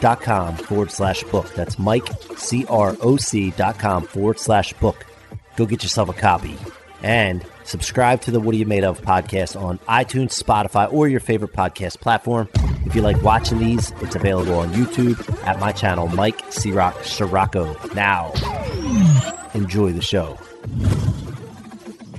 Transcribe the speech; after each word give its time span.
mikecroc.com 0.00 0.56
forward 0.56 0.90
slash 0.90 1.22
book. 1.24 1.52
That's 1.54 1.76
mikecroc.com 1.76 4.02
forward 4.04 4.38
slash 4.38 4.72
book. 4.74 5.06
Go 5.56 5.66
get 5.66 5.82
yourself 5.82 6.08
a 6.08 6.12
copy 6.12 6.56
and 7.02 7.44
subscribe 7.64 8.20
to 8.22 8.30
the 8.30 8.40
What 8.40 8.54
Are 8.54 8.58
You 8.58 8.66
Made 8.66 8.84
Of 8.84 9.00
podcast 9.02 9.60
on 9.60 9.78
iTunes, 9.80 10.40
Spotify, 10.40 10.90
or 10.92 11.08
your 11.08 11.20
favorite 11.20 11.52
podcast 11.52 12.00
platform. 12.00 12.48
If 12.86 12.94
you 12.94 13.02
like 13.02 13.22
watching 13.22 13.58
these, 13.58 13.90
it's 14.00 14.16
available 14.16 14.54
on 14.54 14.72
YouTube 14.72 15.18
at 15.46 15.60
my 15.60 15.72
channel, 15.72 16.08
Mike 16.08 16.40
C. 16.52 16.72
Rock 16.72 17.04
Sirocco. 17.04 17.76
Now, 17.94 18.32
enjoy 19.54 19.92
the 19.92 20.02
show. 20.02 20.38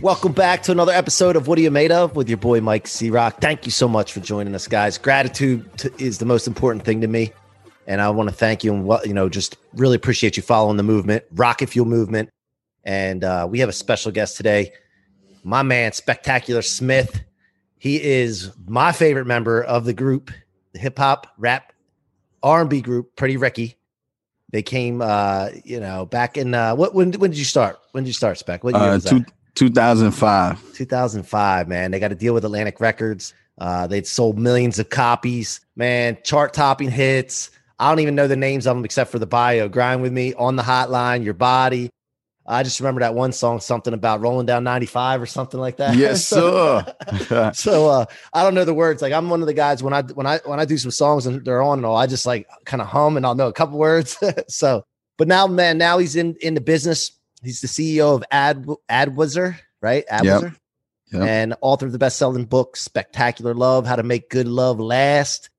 Welcome 0.01 0.31
back 0.31 0.63
to 0.63 0.71
another 0.71 0.93
episode 0.93 1.35
of 1.35 1.47
What 1.47 1.59
Are 1.59 1.61
You 1.61 1.69
Made 1.69 1.91
Of 1.91 2.15
with 2.15 2.27
your 2.27 2.39
boy 2.39 2.59
Mike 2.59 2.87
C. 2.87 3.11
Rock. 3.11 3.39
Thank 3.39 3.65
you 3.65 3.71
so 3.71 3.87
much 3.87 4.13
for 4.13 4.19
joining 4.19 4.55
us, 4.55 4.67
guys. 4.67 4.97
Gratitude 4.97 5.69
is 5.99 6.17
the 6.17 6.25
most 6.25 6.47
important 6.47 6.85
thing 6.85 7.01
to 7.01 7.07
me, 7.07 7.31
and 7.91 7.99
I 8.01 8.09
want 8.09 8.29
to 8.29 8.35
thank 8.35 8.63
you 8.63 8.73
and 8.73 8.85
what 8.85 9.05
you 9.05 9.13
know, 9.13 9.27
just 9.27 9.57
really 9.73 9.97
appreciate 9.97 10.37
you 10.37 10.43
following 10.43 10.77
the 10.77 10.83
movement, 10.83 11.25
Rocket 11.33 11.67
Fuel 11.67 11.85
movement. 11.85 12.29
And 12.85 13.21
uh, 13.25 13.45
we 13.49 13.59
have 13.59 13.67
a 13.67 13.73
special 13.73 14.13
guest 14.13 14.37
today, 14.37 14.71
my 15.43 15.61
man, 15.61 15.91
Spectacular 15.91 16.61
Smith. 16.61 17.21
He 17.77 18.01
is 18.01 18.49
my 18.65 18.93
favorite 18.93 19.25
member 19.27 19.61
of 19.61 19.83
the 19.83 19.91
group, 19.93 20.31
the 20.71 20.79
hip 20.79 20.97
hop, 20.97 21.27
rap, 21.37 21.73
R 22.41 22.61
and 22.61 22.69
B 22.69 22.79
group, 22.81 23.13
Pretty 23.17 23.35
Ricky. 23.35 23.75
They 24.51 24.61
came, 24.63 25.01
uh, 25.01 25.49
you 25.65 25.81
know, 25.81 26.05
back 26.05 26.37
in 26.37 26.53
uh, 26.53 26.73
what? 26.75 26.95
When, 26.95 27.11
when 27.13 27.31
did 27.31 27.39
you 27.39 27.45
start? 27.45 27.77
When 27.91 28.05
did 28.05 28.09
you 28.09 28.13
start, 28.13 28.37
Spec? 28.37 28.63
What 28.63 28.73
year 28.73 28.83
Uh, 28.83 28.93
was 28.93 29.03
that? 29.03 29.25
two, 29.55 29.67
2005. 29.67 30.73
2005, 30.75 31.67
man. 31.67 31.91
They 31.91 31.99
got 31.99 32.07
to 32.07 32.15
deal 32.15 32.33
with 32.33 32.45
Atlantic 32.45 32.79
Records. 32.79 33.33
Uh, 33.57 33.85
they'd 33.85 34.07
sold 34.07 34.39
millions 34.39 34.79
of 34.79 34.89
copies, 34.89 35.59
man. 35.75 36.17
Chart 36.23 36.53
topping 36.53 36.89
hits. 36.89 37.51
I 37.81 37.89
don't 37.89 37.99
even 37.99 38.15
know 38.15 38.27
the 38.27 38.35
names 38.35 38.67
of 38.67 38.75
them 38.77 38.85
except 38.85 39.11
for 39.11 39.19
the 39.19 39.25
bio. 39.25 39.67
Grind 39.67 40.01
with 40.01 40.13
me 40.13 40.33
on 40.35 40.55
the 40.55 40.63
hotline, 40.63 41.23
your 41.23 41.33
body. 41.33 41.89
I 42.45 42.63
just 42.63 42.79
remember 42.79 43.01
that 43.01 43.13
one 43.13 43.31
song, 43.33 43.59
something 43.59 43.93
about 43.93 44.19
rolling 44.21 44.45
down 44.45 44.63
95 44.63 45.21
or 45.21 45.25
something 45.25 45.59
like 45.59 45.77
that. 45.77 45.95
Yes, 45.95 46.25
So- 46.27 46.83
sir. 47.27 47.51
so 47.55 47.87
uh, 47.89 48.05
I 48.33 48.43
don't 48.43 48.53
know 48.55 48.65
the 48.65 48.73
words. 48.73 49.01
Like 49.01 49.13
I'm 49.13 49.29
one 49.29 49.41
of 49.41 49.47
the 49.47 49.53
guys 49.53 49.81
when 49.83 49.93
I 49.93 50.01
when 50.03 50.25
I 50.27 50.39
when 50.45 50.59
I 50.59 50.65
do 50.65 50.77
some 50.77 50.91
songs 50.91 51.25
and 51.25 51.43
they're 51.45 51.61
on 51.61 51.79
and 51.79 51.85
all, 51.85 51.95
I 51.95 52.07
just 52.07 52.25
like 52.25 52.47
kind 52.65 52.81
of 52.81 52.87
hum 52.87 53.17
and 53.17 53.25
I'll 53.25 53.35
know 53.35 53.47
a 53.47 53.53
couple 53.53 53.77
words. 53.77 54.17
so, 54.47 54.83
but 55.17 55.27
now, 55.27 55.47
man, 55.47 55.77
now 55.77 55.97
he's 55.97 56.15
in 56.15 56.35
in 56.41 56.53
the 56.55 56.61
business. 56.61 57.11
He's 57.43 57.61
the 57.61 57.67
CEO 57.67 58.15
of 58.15 58.23
Ad 58.31 58.65
AdWizar, 58.89 59.57
right? 59.81 60.03
AdWizar, 60.11 60.55
Yep. 61.11 61.21
and 61.27 61.55
author 61.61 61.85
of 61.87 61.91
the 61.91 61.97
best 61.99 62.17
selling 62.17 62.45
book 62.45 62.75
Spectacular 62.77 63.53
Love: 63.53 63.85
How 63.87 63.95
to 63.97 64.03
Make 64.03 64.29
Good 64.29 64.47
Love 64.47 64.79
Last, 64.79 65.49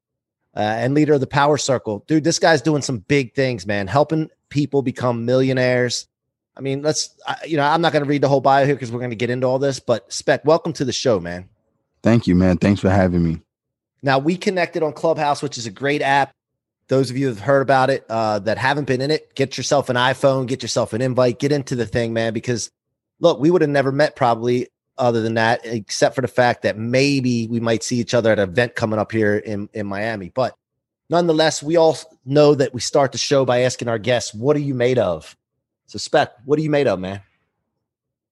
uh, 0.57 0.61
and 0.61 0.95
leader 0.95 1.15
of 1.15 1.21
the 1.21 1.27
Power 1.27 1.57
Circle. 1.57 2.05
Dude, 2.07 2.25
this 2.25 2.39
guy's 2.39 2.63
doing 2.63 2.83
some 2.83 2.99
big 2.99 3.35
things, 3.35 3.67
man. 3.67 3.87
Helping 3.87 4.31
people 4.49 4.83
become 4.83 5.25
millionaires. 5.25 6.07
I 6.57 6.61
mean, 6.61 6.83
let's, 6.83 7.17
I, 7.27 7.37
you 7.47 7.57
know, 7.57 7.65
I'm 7.65 7.81
not 7.81 7.93
going 7.93 8.05
to 8.05 8.09
read 8.09 8.23
the 8.23 8.29
whole 8.29 8.41
bio 8.41 8.67
here 8.67 8.75
because 8.75 8.93
we're 8.93 8.99
going 8.99 9.11
to 9.11 9.17
get 9.17 9.31
into 9.31 9.47
all 9.47 9.59
this. 9.59 9.81
But 9.81 10.13
Spec, 10.13 10.45
welcome 10.45 10.73
to 10.75 10.85
the 10.85 10.93
show, 10.93 11.19
man. 11.19 11.49
Thank 12.03 12.27
you, 12.27 12.35
man. 12.35 12.59
Thanks 12.59 12.81
for 12.81 12.91
having 12.91 13.23
me. 13.23 13.41
Now 14.03 14.19
we 14.19 14.37
connected 14.37 14.83
on 14.83 14.93
Clubhouse, 14.93 15.43
which 15.43 15.57
is 15.57 15.67
a 15.67 15.71
great 15.71 16.03
app. 16.03 16.33
Those 16.89 17.11
of 17.11 17.17
you 17.17 17.29
have 17.29 17.41
heard 17.41 17.63
about 17.63 17.89
it 17.89 18.05
uh, 18.11 18.41
that 18.41 18.59
haven't 18.59 18.87
been 18.87 19.01
in 19.01 19.11
it, 19.11 19.35
get 19.35 19.57
yourself 19.57 19.89
an 19.89 19.97
iPhone, 19.97 20.47
get 20.47 20.61
yourself 20.61 20.93
an 20.93 21.01
invite, 21.01 21.39
get 21.39 21.53
into 21.53 21.77
the 21.77 21.87
thing, 21.87 22.13
man. 22.13 22.35
Because 22.35 22.71
look, 23.21 23.39
we 23.39 23.51
would 23.51 23.63
have 23.63 23.71
never 23.71 23.93
met 23.93 24.17
probably 24.17 24.69
other 24.99 25.23
than 25.23 25.35
that, 25.35 25.61
except 25.65 26.15
for 26.15 26.21
the 26.21 26.29
fact 26.29 26.63
that 26.63 26.79
maybe 26.79 27.47
we 27.49 27.61
might 27.61 27.83
see 27.83 27.97
each 27.97 28.15
other 28.15 28.31
at 28.33 28.39
an 28.39 28.49
event 28.49 28.75
coming 28.75 28.99
up 28.99 29.13
here 29.13 29.37
in 29.37 29.69
in 29.73 29.87
Miami. 29.87 30.31
But 30.35 30.57
nonetheless, 31.09 31.63
we 31.63 31.77
all 31.77 31.97
know 32.25 32.55
that 32.55 32.75
we 32.75 32.81
start 32.81 33.13
the 33.13 33.19
show 33.19 33.45
by 33.45 33.61
asking 33.61 33.89
our 33.89 33.99
guests, 33.99 34.35
"What 34.35 34.57
are 34.57 34.61
you 34.61 34.75
made 34.75 34.99
of?" 34.99 35.37
So, 35.87 35.99
Spec, 35.99 36.33
what 36.45 36.59
are 36.59 36.63
you 36.63 36.71
made 36.71 36.87
of, 36.87 36.99
man? 37.01 37.21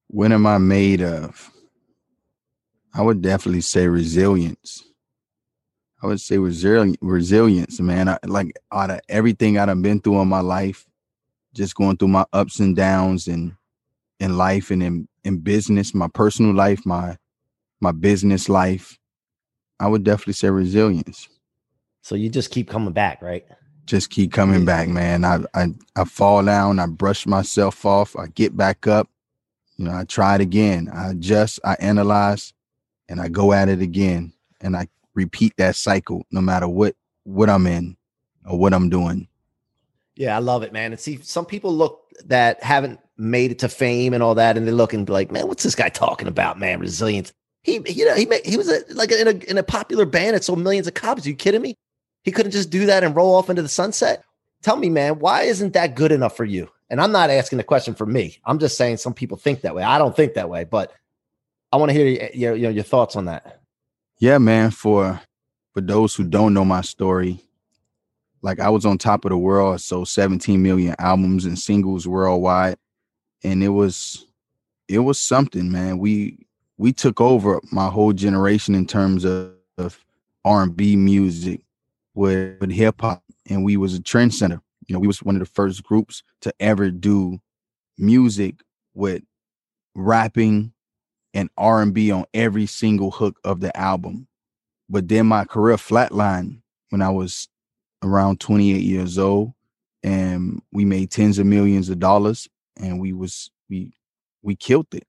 What 0.09 0.33
am 0.33 0.47
I 0.47 0.59
made 0.59 1.03
of? 1.03 1.51
I 2.93 3.03
would 3.03 3.23
definitely 3.23 3.61
say 3.61 3.87
resilience. 3.87 4.85
I 6.03 6.07
would 6.07 6.21
say 6.21 6.39
resilient 6.39 6.99
resilience, 7.01 7.79
man. 7.81 8.09
I, 8.09 8.19
like 8.25 8.57
out 8.73 8.91
of 8.91 9.01
everything 9.09 9.59
I've 9.59 9.83
been 9.83 10.01
through 10.01 10.21
in 10.23 10.29
my 10.29 10.41
life, 10.41 10.87
just 11.55 11.75
going 11.75 11.97
through 11.97 12.09
my 12.09 12.25
ups 12.33 12.59
and 12.59 12.75
downs 12.75 13.29
and 13.29 13.55
in 14.21 14.37
life 14.37 14.71
and 14.71 14.83
in, 14.83 15.09
in 15.25 15.39
business, 15.39 15.95
my 15.95 16.09
personal 16.09 16.55
life, 16.55 16.87
my 16.87 17.17
my 17.81 17.93
business 17.93 18.49
life. 18.49 18.99
I 19.81 19.89
would 19.89 20.05
definitely 20.05 20.35
say 20.35 20.51
resilience. 20.51 21.29
So 22.03 22.15
you 22.15 22.29
just 22.29 22.51
keep 22.51 22.69
coming 22.69 22.93
back, 22.93 23.23
right? 23.23 23.45
just 23.87 24.11
keep 24.11 24.33
coming 24.33 24.65
back, 24.65 24.89
man. 24.89 25.25
I, 25.25 25.41
I 25.53 25.75
I 25.97 26.05
fall 26.05 26.45
down, 26.45 26.79
I 26.79 26.87
brush 26.87 27.27
myself 27.27 27.85
off, 27.85 28.15
I 28.17 28.29
get 28.29 28.57
back 28.57 28.87
up, 28.87 29.09
you 29.77 29.87
know, 29.87 29.93
I 29.93 30.05
try 30.05 30.37
it 30.37 30.41
again. 30.41 30.91
I 30.93 31.11
adjust, 31.11 31.59
I 31.65 31.75
analyze, 31.81 32.53
and 33.09 33.21
I 33.21 33.29
go 33.29 33.53
at 33.53 33.69
it 33.69 33.83
again. 33.83 34.33
And 34.61 34.77
I 34.77 34.89
repeat 35.15 35.55
that 35.57 35.75
cycle 35.75 36.25
no 36.31 36.41
matter 36.41 36.69
what 36.69 36.95
what 37.25 37.51
I'm 37.51 37.67
in 37.67 37.97
or 38.47 38.59
what 38.59 38.75
I'm 38.75 38.91
doing. 38.91 39.27
Yeah, 40.17 40.37
I 40.37 40.41
love 40.41 40.63
it, 40.63 40.73
man. 40.73 40.93
And 40.93 41.01
see, 41.01 41.19
some 41.23 41.47
people 41.47 41.75
look 41.75 42.03
that 42.27 42.63
haven't 42.63 43.01
made 43.17 43.51
it 43.51 43.59
to 43.61 43.69
fame 43.69 44.13
and 44.13 44.23
all 44.23 44.35
that, 44.35 44.57
and 44.57 44.67
they 44.67 44.73
look 44.73 44.93
and 44.93 45.07
be 45.07 45.13
like, 45.13 45.31
"Man, 45.31 45.49
what's 45.49 45.63
this 45.63 45.75
guy 45.75 45.89
talking 45.89 46.29
about, 46.29 46.59
man? 46.59 46.81
Resilience." 46.81 47.33
He, 47.63 47.81
you 47.87 48.07
know, 48.07 48.15
he 48.15 48.27
made, 48.27 48.45
he 48.45 48.57
was 48.57 48.69
a, 48.69 48.81
like 48.91 49.13
in 49.13 49.29
a 49.29 49.51
in 49.51 49.59
a 49.59 49.63
popular 49.63 50.07
band. 50.07 50.37
It 50.37 50.45
sold 50.45 50.59
millions 50.59 50.87
of 50.87 50.95
copies. 50.95 51.27
Are 51.27 51.31
you 51.31 51.37
kidding 51.37 51.63
me? 51.63 51.77
He 52.23 52.33
couldn't 52.33 52.53
just 52.53 52.71
do 52.71 52.87
that 52.87 53.05
and 53.05 53.17
roll 53.17 53.35
off 53.35 53.51
into 53.51 53.63
the 53.63 53.69
sunset. 53.69 54.25
Tell 54.63 54.77
me, 54.77 54.91
man, 54.91 55.19
why 55.21 55.43
isn't 55.43 55.73
that 55.73 55.95
good 55.95 56.13
enough 56.13 56.37
for 56.37 56.45
you? 56.45 56.69
And 56.91 57.01
I'm 57.01 57.13
not 57.13 57.31
asking 57.31 57.59
the 57.59 57.65
question 57.65 57.95
for 57.95 58.05
me. 58.05 58.39
I'm 58.45 58.59
just 58.59 58.77
saying 58.77 58.99
some 58.99 59.15
people 59.15 59.37
think 59.37 59.63
that 59.63 59.75
way. 59.75 59.83
I 59.83 59.97
don't 59.97 60.15
think 60.15 60.35
that 60.35 60.51
way, 60.51 60.65
but 60.65 60.93
I 61.73 61.77
want 61.77 61.91
to 61.91 61.95
hear 61.95 62.31
your, 62.35 62.57
your 62.57 62.71
your 62.71 62.85
thoughts 62.85 63.17
on 63.17 63.27
that. 63.27 63.61
Yeah, 64.19 64.39
man, 64.39 64.71
for 64.71 65.21
for 65.73 65.81
those 65.81 66.15
who 66.15 66.25
don't 66.25 66.53
know 66.53 66.65
my 66.65 66.81
story, 66.81 67.45
like 68.43 68.61
I 68.61 68.71
was 68.71 68.87
on 68.87 68.99
top 68.99 69.25
of 69.25 69.31
the 69.31 69.37
world, 69.37 69.81
sold 69.81 70.09
17 70.09 70.63
million 70.63 70.95
albums 70.99 71.45
and 71.45 71.59
singles 71.59 72.09
worldwide. 72.09 72.77
And 73.43 73.63
it 73.63 73.69
was 73.69 74.27
it 74.89 74.99
was 75.01 75.21
something, 75.21 75.71
man. 75.71 75.99
We 75.99 76.47
we 76.79 76.93
took 76.93 77.21
over 77.21 77.61
my 77.71 77.89
whole 77.89 78.13
generation 78.13 78.75
in 78.75 78.87
terms 78.87 79.25
of, 79.25 79.53
of 79.77 80.03
R&B 80.45 80.97
music 80.97 81.61
with, 82.15 82.59
with 82.61 82.71
hip 82.71 83.03
hop 83.03 83.23
and 83.49 83.65
we 83.65 83.77
was 83.77 83.95
a 83.95 84.03
trend 84.03 84.35
center. 84.35 84.63
You 84.87 84.95
know, 84.95 85.01
we 85.01 85.07
was 85.07 85.23
one 85.23 85.37
of 85.37 85.41
the 85.41 85.47
first 85.47 85.83
groups 85.83 86.23
to 86.41 86.55
ever 86.59 86.91
do 86.91 87.39
music 87.99 88.63
with 88.95 89.23
rapping 89.95 90.73
and 91.35 91.51
R&B 91.59 92.11
on 92.11 92.25
every 92.33 92.67
single 92.67 93.11
hook 93.11 93.39
of 93.45 93.61
the 93.61 93.77
album. 93.77 94.27
But 94.89 95.07
then 95.09 95.27
my 95.27 95.45
career 95.45 95.77
flatlined 95.77 96.63
when 96.89 97.03
I 97.03 97.11
was 97.11 97.49
around 98.03 98.41
28 98.41 98.83
years 98.83 99.19
old 99.19 99.53
and 100.03 100.63
we 100.73 100.85
made 100.85 101.11
tens 101.11 101.39
of 101.39 101.47
millions 101.47 101.89
of 101.89 101.99
dollars 101.99 102.49
and 102.77 103.01
we 103.01 103.13
was 103.13 103.51
we 103.69 103.93
we 104.43 104.57
killed 104.57 104.87
it. 104.93 105.07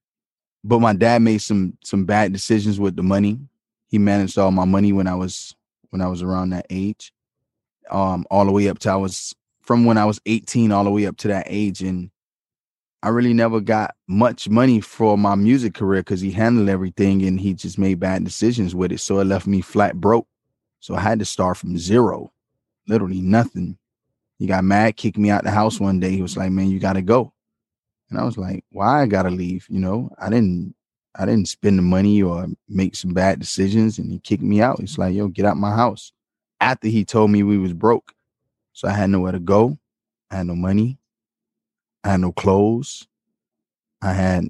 But 0.64 0.80
my 0.80 0.94
dad 0.94 1.22
made 1.22 1.42
some 1.42 1.78
some 1.84 2.06
bad 2.06 2.34
decisions 2.34 2.80
with 2.80 2.96
the 2.96 3.04
money. 3.04 3.40
He 3.88 3.98
managed 3.98 4.38
all 4.38 4.52
my 4.52 4.66
money 4.66 4.94
when 4.94 5.08
I 5.08 5.16
was 5.16 5.56
when 5.90 6.02
I 6.02 6.08
was 6.08 6.22
around 6.22 6.50
that 6.52 6.66
age. 6.70 7.14
Um 7.90 8.26
all 8.30 8.46
the 8.46 8.52
way 8.52 8.68
up 8.68 8.80
to 8.80 8.92
I 8.92 8.96
was 8.96 9.34
from 9.62 9.86
when 9.86 9.98
I 9.98 10.06
was 10.06 10.20
18 10.26 10.72
all 10.72 10.84
the 10.84 10.92
way 10.92 11.06
up 11.06 11.18
to 11.18 11.28
that 11.30 11.46
age 11.48 11.82
and 11.82 12.12
I 13.04 13.10
really 13.10 13.34
never 13.34 13.60
got 13.62 13.96
much 14.08 14.48
money 14.48 14.80
for 14.80 15.18
my 15.18 15.34
music 15.34 15.74
career 15.74 16.02
because 16.02 16.22
he 16.22 16.32
handled 16.32 16.70
everything 16.70 17.24
and 17.24 17.40
he 17.40 17.56
just 17.56 17.80
made 17.80 18.00
bad 18.00 18.24
decisions 18.24 18.76
with 18.76 18.92
it. 18.92 19.00
So 19.00 19.20
it 19.20 19.26
left 19.26 19.48
me 19.48 19.62
flat 19.62 20.00
broke. 20.00 20.28
So 20.82 20.96
I 20.96 21.02
had 21.02 21.18
to 21.20 21.26
start 21.26 21.58
from 21.58 21.78
zero, 21.78 22.32
literally 22.92 23.22
nothing. 23.22 23.78
He 24.38 24.48
got 24.48 24.64
mad, 24.64 24.98
kicked 24.98 25.18
me 25.18 25.30
out 25.30 25.44
the 25.44 25.52
house 25.52 25.80
one 25.80 26.00
day. 26.00 26.12
He 26.12 26.22
was 26.22 26.36
like, 26.36 26.52
"Man, 26.52 26.70
you 26.70 26.80
got 26.80 26.94
to 26.94 27.02
go," 27.02 27.34
and 28.10 28.20
I 28.20 28.24
was 28.24 28.38
like, 28.38 28.66
"Why 28.72 29.02
I 29.02 29.06
gotta 29.08 29.30
leave?" 29.30 29.66
You 29.70 29.80
know, 29.80 30.12
I 30.20 30.30
didn't, 30.30 30.76
I 31.16 31.26
didn't 31.26 31.48
spend 31.48 31.78
the 31.78 31.84
money 31.84 32.22
or 32.22 32.48
make 32.68 32.96
some 32.96 33.14
bad 33.14 33.40
decisions, 33.40 33.98
and 33.98 34.12
he 34.12 34.20
kicked 34.20 34.44
me 34.44 34.62
out. 34.62 34.80
He's 34.80 34.98
like, 34.98 35.16
"Yo, 35.16 35.30
get 35.30 35.46
out 35.46 35.58
my 35.58 35.76
house." 35.76 36.12
After 36.60 36.88
he 36.88 37.06
told 37.06 37.32
me 37.32 37.44
we 37.44 37.58
was 37.58 37.74
broke, 37.74 38.14
so 38.74 38.88
I 38.88 38.92
had 38.94 39.10
nowhere 39.10 39.32
to 39.32 39.40
go. 39.40 39.78
I 40.30 40.38
had 40.38 40.48
no 40.48 40.56
money. 40.56 41.00
I 42.04 42.12
had 42.12 42.22
no 42.22 42.32
clothes. 42.32 43.08
I 44.02 44.14
had 44.14 44.50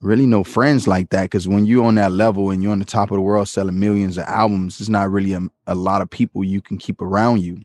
really 0.00 0.26
no 0.26 0.44
friends 0.44 0.86
like 0.86 1.10
that 1.10 1.24
because 1.24 1.48
when 1.48 1.66
you're 1.66 1.84
on 1.84 1.96
that 1.96 2.12
level 2.12 2.50
and 2.50 2.62
you're 2.62 2.72
on 2.72 2.78
the 2.78 2.84
top 2.84 3.10
of 3.10 3.16
the 3.16 3.20
world 3.20 3.48
selling 3.48 3.78
millions 3.78 4.16
of 4.16 4.24
albums, 4.24 4.80
it's 4.80 4.88
not 4.88 5.10
really 5.10 5.32
a, 5.32 5.40
a 5.66 5.74
lot 5.74 6.02
of 6.02 6.10
people 6.10 6.44
you 6.44 6.60
can 6.60 6.78
keep 6.78 7.00
around 7.00 7.42
you. 7.42 7.60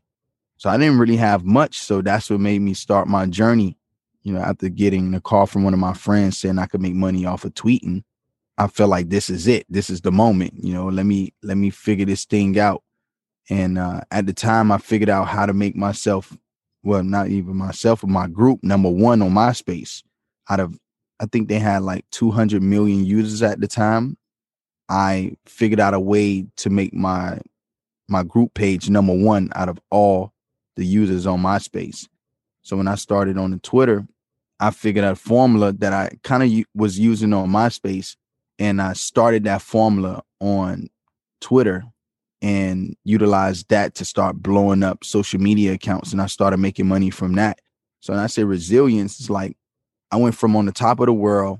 So 0.58 0.70
I 0.70 0.78
didn't 0.78 0.98
really 0.98 1.18
have 1.18 1.44
much. 1.44 1.80
So 1.80 2.02
that's 2.02 2.30
what 2.30 2.40
made 2.40 2.60
me 2.60 2.74
start 2.74 3.08
my 3.08 3.26
journey. 3.26 3.78
You 4.24 4.34
know, 4.34 4.40
after 4.40 4.70
getting 4.70 5.14
a 5.14 5.22
call 5.22 5.46
from 5.46 5.64
one 5.64 5.74
of 5.74 5.80
my 5.80 5.94
friends 5.94 6.38
saying 6.38 6.58
I 6.58 6.66
could 6.66 6.82
make 6.82 6.94
money 6.94 7.26
off 7.26 7.44
of 7.44 7.54
tweeting, 7.54 8.04
I 8.58 8.68
felt 8.68 8.90
like 8.90 9.10
this 9.10 9.30
is 9.30 9.48
it. 9.48 9.66
This 9.70 9.90
is 9.90 10.02
the 10.02 10.12
moment. 10.12 10.54
You 10.64 10.74
know, 10.74 10.88
let 10.88 11.06
me 11.06 11.34
let 11.44 11.58
me 11.58 11.70
figure 11.70 12.06
this 12.06 12.24
thing 12.24 12.58
out. 12.58 12.84
And 13.50 13.78
uh, 13.78 14.02
at 14.12 14.26
the 14.26 14.34
time, 14.34 14.72
I 14.72 14.78
figured 14.78 15.10
out 15.10 15.28
how 15.28 15.46
to 15.46 15.54
make 15.54 15.76
myself, 15.76 16.38
well, 16.84 17.04
not 17.04 17.28
even 17.28 17.58
myself, 17.58 18.02
but 18.02 18.10
my 18.10 18.28
group 18.28 18.64
number 18.64 18.90
one 18.90 19.22
on 19.22 19.32
MySpace. 19.32 20.04
Out 20.50 20.62
of 20.62 20.78
I 21.20 21.26
think 21.26 21.48
they 21.48 21.60
had 21.60 21.84
like 21.84 22.06
200 22.12 22.62
million 22.62 23.06
users 23.06 23.42
at 23.42 23.60
the 23.60 23.68
time. 23.68 24.18
I 24.90 25.38
figured 25.46 25.80
out 25.80 25.94
a 25.94 26.00
way 26.00 26.46
to 26.58 26.70
make 26.70 26.94
my 26.94 27.40
my 28.10 28.24
group 28.24 28.54
page 28.54 28.90
number 28.90 29.14
one 29.14 29.50
out 29.56 29.70
of 29.70 29.80
all 29.90 30.34
the 30.76 30.86
users 30.86 31.26
on 31.26 31.42
MySpace. 31.42 32.08
So 32.62 32.78
when 32.78 32.88
I 32.88 32.96
started 32.96 33.38
on 33.38 33.52
the 33.52 33.60
Twitter, 33.60 34.06
I 34.60 34.72
figured 34.72 35.06
out 35.06 35.14
a 35.14 35.16
formula 35.16 35.72
that 35.74 35.94
I 35.94 36.18
kind 36.24 36.44
of 36.44 36.50
u- 36.50 36.66
was 36.76 37.00
using 37.00 37.34
on 37.34 37.50
MySpace, 37.50 38.16
and 38.60 38.82
I 38.82 38.94
started 38.94 39.46
that 39.46 39.62
formula 39.62 40.24
on 40.40 40.90
Twitter 41.42 41.84
and 42.42 42.96
utilized 43.04 43.70
that 43.70 43.96
to 43.96 44.06
start 44.06 44.42
blowing 44.42 44.84
up 44.84 45.04
social 45.04 45.40
media 45.40 45.74
accounts, 45.74 46.12
and 46.12 46.22
I 46.22 46.28
started 46.28 46.58
making 46.58 46.88
money 46.88 47.10
from 47.10 47.36
that. 47.36 47.60
So 48.02 48.14
when 48.14 48.22
I 48.22 48.28
say 48.28 48.44
resilience, 48.44 49.20
it's 49.20 49.30
like 49.30 49.56
I 50.14 50.18
went 50.18 50.36
from 50.36 50.56
on 50.56 50.68
the 50.68 50.72
top 50.72 51.00
of 51.00 51.08
the 51.08 51.14
world, 51.14 51.60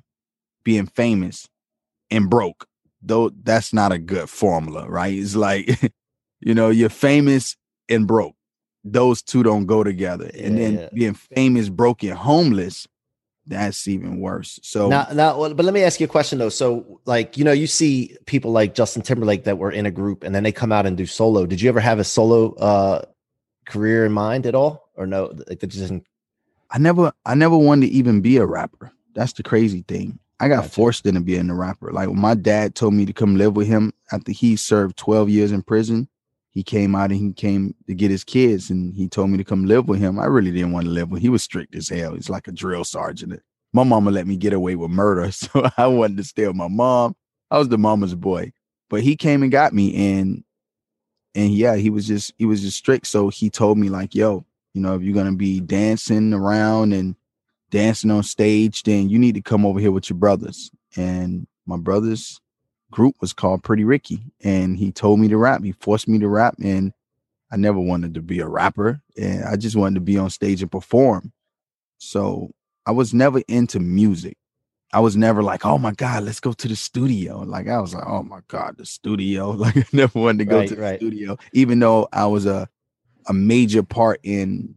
being 0.64 0.86
famous, 0.86 1.50
and 2.12 2.30
broke. 2.30 2.68
Though 3.02 3.30
that's 3.30 3.74
not 3.74 3.92
a 3.92 3.98
good 3.98 4.30
formula, 4.30 4.88
right? 4.88 5.18
It's 5.18 5.36
like, 5.36 5.92
you 6.40 6.54
know, 6.54 6.70
you're 6.70 6.90
famous 6.90 7.58
and 7.90 8.06
broke. 8.08 8.36
Those 8.84 9.24
two 9.24 9.42
don't 9.42 9.66
go 9.66 9.84
together. 9.84 10.30
Yeah, 10.34 10.46
and 10.46 10.58
then 10.60 10.74
yeah. 10.74 10.90
being 10.94 11.14
famous, 11.16 11.68
broke, 11.70 12.04
and 12.04 12.14
homeless, 12.14 12.88
that's 13.48 13.88
even 13.88 14.20
worse. 14.20 14.60
So 14.62 14.88
now, 14.88 15.08
now, 15.12 15.36
but 15.36 15.66
let 15.66 15.74
me 15.74 15.82
ask 15.82 16.00
you 16.00 16.06
a 16.06 16.10
question 16.10 16.38
though. 16.38 16.50
So, 16.50 17.02
like, 17.06 17.36
you 17.38 17.44
know, 17.44 17.52
you 17.52 17.66
see 17.66 18.16
people 18.28 18.52
like 18.52 18.76
Justin 18.76 19.02
Timberlake 19.02 19.46
that 19.46 19.58
were 19.58 19.72
in 19.72 19.88
a 19.88 19.92
group 19.92 20.24
and 20.24 20.36
then 20.36 20.44
they 20.44 20.52
come 20.52 20.72
out 20.72 20.86
and 20.86 20.96
do 20.96 21.08
solo. 21.08 21.48
Did 21.48 21.60
you 21.60 21.70
ever 21.70 21.80
have 21.80 21.98
a 21.98 22.04
solo 22.04 22.54
uh 22.54 23.02
career 23.66 24.06
in 24.06 24.12
mind 24.12 24.46
at 24.46 24.54
all, 24.54 24.92
or 24.96 25.08
no? 25.08 25.34
Like, 25.48 25.60
that 25.60 25.68
just 25.68 25.82
didn't 25.88 26.06
I 26.74 26.80
never 26.80 27.14
I 27.26 27.36
never 27.36 27.56
wanted 27.56 27.88
to 27.88 27.94
even 27.94 28.22
be 28.22 28.38
a 28.38 28.46
rapper. 28.46 28.92
That's 29.14 29.34
the 29.34 29.44
crazy 29.44 29.86
thing. 29.88 30.20
I 30.40 30.48
got 30.48 30.64
gotcha. 30.64 30.70
forced 30.70 31.06
into 31.06 31.22
being 31.22 31.50
a 31.50 31.56
rapper. 31.56 31.92
Like 31.92 32.10
when 32.10 32.20
my 32.20 32.34
dad 32.34 32.74
told 32.74 32.96
me 32.96 33.06
to 33.06 33.14
come 33.14 33.38
live 33.38 33.56
with 33.56 33.68
him 33.68 33.94
after 34.12 34.32
he 34.32 34.56
served 34.56 34.98
12 34.98 35.30
years 35.30 35.52
in 35.52 35.62
prison, 35.62 36.10
he 36.50 36.64
came 36.64 36.96
out 36.96 37.12
and 37.12 37.20
he 37.20 37.32
came 37.32 37.76
to 37.88 37.94
get 37.94 38.10
his 38.10 38.24
kids 38.24 38.72
and 38.72 38.94
he 38.94 39.08
told 39.08 39.30
me 39.30 39.38
to 39.38 39.44
come 39.44 39.66
live 39.66 39.88
with 39.88 40.00
him. 40.00 40.20
I 40.20 40.26
really 40.26 40.52
didn't 40.52 40.72
want 40.72 40.86
to 40.86 40.92
live 40.92 41.12
with 41.12 41.20
him. 41.20 41.22
He 41.22 41.30
was 41.30 41.44
strict 41.44 41.76
as 41.76 41.90
hell. 41.90 42.16
He's 42.16 42.30
like 42.30 42.48
a 42.48 42.52
drill 42.52 42.84
sergeant. 42.84 43.40
My 43.72 43.84
mama 43.84 44.10
let 44.10 44.28
me 44.28 44.36
get 44.36 44.54
away 44.54 44.76
with 44.76 44.92
murder. 44.92 45.32
So 45.32 45.70
I 45.78 45.88
wanted 45.88 46.18
to 46.18 46.24
stay 46.24 46.48
with 46.48 46.56
my 46.56 46.68
mom. 46.68 47.16
I 47.52 47.60
was 47.60 47.70
the 47.70 47.78
mama's 47.78 48.16
boy. 48.16 48.52
But 48.90 49.02
he 49.02 49.16
came 49.16 49.44
and 49.44 49.52
got 49.52 49.74
me 49.74 50.20
and 50.20 50.44
and 51.36 51.52
yeah, 51.52 51.76
he 51.76 51.90
was 51.90 52.08
just 52.08 52.34
he 52.38 52.46
was 52.46 52.62
just 52.62 52.78
strict. 52.78 53.08
So 53.08 53.30
he 53.30 53.50
told 53.50 53.78
me 53.78 53.90
like, 53.90 54.14
yo, 54.16 54.46
you 54.74 54.82
know, 54.82 54.96
if 54.96 55.02
you're 55.02 55.16
gonna 55.16 55.36
be 55.36 55.60
dancing 55.60 56.34
around 56.34 56.94
and 56.94 57.16
dancing 57.70 58.12
on 58.12 58.24
stage, 58.24 58.84
then 58.84 59.10
you 59.10 59.18
need 59.18 59.36
to 59.36 59.42
come 59.42 59.66
over 59.66 59.80
here 59.80 59.92
with 59.92 60.10
your 60.10 60.18
brothers. 60.18 60.72
And 60.96 61.48
my 61.66 61.78
brother's 61.78 62.40
group 62.92 63.16
was 63.20 63.34
called 63.34 63.64
Pretty 63.64 63.84
Ricky, 63.84 64.24
and 64.44 64.78
he 64.78 64.92
told 64.92 65.20
me 65.20 65.28
to 65.28 65.38
rap. 65.38 65.64
He 65.64 65.72
forced 65.74 66.08
me 66.08 66.20
to 66.20 66.28
rap, 66.28 66.56
and 66.64 66.94
I 67.52 67.58
never 67.58 67.80
wanted 67.80 68.14
to 68.16 68.22
be 68.22 68.40
a 68.40 68.48
rapper, 68.48 69.02
and 69.18 69.44
I 69.44 69.56
just 69.56 69.76
wanted 69.76 69.96
to 69.96 70.02
be 70.02 70.18
on 70.18 70.30
stage 70.30 70.62
and 70.62 70.72
perform. 70.72 71.32
So 71.98 72.52
I 72.86 72.92
was 72.92 73.14
never 73.14 73.42
into 73.48 73.80
music. 73.80 74.38
I 74.92 75.00
was 75.00 75.18
never 75.18 75.42
like, 75.42 75.66
oh 75.66 75.80
my 75.80 75.92
God, 75.92 76.24
let's 76.24 76.40
go 76.40 76.54
to 76.54 76.68
the 76.68 76.76
studio. 76.76 77.40
Like 77.40 77.68
I 77.68 77.80
was 77.80 77.96
like, 77.96 78.06
oh 78.06 78.22
my 78.22 78.42
God, 78.48 78.78
the 78.78 78.86
studio. 78.86 79.52
Like 79.58 79.78
I 79.78 79.86
never 79.92 80.20
wanted 80.20 80.40
to 80.40 80.46
go 80.46 80.60
right, 80.60 80.68
to 80.68 80.76
the 80.76 80.82
right. 80.82 81.00
studio, 81.00 81.38
even 81.54 81.80
though 81.80 82.08
I 82.14 82.28
was 82.28 82.46
a 82.46 82.70
a 83.28 83.34
major 83.34 83.84
part 83.84 84.20
in 84.24 84.76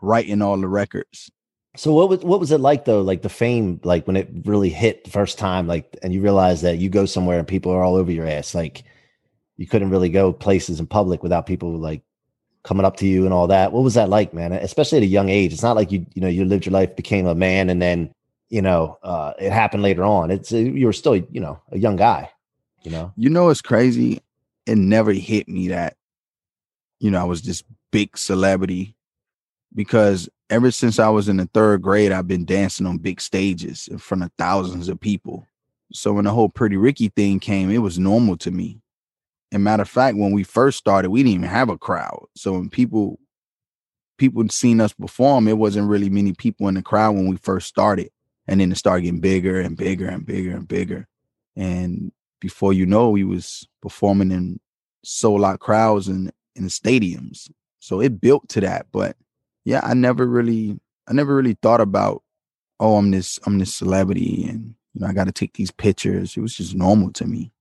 writing 0.00 0.42
all 0.42 0.56
the 0.56 0.68
records. 0.68 1.30
So 1.76 1.92
what 1.92 2.08
was 2.08 2.20
what 2.20 2.38
was 2.40 2.52
it 2.52 2.60
like 2.60 2.84
though? 2.84 3.00
Like 3.00 3.22
the 3.22 3.28
fame, 3.28 3.80
like 3.82 4.06
when 4.06 4.16
it 4.16 4.28
really 4.44 4.70
hit 4.70 5.04
the 5.04 5.10
first 5.10 5.38
time, 5.38 5.66
like 5.66 5.96
and 6.02 6.12
you 6.12 6.20
realize 6.20 6.62
that 6.62 6.78
you 6.78 6.88
go 6.88 7.04
somewhere 7.04 7.38
and 7.38 7.48
people 7.48 7.72
are 7.72 7.82
all 7.82 7.96
over 7.96 8.12
your 8.12 8.28
ass. 8.28 8.54
Like 8.54 8.84
you 9.56 9.66
couldn't 9.66 9.90
really 9.90 10.08
go 10.08 10.32
places 10.32 10.78
in 10.78 10.86
public 10.86 11.22
without 11.22 11.46
people 11.46 11.76
like 11.76 12.02
coming 12.62 12.86
up 12.86 12.96
to 12.98 13.06
you 13.06 13.24
and 13.24 13.34
all 13.34 13.48
that. 13.48 13.72
What 13.72 13.82
was 13.82 13.94
that 13.94 14.08
like, 14.08 14.32
man? 14.32 14.52
Especially 14.52 14.98
at 14.98 15.04
a 15.04 15.08
young 15.08 15.28
age. 15.28 15.52
It's 15.52 15.62
not 15.62 15.76
like 15.76 15.90
you, 15.90 16.06
you 16.14 16.22
know, 16.22 16.28
you 16.28 16.44
lived 16.44 16.64
your 16.64 16.72
life, 16.72 16.96
became 16.96 17.26
a 17.26 17.34
man, 17.34 17.68
and 17.68 17.82
then, 17.82 18.12
you 18.48 18.62
know, 18.62 18.98
uh, 19.02 19.32
it 19.38 19.52
happened 19.52 19.82
later 19.82 20.04
on. 20.04 20.30
It's 20.30 20.52
you 20.52 20.86
were 20.86 20.92
still, 20.92 21.16
you 21.16 21.40
know, 21.40 21.60
a 21.72 21.78
young 21.78 21.96
guy. 21.96 22.30
You 22.82 22.90
know. 22.90 23.12
You 23.16 23.30
know, 23.30 23.48
it's 23.48 23.62
crazy. 23.62 24.20
It 24.66 24.76
never 24.76 25.12
hit 25.12 25.48
me 25.48 25.68
that 25.68 25.96
you 27.04 27.10
know, 27.10 27.20
I 27.20 27.24
was 27.24 27.42
this 27.42 27.62
big 27.94 28.18
celebrity 28.18 28.96
because 29.72 30.28
ever 30.50 30.72
since 30.72 30.98
I 30.98 31.10
was 31.10 31.28
in 31.28 31.36
the 31.36 31.48
third 31.54 31.80
grade, 31.80 32.10
I've 32.10 32.26
been 32.26 32.44
dancing 32.44 32.86
on 32.86 32.98
big 32.98 33.20
stages 33.20 33.86
in 33.86 33.98
front 33.98 34.24
of 34.24 34.32
thousands 34.36 34.88
of 34.88 34.98
people. 34.98 35.46
So 35.92 36.12
when 36.12 36.24
the 36.24 36.32
whole 36.32 36.48
Pretty 36.48 36.76
Ricky 36.76 37.10
thing 37.10 37.38
came, 37.38 37.70
it 37.70 37.78
was 37.78 37.96
normal 37.96 38.36
to 38.38 38.50
me. 38.50 38.80
And 39.52 39.62
matter 39.62 39.82
of 39.82 39.88
fact, 39.88 40.16
when 40.16 40.32
we 40.32 40.42
first 40.42 40.76
started, 40.76 41.10
we 41.10 41.22
didn't 41.22 41.36
even 41.36 41.48
have 41.48 41.68
a 41.68 41.78
crowd. 41.78 42.26
So 42.36 42.54
when 42.54 42.68
people 42.68 43.20
people 44.18 44.44
seen 44.48 44.80
us 44.80 44.92
perform, 44.92 45.46
it 45.46 45.56
wasn't 45.56 45.88
really 45.88 46.10
many 46.10 46.32
people 46.32 46.66
in 46.66 46.74
the 46.74 46.82
crowd 46.82 47.14
when 47.14 47.28
we 47.28 47.36
first 47.36 47.68
started. 47.68 48.10
And 48.48 48.60
then 48.60 48.72
it 48.72 48.76
started 48.76 49.02
getting 49.02 49.20
bigger 49.20 49.60
and 49.60 49.76
bigger 49.76 50.08
and 50.08 50.26
bigger 50.26 50.50
and 50.50 50.66
bigger. 50.66 51.06
And 51.54 52.10
before 52.40 52.72
you 52.72 52.86
know, 52.86 53.10
we 53.10 53.22
was 53.22 53.68
performing 53.80 54.32
in 54.32 54.58
sold 55.04 55.44
out 55.44 55.60
crowds 55.60 56.08
and 56.08 56.32
in 56.56 56.64
the 56.64 56.70
stadiums. 56.70 57.48
So 57.84 58.00
it 58.00 58.18
built 58.18 58.48
to 58.50 58.62
that. 58.62 58.86
But 58.92 59.14
yeah, 59.66 59.80
I 59.82 59.92
never 59.92 60.26
really 60.26 60.80
I 61.06 61.12
never 61.12 61.36
really 61.36 61.58
thought 61.60 61.82
about, 61.82 62.22
oh, 62.80 62.96
I'm 62.96 63.10
this 63.10 63.38
I'm 63.44 63.58
this 63.58 63.74
celebrity 63.74 64.46
and 64.48 64.74
you 64.94 65.02
know, 65.02 65.08
I 65.08 65.12
got 65.12 65.24
to 65.24 65.32
take 65.32 65.52
these 65.54 65.70
pictures. 65.70 66.34
It 66.36 66.40
was 66.40 66.54
just 66.56 66.74
normal 66.74 67.12
to 67.12 67.26
me. 67.26 67.52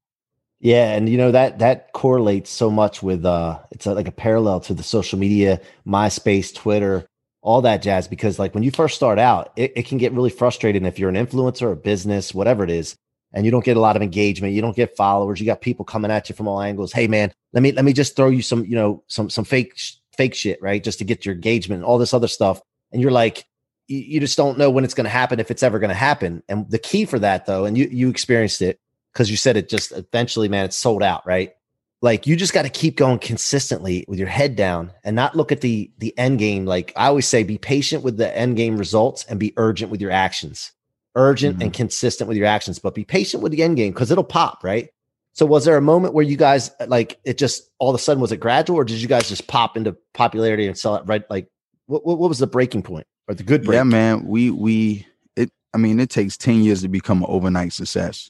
Yeah, 0.62 0.94
and 0.94 1.10
you 1.10 1.18
know 1.18 1.32
that 1.32 1.60
that 1.60 1.92
correlates 1.92 2.50
so 2.50 2.72
much 2.72 3.04
with 3.04 3.26
uh 3.26 3.60
it's 3.72 3.86
like 3.86 4.08
a 4.08 4.14
parallel 4.14 4.62
to 4.62 4.74
the 4.74 4.84
social 4.84 5.20
media, 5.20 5.60
MySpace, 5.86 6.56
Twitter, 6.56 7.06
all 7.42 7.62
that 7.64 7.82
jazz 7.82 8.08
because 8.08 8.40
like 8.40 8.54
when 8.54 8.64
you 8.64 8.72
first 8.72 8.96
start 8.96 9.20
out, 9.20 9.52
it, 9.58 9.74
it 9.76 9.86
can 9.88 9.98
get 9.98 10.14
really 10.14 10.30
frustrating 10.30 10.86
if 10.86 10.98
you're 10.98 11.10
an 11.10 11.16
influencer 11.16 11.64
or 11.64 11.76
business, 11.76 12.34
whatever 12.34 12.64
it 12.64 12.70
is 12.70 12.96
and 13.34 13.46
you 13.46 13.52
don't 13.52 13.66
get 13.66 13.78
a 13.78 13.82
lot 13.82 13.96
of 13.96 14.02
engagement, 14.02 14.54
you 14.54 14.62
don't 14.62 14.76
get 14.76 14.96
followers, 14.96 15.40
you 15.40 15.46
got 15.46 15.60
people 15.60 15.84
coming 15.84 16.12
at 16.12 16.30
you 16.30 16.36
from 16.36 16.48
all 16.48 16.62
angles. 16.62 16.94
Hey 16.94 17.08
man, 17.08 17.34
let 17.52 17.62
me 17.62 17.72
let 17.74 17.84
me 17.84 17.92
just 17.92 18.16
throw 18.16 18.30
you 18.30 18.42
some, 18.42 18.64
you 18.66 18.76
know, 18.76 19.04
some 19.08 19.30
some 19.30 19.44
fake 19.44 19.78
fake 20.18 20.36
shit, 20.36 20.62
right? 20.62 20.84
Just 20.84 21.00
to 21.00 21.06
get 21.06 21.26
your 21.26 21.36
engagement 21.36 21.80
and 21.80 21.86
all 21.86 21.98
this 21.98 22.14
other 22.14 22.28
stuff. 22.28 22.62
And 22.92 23.02
you're 23.02 23.12
like 23.12 23.46
you, 23.88 24.00
you 24.00 24.20
just 24.20 24.38
don't 24.38 24.58
know 24.58 24.70
when 24.70 24.84
it's 24.84 24.94
going 24.94 25.06
to 25.06 25.10
happen 25.10 25.40
if 25.40 25.52
it's 25.52 25.64
ever 25.64 25.80
going 25.80 25.90
to 25.90 25.96
happen. 25.96 26.44
And 26.48 26.70
the 26.70 26.80
key 26.80 27.06
for 27.06 27.20
that 27.20 27.46
though, 27.46 27.66
and 27.66 27.78
you 27.78 27.88
you 27.92 28.10
experienced 28.10 28.62
it 28.62 28.80
because 29.12 29.30
you 29.30 29.38
said 29.38 29.58
it 29.58 29.70
just 29.70 29.92
eventually, 29.92 30.48
man, 30.48 30.66
it's 30.66 30.78
sold 30.78 31.04
out, 31.04 31.26
right? 31.26 31.54
Like 32.02 32.28
you 32.28 32.36
just 32.36 32.54
got 32.54 32.64
to 32.64 32.70
keep 32.70 32.98
going 32.98 33.20
consistently 33.20 34.04
with 34.08 34.20
your 34.20 34.28
head 34.28 34.56
down 34.56 34.92
and 35.04 35.16
not 35.16 35.36
look 35.36 35.52
at 35.52 35.62
the 35.62 35.92
the 36.00 36.18
end 36.18 36.40
game. 36.40 36.66
Like 36.66 36.94
I 36.96 37.08
always 37.08 37.28
say, 37.28 37.44
be 37.44 37.58
patient 37.58 38.04
with 38.04 38.18
the 38.18 38.36
end 38.38 38.58
game 38.58 38.78
results 38.78 39.26
and 39.26 39.40
be 39.40 39.54
urgent 39.58 39.90
with 39.92 40.02
your 40.02 40.12
actions 40.12 40.72
urgent 41.16 41.56
mm-hmm. 41.56 41.64
and 41.64 41.74
consistent 41.74 42.28
with 42.28 42.38
your 42.38 42.48
actions, 42.48 42.80
but 42.80 42.96
be 42.96 43.04
patient 43.04 43.44
with 43.44 43.52
the 43.52 43.64
end 43.64 43.78
game 43.78 43.92
because 43.92 44.12
it'll 44.12 44.24
pop, 44.24 44.64
right? 44.64 44.90
So 45.34 45.48
was 45.48 45.66
there 45.66 45.78
a 45.78 45.82
moment 45.82 46.14
where 46.14 46.24
you 46.24 46.38
guys 46.38 46.72
like 46.88 47.20
it 47.24 47.40
just 47.40 47.70
all 47.80 47.90
of 47.90 47.96
a 47.96 48.00
sudden 48.00 48.22
was 48.22 48.32
it 48.32 48.38
gradual 48.38 48.78
or 48.78 48.84
did 48.84 49.02
you 49.02 49.08
guys 49.08 49.28
just 49.28 49.48
pop 49.48 49.76
into 49.76 49.98
popularity 50.14 50.68
and 50.68 50.78
sell 50.78 50.96
it 50.96 51.04
right? 51.06 51.24
Like 51.30 51.48
what, 51.88 52.06
what, 52.06 52.20
what 52.20 52.30
was 52.30 52.38
the 52.38 52.48
breaking 52.48 52.84
point 52.84 53.08
or 53.28 53.34
the 53.34 53.44
good 53.44 53.64
break? 53.64 53.76
Yeah, 53.76 53.84
man. 53.84 54.26
We 54.28 54.52
we 54.52 55.08
it 55.36 55.52
I 55.74 55.80
mean 55.80 56.00
it 56.00 56.12
takes 56.12 56.38
10 56.38 56.64
years 56.64 56.84
to 56.84 56.88
become 56.88 57.24
an 57.24 57.30
overnight 57.30 57.74
success. 57.74 58.30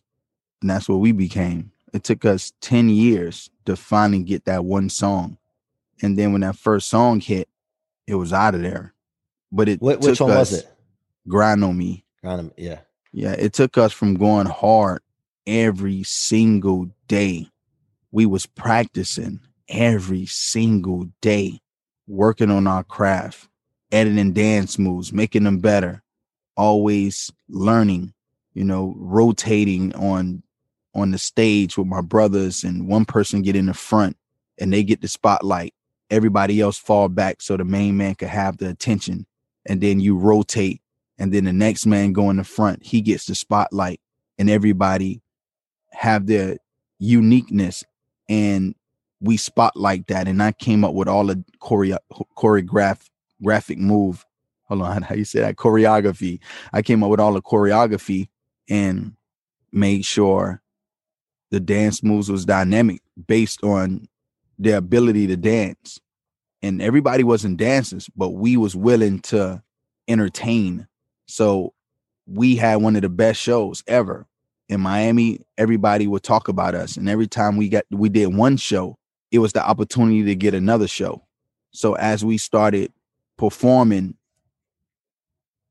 And 0.61 0.69
that's 0.69 0.87
what 0.87 0.97
we 0.97 1.11
became. 1.11 1.71
It 1.93 2.05
took 2.05 2.23
us 2.23 2.53
10 2.61 2.87
years 2.89 3.49
to 3.65 3.75
finally 3.75 4.23
get 4.23 4.45
that 4.45 4.63
one 4.63 4.89
song. 4.89 5.37
And 6.01 6.17
then 6.17 6.31
when 6.31 6.41
that 6.41 6.57
first 6.57 6.89
song 6.89 7.19
hit, 7.19 7.49
it 8.07 8.15
was 8.15 8.31
out 8.31 8.55
of 8.55 8.61
there. 8.61 8.93
But 9.51 9.67
it 9.67 9.81
what, 9.81 9.99
which 9.99 10.21
one 10.21 10.29
was 10.29 10.53
it? 10.53 10.67
Grind 11.27 11.63
on 11.65 11.77
me. 11.77 12.05
Grind 12.21 12.39
on 12.39 12.45
me 12.47 12.53
yeah. 12.55 12.79
Yeah. 13.11 13.33
It 13.33 13.51
took 13.51 13.77
us 13.77 13.91
from 13.91 14.15
going 14.15 14.47
hard 14.47 15.01
every 15.47 16.03
single 16.03 16.89
day. 17.07 17.47
We 18.11 18.25
was 18.25 18.45
practicing 18.45 19.41
every 19.69 20.25
single 20.27 21.09
day, 21.21 21.61
working 22.07 22.51
on 22.51 22.67
our 22.67 22.83
craft, 22.83 23.49
editing 23.91 24.33
dance 24.33 24.77
moves, 24.79 25.13
making 25.13 25.43
them 25.45 25.59
better. 25.59 26.03
always 26.55 27.31
learning, 27.49 28.13
you 28.53 28.63
know, 28.63 28.93
rotating 28.97 29.93
on 29.95 30.43
on 30.95 31.09
the 31.11 31.17
stage 31.17 31.77
with 31.77 31.87
my 31.87 32.01
brothers 32.01 32.63
and 32.63 32.87
one 32.87 33.05
person 33.05 33.41
get 33.41 33.55
in 33.55 33.65
the 33.65 33.73
front 33.73 34.15
and 34.59 34.71
they 34.71 34.83
get 34.83 35.01
the 35.01 35.07
spotlight. 35.07 35.73
Everybody 36.11 36.61
else 36.61 36.77
fall 36.77 37.09
back 37.09 37.41
so 37.41 37.57
the 37.57 37.65
main 37.65 37.97
man 37.97 38.13
could 38.13 38.27
have 38.27 38.57
the 38.57 38.69
attention. 38.69 39.25
And 39.65 39.81
then 39.81 39.99
you 39.99 40.15
rotate 40.17 40.81
and 41.17 41.33
then 41.33 41.45
the 41.45 41.53
next 41.53 41.87
man 41.87 42.13
go 42.13 42.29
in 42.29 42.37
the 42.37 42.43
front, 42.43 42.85
he 42.85 43.01
gets 43.01 43.25
the 43.25 43.33
spotlight 43.33 43.99
and 44.37 44.51
everybody 44.51 45.22
have 45.93 46.27
their 46.27 46.57
uniqueness 46.99 47.83
and 48.29 48.75
we 49.21 49.37
spotlight 49.37 50.07
that. 50.07 50.27
And 50.27 50.43
I 50.43 50.51
came 50.51 50.83
up 50.83 50.93
with 50.93 51.07
all 51.07 51.25
the 51.25 51.43
choreo- 51.61 51.97
choreograph 52.37 53.09
graphic 53.41 53.77
move 53.77 54.25
hold 54.65 54.81
on 54.81 55.01
how 55.03 55.15
you 55.15 55.25
say 55.25 55.39
that? 55.39 55.55
Choreography. 55.55 56.39
I 56.71 56.81
came 56.81 57.03
up 57.03 57.09
with 57.09 57.19
all 57.19 57.33
the 57.33 57.41
choreography 57.41 58.29
and 58.69 59.13
made 59.71 60.05
sure 60.05 60.61
the 61.51 61.59
dance 61.59 62.03
moves 62.03 62.29
was 62.29 62.45
dynamic 62.45 63.01
based 63.27 63.63
on 63.63 64.07
their 64.57 64.77
ability 64.77 65.27
to 65.27 65.37
dance. 65.37 65.99
And 66.61 66.81
everybody 66.81 67.23
wasn't 67.23 67.57
dancers 67.57 68.09
but 68.15 68.29
we 68.29 68.57
was 68.57 68.75
willing 68.75 69.19
to 69.19 69.61
entertain. 70.07 70.87
So 71.27 71.73
we 72.25 72.55
had 72.55 72.77
one 72.77 72.95
of 72.95 73.01
the 73.01 73.09
best 73.09 73.39
shows 73.39 73.83
ever 73.87 74.27
in 74.69 74.81
Miami, 74.81 75.39
everybody 75.57 76.07
would 76.07 76.23
talk 76.23 76.47
about 76.47 76.75
us. 76.75 76.97
And 76.97 77.09
every 77.09 77.27
time 77.27 77.57
we 77.57 77.69
got 77.69 77.85
we 77.91 78.09
did 78.09 78.35
one 78.35 78.57
show, 78.57 78.97
it 79.31 79.39
was 79.39 79.53
the 79.53 79.65
opportunity 79.65 80.23
to 80.23 80.35
get 80.35 80.53
another 80.53 80.87
show. 80.87 81.23
So 81.71 81.95
as 81.95 82.23
we 82.23 82.37
started 82.37 82.91
performing, 83.37 84.15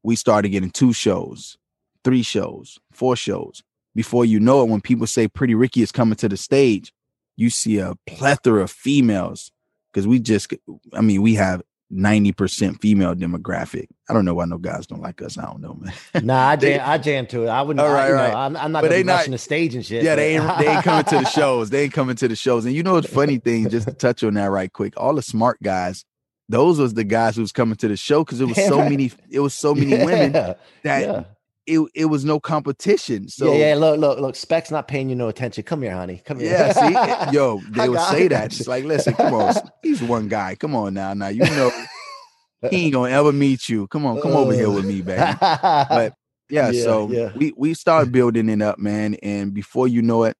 we 0.02 0.16
started 0.16 0.50
getting 0.50 0.70
two 0.70 0.92
shows, 0.92 1.56
three 2.04 2.22
shows, 2.22 2.78
four 2.92 3.16
shows. 3.16 3.62
Before 3.94 4.24
you 4.24 4.40
know 4.40 4.62
it, 4.62 4.68
when 4.68 4.80
people 4.80 5.06
say 5.06 5.28
Pretty 5.28 5.54
Ricky 5.54 5.82
is 5.82 5.92
coming 5.92 6.16
to 6.16 6.28
the 6.28 6.36
stage, 6.36 6.92
you 7.36 7.50
see 7.50 7.78
a 7.78 7.94
plethora 8.06 8.62
of 8.62 8.70
females. 8.70 9.52
Cause 9.92 10.06
we 10.06 10.18
just, 10.18 10.52
I 10.94 11.02
mean, 11.02 11.20
we 11.20 11.34
have 11.34 11.62
90% 11.92 12.80
female 12.80 13.14
demographic. 13.14 13.86
I 14.08 14.14
don't 14.14 14.24
know 14.24 14.34
why 14.34 14.46
no 14.46 14.58
guys 14.58 14.86
don't 14.86 15.02
like 15.02 15.20
us. 15.22 15.36
I 15.36 15.44
don't 15.44 15.60
know, 15.60 15.74
man. 15.74 15.92
nah, 16.26 16.48
I 16.48 16.56
jam, 16.56 16.80
I 16.84 16.98
jam 16.98 17.26
to 17.28 17.44
it. 17.44 17.48
I 17.48 17.62
wouldn't. 17.62 17.84
All 17.84 17.92
right, 17.92 18.10
I, 18.10 18.12
right. 18.12 18.32
Know, 18.32 18.38
I'm, 18.38 18.56
I'm, 18.56 18.72
not 18.72 18.84
they 18.84 19.02
not, 19.02 19.26
the 19.26 19.38
stage 19.38 19.74
and 19.74 19.84
shit. 19.84 20.02
Yeah, 20.02 20.14
they 20.14 20.36
ain't, 20.36 20.58
they 20.58 20.68
ain't 20.68 20.84
coming 20.84 21.04
to 21.04 21.18
the 21.18 21.24
shows. 21.30 21.70
They 21.70 21.84
ain't 21.84 21.92
coming 21.92 22.16
to 22.16 22.28
the 22.28 22.36
shows. 22.36 22.64
And 22.64 22.74
you 22.74 22.82
know, 22.82 22.94
what's 22.94 23.08
funny 23.08 23.38
thing, 23.38 23.68
just 23.68 23.86
to 23.86 23.94
touch 23.94 24.24
on 24.24 24.34
that 24.34 24.50
right 24.50 24.72
quick. 24.72 24.94
All 24.96 25.14
the 25.14 25.22
smart 25.22 25.58
guys, 25.62 26.04
those 26.48 26.78
was 26.78 26.94
the 26.94 27.04
guys 27.04 27.36
who 27.36 27.42
was 27.42 27.52
coming 27.52 27.76
to 27.76 27.88
the 27.88 27.96
show 27.96 28.24
because 28.24 28.40
it 28.40 28.46
was 28.46 28.56
so 28.68 28.78
many. 28.78 29.12
It 29.30 29.40
was 29.40 29.54
so 29.54 29.74
many 29.74 29.90
yeah, 29.90 30.04
women 30.04 30.32
that 30.32 30.58
yeah. 30.84 31.24
It 31.66 31.80
it 31.94 32.06
was 32.06 32.24
no 32.24 32.40
competition. 32.40 33.28
So 33.28 33.52
yeah, 33.52 33.68
yeah. 33.68 33.74
Look, 33.76 33.98
look, 33.98 34.18
look. 34.18 34.36
Specs 34.36 34.70
not 34.70 34.88
paying 34.88 35.08
you 35.08 35.14
no 35.14 35.28
attention. 35.28 35.62
Come 35.62 35.82
here, 35.82 35.94
honey. 35.94 36.20
Come 36.24 36.40
here. 36.40 36.50
Yeah, 36.50 37.28
see, 37.28 37.32
yo, 37.34 37.60
they 37.70 37.88
would 37.88 38.00
say 38.00 38.28
that. 38.28 38.46
It's 38.46 38.66
like, 38.66 38.84
listen, 38.84 39.14
come 39.14 39.34
on, 39.34 39.54
he's 39.82 40.02
one 40.02 40.28
guy. 40.28 40.56
Come 40.56 40.74
on 40.74 40.94
now, 40.94 41.14
now 41.14 41.28
you 41.28 41.44
know 41.44 41.70
he 42.70 42.84
ain't 42.84 42.92
gonna 42.92 43.12
ever 43.12 43.32
meet 43.32 43.68
you. 43.68 43.86
Come 43.88 44.06
on, 44.06 44.20
come 44.20 44.32
over 44.32 44.52
here 44.52 44.70
with 44.70 44.84
me, 44.84 45.02
baby. 45.02 45.20
Uh. 45.20 45.84
But 45.88 46.14
yeah, 46.48 46.70
yeah 46.70 46.82
so 46.82 47.10
yeah. 47.10 47.32
we 47.34 47.52
we 47.56 47.74
started 47.74 48.12
building 48.12 48.48
it 48.48 48.62
up, 48.62 48.78
man. 48.78 49.14
And 49.22 49.54
before 49.54 49.88
you 49.88 50.02
know 50.02 50.24
it, 50.24 50.36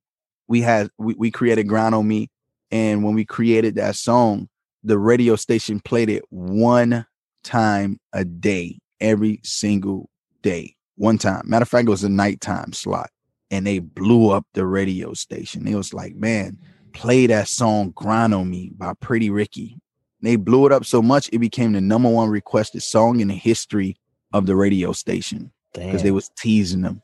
we 0.47 0.61
had 0.61 0.91
we, 0.99 1.15
we 1.15 1.31
created 1.31 1.69
Grind 1.69 1.95
on 1.95 2.07
Me. 2.07 2.31
And 2.71 3.05
when 3.05 3.15
we 3.15 3.25
created 3.25 3.75
that 3.77 3.97
song, 3.97 4.49
the 4.83 4.99
radio 4.99 5.37
station 5.37 5.81
played 5.81 6.09
it 6.09 6.25
one 6.31 7.07
time 7.45 7.99
a 8.13 8.25
day, 8.25 8.79
every 9.01 9.41
single 9.43 10.09
day. 10.43 10.77
One 11.03 11.19
time. 11.19 11.43
Matter 11.45 11.63
of 11.65 11.69
fact, 11.69 11.89
it 11.89 11.91
was 11.91 12.05
a 12.05 12.09
nighttime 12.09 12.73
slot. 12.73 13.11
And 13.51 13.67
they 13.67 13.81
blew 13.81 14.31
up 14.31 14.47
the 14.55 14.65
radio 14.65 15.13
station. 15.15 15.67
It 15.67 15.75
was 15.75 15.93
like, 15.93 16.15
man, 16.15 16.59
play 16.93 17.27
that 17.27 17.49
song 17.49 17.91
Grind 17.95 18.33
on 18.33 18.49
Me 18.49 18.71
by 18.75 18.95
Pretty 18.95 19.29
Ricky 19.29 19.83
they 20.23 20.37
blew 20.37 20.67
it 20.67 20.73
up 20.73 20.87
so 20.87 21.03
much 21.03 21.29
it 21.33 21.39
became 21.39 21.73
the 21.73 21.81
number 21.81 22.09
one 22.09 22.29
requested 22.29 22.83
song 22.83 23.21
in 23.21 23.29
the 23.29 23.35
history 23.35 23.97
of 24.33 24.47
the 24.47 24.57
radio 24.57 24.93
station 24.93 25.53
because 25.75 26.03
they 26.03 26.13
was 26.13 26.31
teasing 26.39 26.83
them. 26.83 27.03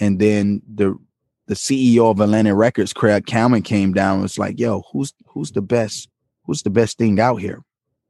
And 0.00 0.18
then 0.18 0.62
the 0.72 0.98
the 1.46 1.54
CEO 1.54 2.10
of 2.10 2.20
Atlantic 2.20 2.54
Records, 2.54 2.92
Craig 2.92 3.26
Kallman, 3.26 3.64
came 3.64 3.92
down 3.92 4.14
and 4.14 4.22
was 4.22 4.38
like, 4.38 4.58
"Yo, 4.58 4.82
who's 4.92 5.14
who's 5.26 5.52
the 5.52 5.62
best? 5.62 6.08
Who's 6.44 6.62
the 6.62 6.70
best 6.70 6.98
thing 6.98 7.18
out 7.20 7.36
here?" 7.36 7.62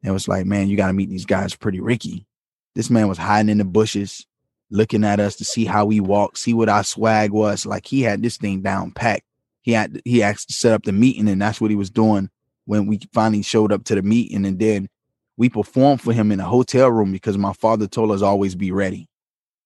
And 0.03 0.11
it 0.11 0.13
was 0.13 0.29
like, 0.29 0.47
"Man, 0.47 0.69
you 0.69 0.77
got 0.77 0.89
to 0.89 0.93
meet 0.93 1.11
these 1.11 1.27
guys. 1.27 1.55
Pretty 1.55 1.81
Ricky." 1.81 2.27
This 2.75 2.91
man 2.91 3.09
was 3.09 3.19
hiding 3.19 3.51
in 3.51 3.59
the 3.59 3.65
bushes, 3.65 4.27
looking 4.71 5.05
at 5.05 5.21
us 5.21 5.37
to 5.37 5.45
see 5.45 5.65
how 5.65 5.85
we 5.85 6.01
walk, 6.01 6.37
see 6.37 6.55
what 6.55 6.69
our 6.69 6.85
swag 6.85 7.33
was. 7.33 7.67
Like 7.67 7.87
he 7.87 8.03
had 8.03 8.23
this 8.23 8.37
thing 8.37 8.63
down 8.63 8.93
packed. 8.93 9.25
He 9.63 9.73
had 9.73 10.01
he 10.05 10.23
asked 10.23 10.49
to 10.49 10.55
set 10.55 10.73
up 10.73 10.85
the 10.85 10.93
meeting, 10.93 11.29
and 11.29 11.41
that's 11.41 11.61
what 11.61 11.71
he 11.71 11.77
was 11.77 11.91
doing 11.91 12.31
when 12.65 12.87
we 12.87 13.01
finally 13.13 13.43
showed 13.43 13.73
up 13.73 13.85
to 13.85 13.95
the 13.95 14.03
meeting 14.03 14.47
and 14.47 14.59
then 14.59 14.89
we 15.37 15.49
performed 15.49 16.03
for 16.03 16.13
him 16.13 16.31
in 16.31 16.39
a 16.39 16.45
hotel 16.45 16.91
room 16.91 17.13
because 17.13 17.39
my 17.39 17.55
father 17.55 17.87
told 17.87 18.13
us 18.13 18.21
always 18.21 18.55
be 18.55 18.71
ready. 18.73 19.09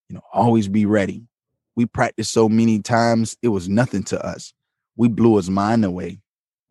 You 0.07 0.15
know, 0.15 0.21
always 0.31 0.69
be 0.69 0.85
ready. 0.85 1.27
We 1.75 1.85
practiced 1.85 2.31
so 2.31 2.47
many 2.47 2.79
times, 2.79 3.35
it 3.41 3.49
was 3.49 3.67
nothing 3.67 4.03
to 4.03 4.25
us. 4.25 4.53
We 4.95 5.09
blew 5.09 5.35
his 5.35 5.49
mind 5.49 5.83
away. 5.83 6.21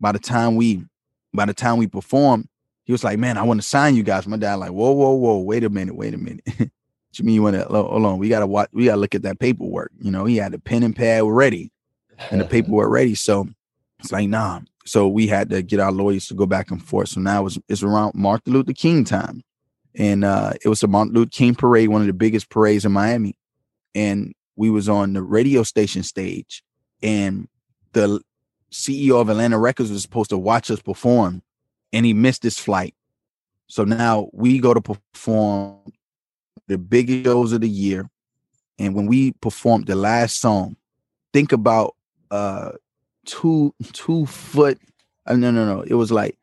By 0.01 0.11
the 0.11 0.17
time 0.19 0.55
we 0.55 0.83
by 1.33 1.45
the 1.45 1.53
time 1.53 1.77
we 1.77 1.85
performed, 1.85 2.47
he 2.83 2.91
was 2.91 3.03
like, 3.03 3.19
Man, 3.19 3.37
I 3.37 3.43
want 3.43 3.61
to 3.61 3.67
sign 3.67 3.95
you 3.95 4.01
guys. 4.01 4.25
My 4.25 4.37
dad, 4.37 4.55
like, 4.55 4.71
whoa, 4.71 4.91
whoa, 4.91 5.11
whoa, 5.11 5.37
wait 5.37 5.63
a 5.63 5.69
minute, 5.69 5.95
wait 5.95 6.15
a 6.15 6.17
minute. 6.17 6.47
you 7.19 7.25
mean 7.25 7.35
you 7.35 7.43
want 7.43 7.55
to 7.55 7.63
hold 7.65 8.05
on? 8.05 8.17
We 8.17 8.29
gotta 8.29 8.47
watch, 8.47 8.69
we 8.71 8.85
gotta 8.85 8.99
look 8.99 9.15
at 9.15 9.23
that 9.23 9.39
paperwork. 9.39 9.91
You 9.99 10.11
know, 10.11 10.25
he 10.25 10.37
had 10.37 10.51
the 10.51 10.59
pen 10.59 10.83
and 10.83 10.95
pad 10.95 11.23
ready 11.25 11.71
and 12.31 12.41
the 12.41 12.45
paperwork 12.55 12.89
ready. 12.89 13.15
So 13.15 13.47
it's 13.99 14.11
like, 14.11 14.29
nah, 14.29 14.61
so 14.85 15.07
we 15.07 15.27
had 15.27 15.49
to 15.49 15.61
get 15.61 15.79
our 15.79 15.91
lawyers 15.91 16.27
to 16.27 16.35
go 16.35 16.45
back 16.45 16.71
and 16.71 16.83
forth. 16.83 17.09
So 17.09 17.19
now 17.19 17.45
it's, 17.45 17.57
it's 17.67 17.83
around 17.83 18.13
Martin 18.15 18.53
Luther 18.53 18.73
King 18.73 19.03
time. 19.03 19.43
And 19.95 20.23
uh, 20.23 20.53
it 20.63 20.69
was 20.69 20.83
a 20.83 20.87
Martin 20.87 21.13
Luther 21.13 21.29
King 21.29 21.55
parade, 21.55 21.89
one 21.89 22.01
of 22.01 22.07
the 22.07 22.13
biggest 22.13 22.49
parades 22.49 22.85
in 22.85 22.91
Miami. 22.91 23.37
And 23.95 24.33
we 24.55 24.69
was 24.69 24.87
on 24.87 25.13
the 25.13 25.23
radio 25.23 25.63
station 25.63 26.03
stage 26.03 26.63
and 27.01 27.47
the 27.93 28.21
CEO 28.71 29.21
of 29.21 29.29
Atlantic 29.29 29.59
Records 29.59 29.91
was 29.91 30.01
supposed 30.01 30.29
to 30.29 30.37
watch 30.37 30.69
us 30.69 30.81
perform 30.81 31.41
and 31.93 32.05
he 32.05 32.13
missed 32.13 32.43
his 32.43 32.59
flight. 32.59 32.93
So 33.67 33.83
now 33.83 34.29
we 34.33 34.59
go 34.59 34.73
to 34.73 34.81
perform 34.81 35.77
the 36.67 36.77
biggest 36.77 37.25
shows 37.25 37.53
of 37.53 37.61
the 37.61 37.69
year. 37.69 38.09
And 38.77 38.93
when 38.95 39.05
we 39.07 39.31
performed 39.33 39.87
the 39.87 39.95
last 39.95 40.39
song, 40.39 40.75
think 41.33 41.51
about 41.51 41.95
uh 42.31 42.71
two 43.25 43.73
two 43.93 44.25
foot. 44.25 44.79
Uh, 45.25 45.35
no, 45.35 45.51
no, 45.51 45.65
no. 45.65 45.81
It 45.81 45.93
was 45.93 46.11
like 46.11 46.37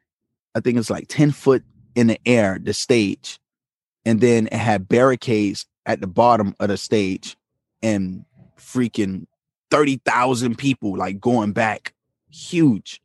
I 0.55 0.61
think 0.61 0.79
it's 0.79 0.91
like 0.91 1.09
ten 1.09 1.31
foot 1.31 1.63
in 1.95 2.07
the 2.07 2.19
air, 2.27 2.59
the 2.63 2.73
stage, 2.73 3.39
and 4.05 4.21
then 4.21 4.47
it 4.47 4.55
had 4.55 4.89
barricades 4.89 5.67
at 5.85 6.01
the 6.01 6.07
bottom 6.07 6.55
of 6.61 6.69
the 6.69 6.77
stage, 6.77 7.37
and 7.83 8.25
freaking 8.59 9.27
thirty 9.71 10.01
thousand 10.05 10.57
people 10.57 10.97
like 10.97 11.21
going 11.21 11.53
back, 11.53 11.93
huge. 12.31 13.02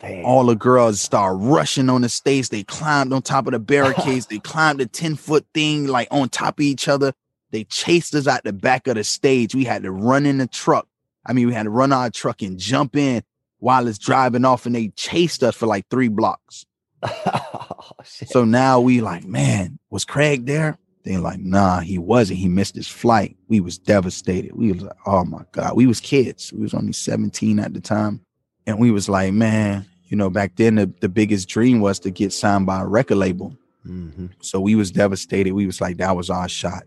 Damn. 0.00 0.24
All 0.24 0.46
the 0.46 0.56
girls 0.56 1.00
start 1.00 1.36
rushing 1.38 1.90
on 1.90 2.02
the 2.02 2.08
stage. 2.08 2.48
They 2.48 2.62
climbed 2.62 3.12
on 3.12 3.22
top 3.22 3.46
of 3.46 3.52
the 3.52 3.58
barricades. 3.60 4.26
they 4.26 4.38
climbed 4.38 4.80
the 4.80 4.86
10 4.86 5.16
foot 5.16 5.46
thing 5.54 5.86
like 5.86 6.08
on 6.10 6.28
top 6.28 6.58
of 6.58 6.64
each 6.64 6.88
other. 6.88 7.12
They 7.50 7.64
chased 7.64 8.14
us 8.14 8.26
out 8.26 8.44
the 8.44 8.52
back 8.52 8.86
of 8.86 8.94
the 8.94 9.04
stage. 9.04 9.54
We 9.54 9.64
had 9.64 9.82
to 9.82 9.90
run 9.90 10.24
in 10.24 10.38
the 10.38 10.46
truck 10.46 10.86
I 11.26 11.32
mean, 11.32 11.46
we 11.46 11.54
had 11.54 11.64
to 11.64 11.70
run 11.70 11.92
our 11.92 12.10
truck 12.10 12.42
and 12.42 12.58
jump 12.58 12.96
in 12.96 13.22
while 13.58 13.86
it's 13.86 13.98
driving 13.98 14.44
off, 14.44 14.66
and 14.66 14.74
they 14.74 14.88
chased 14.88 15.42
us 15.42 15.54
for 15.54 15.66
like 15.66 15.88
three 15.88 16.08
blocks. 16.08 16.64
oh, 17.02 17.92
so 18.04 18.44
now 18.44 18.80
we 18.80 19.00
like, 19.00 19.24
man, 19.24 19.78
was 19.90 20.04
Craig 20.04 20.46
there? 20.46 20.78
They 21.04 21.16
like, 21.16 21.40
nah, 21.40 21.80
he 21.80 21.98
wasn't. 21.98 22.40
He 22.40 22.48
missed 22.48 22.74
his 22.74 22.88
flight. 22.88 23.36
We 23.48 23.60
was 23.60 23.78
devastated. 23.78 24.54
We 24.54 24.72
was 24.72 24.82
like, 24.82 24.96
oh 25.06 25.24
my 25.24 25.44
God. 25.52 25.74
We 25.74 25.86
was 25.86 25.98
kids. 25.98 26.52
We 26.52 26.60
was 26.60 26.74
only 26.74 26.92
17 26.92 27.58
at 27.58 27.72
the 27.72 27.80
time. 27.80 28.20
And 28.66 28.78
we 28.78 28.90
was 28.90 29.08
like, 29.08 29.32
man, 29.32 29.86
you 30.10 30.16
know, 30.16 30.28
back 30.28 30.56
then 30.56 30.74
the, 30.74 30.92
the 31.00 31.08
biggest 31.08 31.48
dream 31.48 31.80
was 31.80 32.00
to 32.00 32.10
get 32.10 32.32
signed 32.32 32.66
by 32.66 32.82
a 32.82 32.86
record 32.86 33.16
label. 33.16 33.56
Mm-hmm. 33.86 34.26
So 34.40 34.60
we 34.60 34.74
was 34.74 34.90
devastated. 34.90 35.52
We 35.52 35.66
was 35.66 35.80
like, 35.80 35.96
that 35.98 36.16
was 36.16 36.28
our 36.28 36.48
shot. 36.48 36.82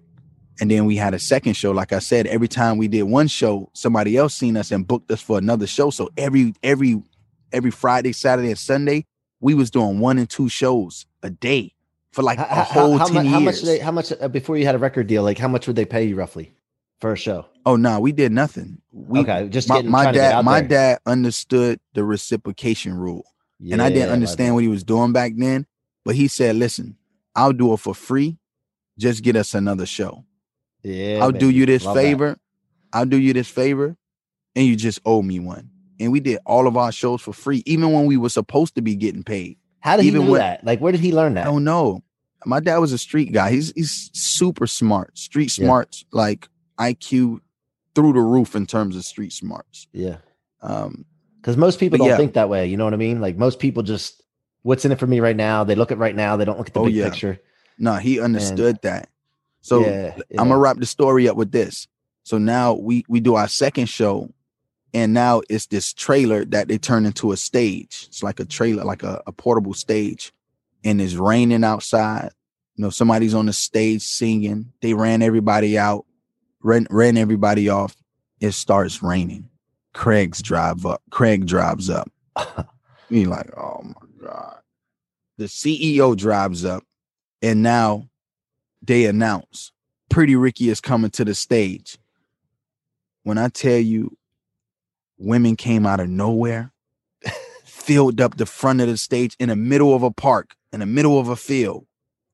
And 0.59 0.69
then 0.69 0.85
we 0.85 0.97
had 0.97 1.13
a 1.13 1.19
second 1.19 1.53
show. 1.53 1.71
Like 1.71 1.93
I 1.93 1.99
said, 1.99 2.27
every 2.27 2.49
time 2.49 2.77
we 2.77 2.89
did 2.89 3.03
one 3.03 3.27
show, 3.27 3.71
somebody 3.73 4.17
else 4.17 4.35
seen 4.35 4.57
us 4.57 4.71
and 4.71 4.85
booked 4.85 5.09
us 5.09 5.21
for 5.21 5.37
another 5.37 5.65
show. 5.65 5.89
So 5.89 6.09
every 6.15 6.53
every 6.61 7.01
every 7.51 7.71
Friday, 7.71 8.11
Saturday, 8.11 8.49
and 8.49 8.59
Sunday, 8.59 9.05
we 9.39 9.55
was 9.55 9.71
doing 9.71 9.99
one 9.99 10.19
and 10.19 10.29
two 10.29 10.49
shows 10.49 11.07
a 11.23 11.31
day 11.31 11.73
for 12.11 12.21
like 12.21 12.37
a 12.37 12.63
whole 12.63 12.97
how, 12.99 13.07
10 13.07 13.15
how, 13.15 13.21
years. 13.21 13.33
How 13.33 13.39
much 13.39 13.61
they, 13.61 13.79
how 13.79 13.91
much 13.91 14.13
uh, 14.21 14.27
before 14.27 14.57
you 14.57 14.65
had 14.65 14.75
a 14.75 14.79
record 14.79 15.07
deal? 15.07 15.23
Like 15.23 15.39
how 15.39 15.47
much 15.47 15.65
would 15.65 15.75
they 15.75 15.85
pay 15.85 16.03
you 16.03 16.15
roughly 16.15 16.53
for 16.99 17.13
a 17.13 17.17
show? 17.17 17.47
Oh 17.65 17.75
no, 17.75 17.99
we 17.99 18.11
did 18.11 18.31
nothing. 18.31 18.81
We, 18.91 19.19
okay, 19.21 19.47
just 19.49 19.69
my, 19.69 19.81
my 19.81 20.11
dad. 20.11 20.43
my 20.43 20.61
dad 20.61 20.99
understood 21.05 21.79
the 21.93 22.03
reciprocation 22.03 22.93
rule, 22.95 23.25
yeah, 23.59 23.73
and 23.73 23.81
I 23.81 23.89
didn't 23.89 24.09
understand 24.09 24.53
what 24.55 24.63
he 24.63 24.67
was 24.69 24.83
doing 24.83 25.13
back 25.13 25.33
then. 25.37 25.65
But 26.05 26.15
he 26.15 26.27
said, 26.27 26.55
"Listen, 26.57 26.97
I'll 27.35 27.53
do 27.53 27.73
it 27.73 27.77
for 27.77 27.95
free. 27.95 28.37
Just 28.97 29.23
get 29.23 29.35
us 29.35 29.53
another 29.53 29.85
show." 29.85 30.25
Yeah. 30.83 31.19
I'll 31.21 31.31
man. 31.31 31.39
do 31.39 31.49
you 31.49 31.65
this 31.65 31.85
Love 31.85 31.95
that. 31.95 32.01
favor. 32.01 32.37
I'll 32.91 33.05
do 33.05 33.17
you 33.17 33.31
this 33.33 33.47
favor, 33.47 33.95
and 34.55 34.65
you 34.65 34.75
just 34.75 34.99
owe 35.05 35.21
me 35.21 35.39
one. 35.39 35.69
And 35.99 36.11
we 36.11 36.19
did 36.19 36.39
all 36.45 36.67
of 36.67 36.75
our 36.75 36.91
shows 36.91 37.21
for 37.21 37.31
free, 37.33 37.63
even 37.65 37.93
when 37.93 38.05
we 38.05 38.17
were 38.17 38.29
supposed 38.29 38.75
to 38.75 38.81
be 38.81 38.95
getting 38.95 39.23
paid. 39.23 39.57
How 39.79 39.95
did 39.95 40.03
he 40.03 40.09
even 40.09 40.25
do 40.25 40.31
when- 40.31 40.39
that? 40.41 40.65
Like, 40.65 40.79
where 40.79 40.91
did 40.91 41.01
he 41.01 41.13
learn 41.13 41.35
that? 41.35 41.47
I 41.47 41.49
don't 41.49 41.63
know. 41.63 42.03
My 42.45 42.59
dad 42.59 42.79
was 42.79 42.91
a 42.91 42.97
street 42.97 43.31
guy. 43.31 43.51
He's 43.51 43.71
he's 43.73 44.09
super 44.13 44.67
smart, 44.67 45.17
street 45.17 45.57
Yeah. 45.57 45.65
smarts, 45.65 46.03
like 46.11 46.49
IQ 46.77 47.39
through 47.95 48.13
the 48.13 48.19
roof 48.21 48.55
in 48.55 48.65
terms 48.65 48.95
of 48.95 49.03
street 49.05 49.33
smarts. 49.33 49.87
Yeah. 49.93 50.17
Um, 50.61 51.05
Because 51.41 51.57
most 51.57 51.79
people 51.79 51.97
don't 51.97 52.07
yeah. 52.07 52.17
think 52.17 52.33
that 52.33 52.49
way. 52.49 52.65
You 52.67 52.77
know 52.77 52.85
what 52.85 52.93
I 52.93 52.97
mean? 52.97 53.21
Like 53.21 53.37
most 53.37 53.59
people 53.59 53.83
just, 53.83 54.23
what's 54.63 54.85
in 54.85 54.91
it 54.91 54.99
for 54.99 55.07
me 55.07 55.19
right 55.19 55.35
now? 55.35 55.63
They 55.63 55.75
look 55.75 55.91
at 55.91 55.97
right 55.97 56.15
now. 56.15 56.37
They 56.37 56.45
don't 56.45 56.57
look 56.57 56.67
at 56.67 56.73
the 56.73 56.79
Oh, 56.79 56.85
big 56.85 56.95
yeah. 56.95 57.09
picture. 57.09 57.39
no, 57.77 57.95
he 57.95 58.19
understood 58.19 58.79
that. 58.83 59.09
So 59.61 59.79
yeah, 59.85 60.15
yeah. 60.29 60.41
I'm 60.41 60.49
gonna 60.49 60.57
wrap 60.59 60.77
the 60.77 60.85
story 60.85 61.27
up 61.29 61.37
with 61.37 61.51
this. 61.51 61.87
So 62.23 62.37
now 62.37 62.73
we 62.73 63.03
we 63.07 63.19
do 63.19 63.35
our 63.35 63.47
second 63.47 63.87
show, 63.87 64.29
and 64.93 65.13
now 65.13 65.41
it's 65.49 65.67
this 65.67 65.93
trailer 65.93 66.43
that 66.45 66.67
they 66.67 66.77
turn 66.77 67.05
into 67.05 67.31
a 67.31 67.37
stage. 67.37 68.05
It's 68.07 68.23
like 68.23 68.39
a 68.41 68.45
trailer, 68.45 68.83
like 68.83 69.03
a, 69.03 69.21
a 69.27 69.31
portable 69.31 69.73
stage, 69.73 70.33
and 70.83 70.99
it's 71.01 71.13
raining 71.15 71.63
outside. 71.63 72.29
You 72.75 72.83
know, 72.83 72.89
somebody's 72.89 73.33
on 73.33 73.45
the 73.45 73.53
stage 73.53 74.01
singing. 74.01 74.71
They 74.81 74.93
ran 74.93 75.21
everybody 75.21 75.77
out, 75.77 76.05
ran 76.63 76.87
ran 76.89 77.17
everybody 77.17 77.69
off. 77.69 77.95
It 78.39 78.51
starts 78.51 79.03
raining. 79.03 79.49
Craig's 79.93 80.41
drive 80.41 80.85
up. 80.85 81.01
Craig 81.11 81.45
drives 81.45 81.89
up. 81.89 82.11
He 83.09 83.25
like, 83.25 83.55
oh 83.55 83.81
my 83.83 84.27
god. 84.27 84.57
The 85.37 85.45
CEO 85.45 86.17
drives 86.17 86.65
up, 86.65 86.83
and 87.43 87.61
now 87.61 88.09
they 88.81 89.05
announce 89.05 89.71
Pretty 90.09 90.35
Ricky 90.35 90.69
is 90.69 90.81
coming 90.81 91.11
to 91.11 91.25
the 91.25 91.35
stage. 91.35 91.97
When 93.23 93.37
I 93.37 93.49
tell 93.49 93.77
you, 93.77 94.17
women 95.17 95.55
came 95.55 95.85
out 95.85 95.99
of 95.99 96.09
nowhere, 96.09 96.71
filled 97.65 98.19
up 98.19 98.37
the 98.37 98.45
front 98.45 98.81
of 98.81 98.87
the 98.87 98.97
stage 98.97 99.35
in 99.39 99.49
the 99.49 99.55
middle 99.55 99.93
of 99.93 100.01
a 100.01 100.11
park, 100.11 100.55
in 100.71 100.79
the 100.79 100.85
middle 100.85 101.19
of 101.19 101.29
a 101.29 101.35
field. 101.35 101.85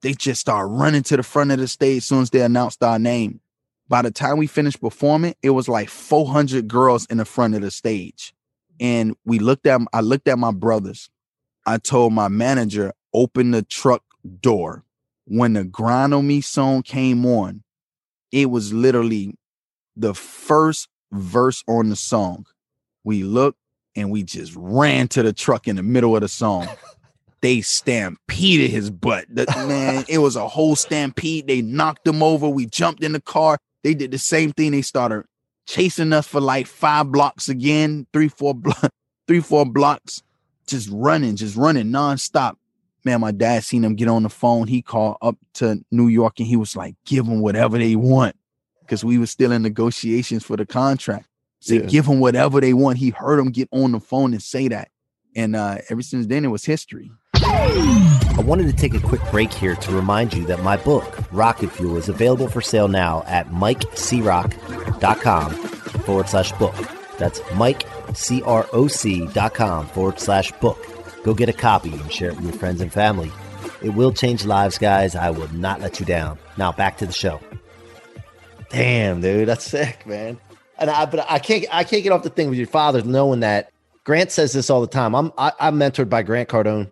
They 0.01 0.13
just 0.13 0.39
start 0.39 0.69
running 0.69 1.03
to 1.03 1.17
the 1.17 1.23
front 1.23 1.51
of 1.51 1.59
the 1.59 1.67
stage 1.67 1.97
as 1.97 2.05
soon 2.05 2.21
as 2.21 2.29
they 2.29 2.41
announced 2.41 2.81
our 2.83 2.99
name. 2.99 3.41
By 3.89 4.03
the 4.03 4.11
time 4.11 4.37
we 4.37 4.47
finished 4.47 4.81
performing, 4.81 5.35
it 5.41 5.49
was 5.49 5.67
like 5.67 5.89
400 5.89 6.67
girls 6.67 7.05
in 7.07 7.17
the 7.17 7.25
front 7.25 7.55
of 7.55 7.61
the 7.61 7.71
stage. 7.71 8.33
And 8.79 9.15
we 9.25 9.39
looked 9.39 9.65
at, 9.65 9.81
I 9.91 10.01
looked 10.01 10.27
at 10.27 10.39
my 10.39 10.51
brothers. 10.51 11.09
I 11.65 11.77
told 11.77 12.13
my 12.13 12.29
manager, 12.29 12.93
open 13.13 13.51
the 13.51 13.63
truck 13.63 14.03
door 14.39 14.85
when 15.29 15.53
the 15.53 15.63
grind 15.63 16.13
on 16.13 16.25
me 16.27 16.41
song 16.41 16.81
came 16.81 17.25
on, 17.25 17.63
it 18.31 18.49
was 18.49 18.73
literally 18.73 19.35
the 19.95 20.13
first 20.15 20.89
verse 21.11 21.63
on 21.67 21.89
the 21.89 21.95
song. 21.95 22.45
We 23.03 23.23
looked 23.23 23.59
and 23.95 24.09
we 24.09 24.23
just 24.23 24.53
ran 24.55 25.07
to 25.09 25.21
the 25.21 25.31
truck 25.31 25.67
in 25.67 25.75
the 25.75 25.83
middle 25.83 26.15
of 26.15 26.21
the 26.21 26.27
song. 26.27 26.67
they 27.41 27.61
stampeded 27.61 28.71
his 28.71 28.89
butt. 28.89 29.25
The, 29.29 29.45
man, 29.67 30.03
it 30.09 30.17
was 30.17 30.35
a 30.35 30.47
whole 30.47 30.75
stampede. 30.75 31.47
They 31.47 31.61
knocked 31.61 32.07
him 32.07 32.23
over. 32.23 32.49
We 32.49 32.65
jumped 32.65 33.03
in 33.03 33.11
the 33.11 33.21
car. 33.21 33.59
They 33.83 33.93
did 33.93 34.11
the 34.11 34.17
same 34.17 34.51
thing. 34.51 34.71
They 34.71 34.81
started 34.81 35.25
chasing 35.65 36.13
us 36.13 36.27
for 36.27 36.41
like 36.41 36.67
five 36.67 37.11
blocks 37.11 37.49
again, 37.49 38.07
three, 38.13 38.27
four 38.27 38.53
blocks, 38.53 38.89
three, 39.27 39.39
four 39.39 39.65
blocks, 39.65 40.23
just 40.67 40.89
running, 40.91 41.35
just 41.35 41.55
running 41.55 41.87
nonstop 41.87 42.55
man, 43.05 43.21
my 43.21 43.31
dad 43.31 43.63
seen 43.63 43.81
them 43.81 43.95
get 43.95 44.07
on 44.07 44.23
the 44.23 44.29
phone. 44.29 44.67
He 44.67 44.81
called 44.81 45.17
up 45.21 45.37
to 45.55 45.83
New 45.91 46.07
York 46.07 46.39
and 46.39 46.47
he 46.47 46.55
was 46.55 46.75
like, 46.75 46.95
give 47.05 47.25
them 47.25 47.41
whatever 47.41 47.77
they 47.77 47.95
want. 47.95 48.35
Because 48.81 49.03
we 49.03 49.17
were 49.17 49.27
still 49.27 49.51
in 49.51 49.61
negotiations 49.61 50.43
for 50.43 50.57
the 50.57 50.65
contract. 50.65 51.27
So 51.59 51.75
Yeah. 51.75 51.81
give 51.81 52.05
them 52.05 52.19
whatever 52.19 52.59
they 52.59 52.73
want. 52.73 52.97
He 52.97 53.09
heard 53.09 53.39
them 53.39 53.51
get 53.51 53.69
on 53.71 53.91
the 53.91 53.99
phone 53.99 54.33
and 54.33 54.41
say 54.41 54.67
that. 54.69 54.89
And 55.35 55.55
uh, 55.55 55.79
ever 55.89 56.01
since 56.01 56.25
then, 56.25 56.43
it 56.43 56.47
was 56.47 56.65
history. 56.65 57.11
I 57.43 58.41
wanted 58.45 58.67
to 58.67 58.73
take 58.73 58.93
a 58.93 58.99
quick 58.99 59.21
break 59.31 59.51
here 59.51 59.75
to 59.75 59.91
remind 59.91 60.33
you 60.33 60.45
that 60.47 60.63
my 60.63 60.77
book, 60.77 61.19
Rocket 61.31 61.71
Fuel, 61.73 61.97
is 61.97 62.09
available 62.09 62.47
for 62.47 62.61
sale 62.61 62.87
now 62.87 63.23
at 63.27 63.49
mikecrock.com 63.49 65.51
forward 65.51 66.29
slash 66.29 66.51
book. 66.53 66.75
That's 67.17 67.39
mikecroc.com 67.41 69.87
forward 69.87 70.19
slash 70.19 70.51
book. 70.53 70.85
Go 71.23 71.33
get 71.33 71.49
a 71.49 71.53
copy 71.53 71.91
and 71.91 72.11
share 72.11 72.29
it 72.29 72.35
with 72.37 72.45
your 72.45 72.53
friends 72.53 72.81
and 72.81 72.93
family. 72.93 73.31
It 73.81 73.91
will 73.91 74.13
change 74.13 74.45
lives, 74.45 74.77
guys. 74.77 75.15
I 75.15 75.29
will 75.29 75.51
not 75.53 75.81
let 75.81 75.99
you 75.99 76.05
down. 76.05 76.37
Now 76.57 76.71
back 76.71 76.97
to 76.97 77.05
the 77.05 77.13
show. 77.13 77.39
Damn, 78.69 79.21
dude, 79.21 79.47
that's 79.47 79.65
sick, 79.65 80.05
man. 80.05 80.37
And 80.77 80.89
I, 80.89 81.05
but 81.05 81.25
I 81.29 81.39
can't, 81.39 81.65
I 81.71 81.83
can't 81.83 82.03
get 82.03 82.11
off 82.11 82.23
the 82.23 82.29
thing 82.29 82.49
with 82.49 82.57
your 82.57 82.67
father 82.67 83.01
knowing 83.01 83.41
that 83.41 83.71
Grant 84.05 84.31
says 84.31 84.53
this 84.53 84.69
all 84.69 84.81
the 84.81 84.87
time. 84.87 85.15
I'm, 85.15 85.31
I, 85.37 85.51
I'm 85.59 85.77
mentored 85.77 86.09
by 86.09 86.23
Grant 86.23 86.49
Cardone. 86.49 86.91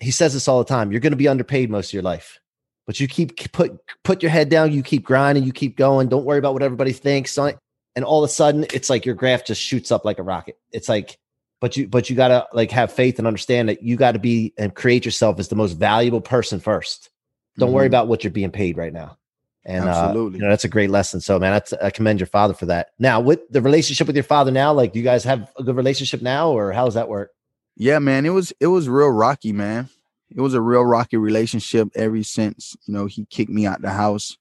He 0.00 0.10
says 0.10 0.32
this 0.32 0.48
all 0.48 0.58
the 0.58 0.64
time. 0.68 0.90
You're 0.90 1.00
going 1.00 1.12
to 1.12 1.16
be 1.16 1.28
underpaid 1.28 1.70
most 1.70 1.90
of 1.90 1.92
your 1.92 2.02
life, 2.02 2.40
but 2.86 2.98
you 3.00 3.06
keep 3.06 3.52
put 3.52 3.78
put 4.02 4.22
your 4.22 4.30
head 4.30 4.48
down. 4.48 4.72
You 4.72 4.82
keep 4.82 5.04
grinding. 5.04 5.44
You 5.44 5.52
keep 5.52 5.76
going. 5.76 6.08
Don't 6.08 6.24
worry 6.24 6.38
about 6.38 6.54
what 6.54 6.62
everybody 6.62 6.92
thinks. 6.92 7.38
And 7.38 8.04
all 8.04 8.22
of 8.24 8.30
a 8.30 8.32
sudden, 8.32 8.64
it's 8.72 8.88
like 8.88 9.04
your 9.04 9.14
graph 9.14 9.44
just 9.44 9.60
shoots 9.60 9.90
up 9.90 10.04
like 10.04 10.18
a 10.18 10.22
rocket. 10.22 10.58
It's 10.72 10.88
like, 10.88 11.18
but 11.60 11.76
you, 11.76 11.86
but 11.88 12.08
you 12.08 12.16
gotta 12.16 12.46
like 12.52 12.70
have 12.70 12.92
faith 12.92 13.18
and 13.18 13.26
understand 13.26 13.68
that 13.68 13.82
you 13.82 13.96
got 13.96 14.12
to 14.12 14.18
be 14.18 14.54
and 14.56 14.74
create 14.74 15.04
yourself 15.04 15.38
as 15.38 15.48
the 15.48 15.56
most 15.56 15.72
valuable 15.74 16.20
person 16.20 16.60
first. 16.60 17.10
Don't 17.58 17.72
worry 17.72 17.84
Mhm. 17.84 17.88
about 17.88 18.08
what 18.08 18.24
you're 18.24 18.30
being 18.30 18.50
paid 18.52 18.76
right 18.78 18.92
now. 18.92 19.18
And 19.66 19.84
uh, 19.88 20.12
you 20.32 20.38
know 20.38 20.48
that's 20.48 20.64
a 20.64 20.68
great 20.68 20.88
lesson. 20.88 21.20
So 21.20 21.38
man, 21.38 21.60
I 21.82 21.90
commend 21.90 22.18
your 22.20 22.28
father 22.28 22.54
for 22.54 22.64
that. 22.66 22.92
Now, 22.98 23.20
with 23.20 23.40
the 23.50 23.60
relationship 23.60 24.06
with 24.06 24.16
your 24.16 24.22
father 24.22 24.50
now, 24.50 24.72
like, 24.72 24.94
do 24.94 24.98
you 24.98 25.04
guys 25.04 25.22
have 25.24 25.52
a 25.58 25.62
good 25.62 25.76
relationship 25.76 26.22
now, 26.22 26.50
or 26.50 26.72
how 26.72 26.86
does 26.86 26.94
that 26.94 27.08
work? 27.08 27.32
Yeah, 27.76 27.98
man, 27.98 28.26
it 28.26 28.30
was 28.30 28.52
it 28.60 28.66
was 28.68 28.88
real 28.88 29.08
rocky, 29.10 29.52
man. 29.52 29.88
It 30.30 30.40
was 30.40 30.54
a 30.54 30.60
real 30.60 30.84
rocky 30.84 31.16
relationship 31.16 31.88
ever 31.96 32.22
since, 32.22 32.76
you 32.86 32.94
know, 32.94 33.06
he 33.06 33.24
kicked 33.26 33.50
me 33.50 33.66
out 33.66 33.82
the 33.82 33.90
house. 33.90 34.36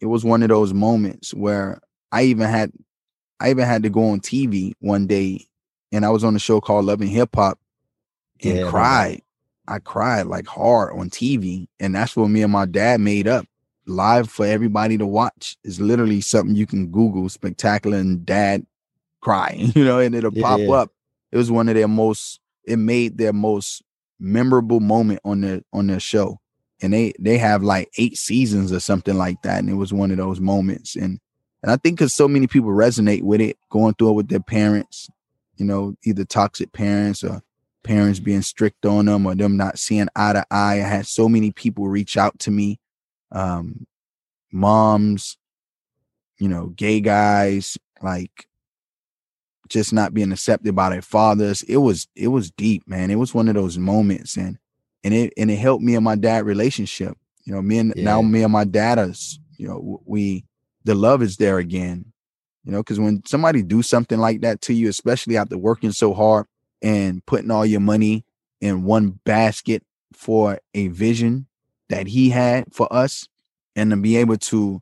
It 0.00 0.06
was 0.06 0.24
one 0.24 0.42
of 0.42 0.48
those 0.48 0.72
moments 0.74 1.32
where 1.34 1.80
I 2.12 2.24
even 2.24 2.48
had 2.48 2.72
I 3.40 3.50
even 3.50 3.66
had 3.66 3.82
to 3.84 3.90
go 3.90 4.10
on 4.10 4.20
TV 4.20 4.74
one 4.80 5.06
day 5.06 5.46
and 5.92 6.04
I 6.04 6.10
was 6.10 6.24
on 6.24 6.36
a 6.36 6.40
show 6.40 6.60
called 6.60 6.86
Love 6.86 7.00
and 7.00 7.10
Hip 7.10 7.30
Hop 7.36 7.58
and 8.44 8.60
Yeah, 8.60 8.62
cried. 8.62 9.22
I 9.68 9.78
cried 9.78 10.26
like 10.26 10.46
hard 10.46 10.98
on 10.98 11.10
TV. 11.10 11.68
And 11.80 11.94
that's 11.94 12.16
what 12.16 12.28
me 12.28 12.42
and 12.42 12.52
my 12.52 12.66
dad 12.66 13.00
made 13.00 13.28
up 13.28 13.46
live 13.86 14.28
for 14.30 14.46
everybody 14.46 14.98
to 14.98 15.06
watch. 15.06 15.56
It's 15.64 15.80
literally 15.80 16.20
something 16.20 16.56
you 16.56 16.66
can 16.66 16.88
Google 16.88 17.28
spectacular 17.28 17.98
and 17.98 18.24
dad 18.26 18.66
crying, 19.20 19.72
you 19.76 19.84
know, 19.84 19.98
and 19.98 20.14
it'll 20.14 20.32
Yeah, 20.32 20.42
pop 20.42 20.60
yeah. 20.66 20.68
up. 20.68 20.90
It 21.32 21.36
was 21.36 21.50
one 21.50 21.68
of 21.68 21.74
their 21.74 21.88
most, 21.88 22.40
it 22.64 22.76
made 22.76 23.18
their 23.18 23.32
most 23.32 23.82
memorable 24.20 24.80
moment 24.80 25.20
on 25.24 25.40
their 25.40 25.62
on 25.72 25.88
their 25.88 26.00
show. 26.00 26.38
And 26.80 26.92
they 26.92 27.12
they 27.18 27.38
have 27.38 27.62
like 27.62 27.90
eight 27.98 28.16
seasons 28.16 28.72
or 28.72 28.80
something 28.80 29.16
like 29.16 29.42
that. 29.42 29.58
And 29.60 29.70
it 29.70 29.74
was 29.74 29.92
one 29.92 30.10
of 30.10 30.16
those 30.16 30.40
moments. 30.40 30.96
And 30.96 31.18
and 31.62 31.70
I 31.70 31.76
think 31.76 31.98
because 31.98 32.14
so 32.14 32.28
many 32.28 32.46
people 32.46 32.70
resonate 32.70 33.22
with 33.22 33.40
it, 33.40 33.56
going 33.70 33.94
through 33.94 34.10
it 34.10 34.14
with 34.14 34.28
their 34.28 34.40
parents, 34.40 35.08
you 35.56 35.64
know, 35.64 35.96
either 36.04 36.24
toxic 36.24 36.72
parents 36.72 37.22
or 37.22 37.42
parents 37.84 38.20
being 38.20 38.42
strict 38.42 38.84
on 38.86 39.06
them 39.06 39.26
or 39.26 39.34
them 39.34 39.56
not 39.56 39.78
seeing 39.78 40.08
eye 40.16 40.32
to 40.32 40.44
eye. 40.50 40.74
I 40.74 40.88
had 40.88 41.06
so 41.06 41.28
many 41.28 41.52
people 41.52 41.88
reach 41.88 42.16
out 42.16 42.38
to 42.40 42.50
me, 42.50 42.80
um, 43.30 43.86
moms, 44.52 45.36
you 46.38 46.48
know, 46.48 46.68
gay 46.68 47.00
guys, 47.00 47.78
like 48.02 48.46
just 49.72 49.92
not 49.92 50.14
being 50.14 50.32
accepted 50.32 50.76
by 50.76 50.90
their 50.90 51.02
fathers. 51.02 51.62
It 51.62 51.78
was 51.78 52.06
it 52.14 52.28
was 52.28 52.50
deep, 52.50 52.86
man. 52.86 53.10
It 53.10 53.16
was 53.16 53.34
one 53.34 53.48
of 53.48 53.54
those 53.54 53.78
moments, 53.78 54.36
and 54.36 54.58
and 55.02 55.14
it 55.14 55.32
and 55.36 55.50
it 55.50 55.56
helped 55.56 55.82
me 55.82 55.94
and 55.94 56.04
my 56.04 56.14
dad 56.14 56.44
relationship. 56.44 57.16
You 57.44 57.54
know, 57.54 57.62
me 57.62 57.78
and 57.78 57.94
now 57.96 58.22
me 58.22 58.42
and 58.42 58.52
my 58.52 58.64
dad 58.64 58.98
you 59.56 59.66
know, 59.66 60.02
we 60.04 60.44
the 60.84 60.94
love 60.94 61.22
is 61.22 61.36
there 61.36 61.58
again. 61.58 62.12
You 62.64 62.72
know, 62.72 62.78
because 62.78 63.00
when 63.00 63.24
somebody 63.26 63.62
do 63.62 63.82
something 63.82 64.18
like 64.18 64.42
that 64.42 64.60
to 64.62 64.74
you, 64.74 64.88
especially 64.88 65.36
after 65.36 65.58
working 65.58 65.90
so 65.90 66.14
hard 66.14 66.46
and 66.80 67.24
putting 67.26 67.50
all 67.50 67.66
your 67.66 67.80
money 67.80 68.24
in 68.60 68.84
one 68.84 69.18
basket 69.24 69.82
for 70.12 70.60
a 70.74 70.86
vision 70.88 71.46
that 71.88 72.06
he 72.06 72.30
had 72.30 72.72
for 72.72 72.92
us, 72.92 73.26
and 73.74 73.90
to 73.90 73.96
be 73.96 74.16
able 74.16 74.36
to 74.36 74.80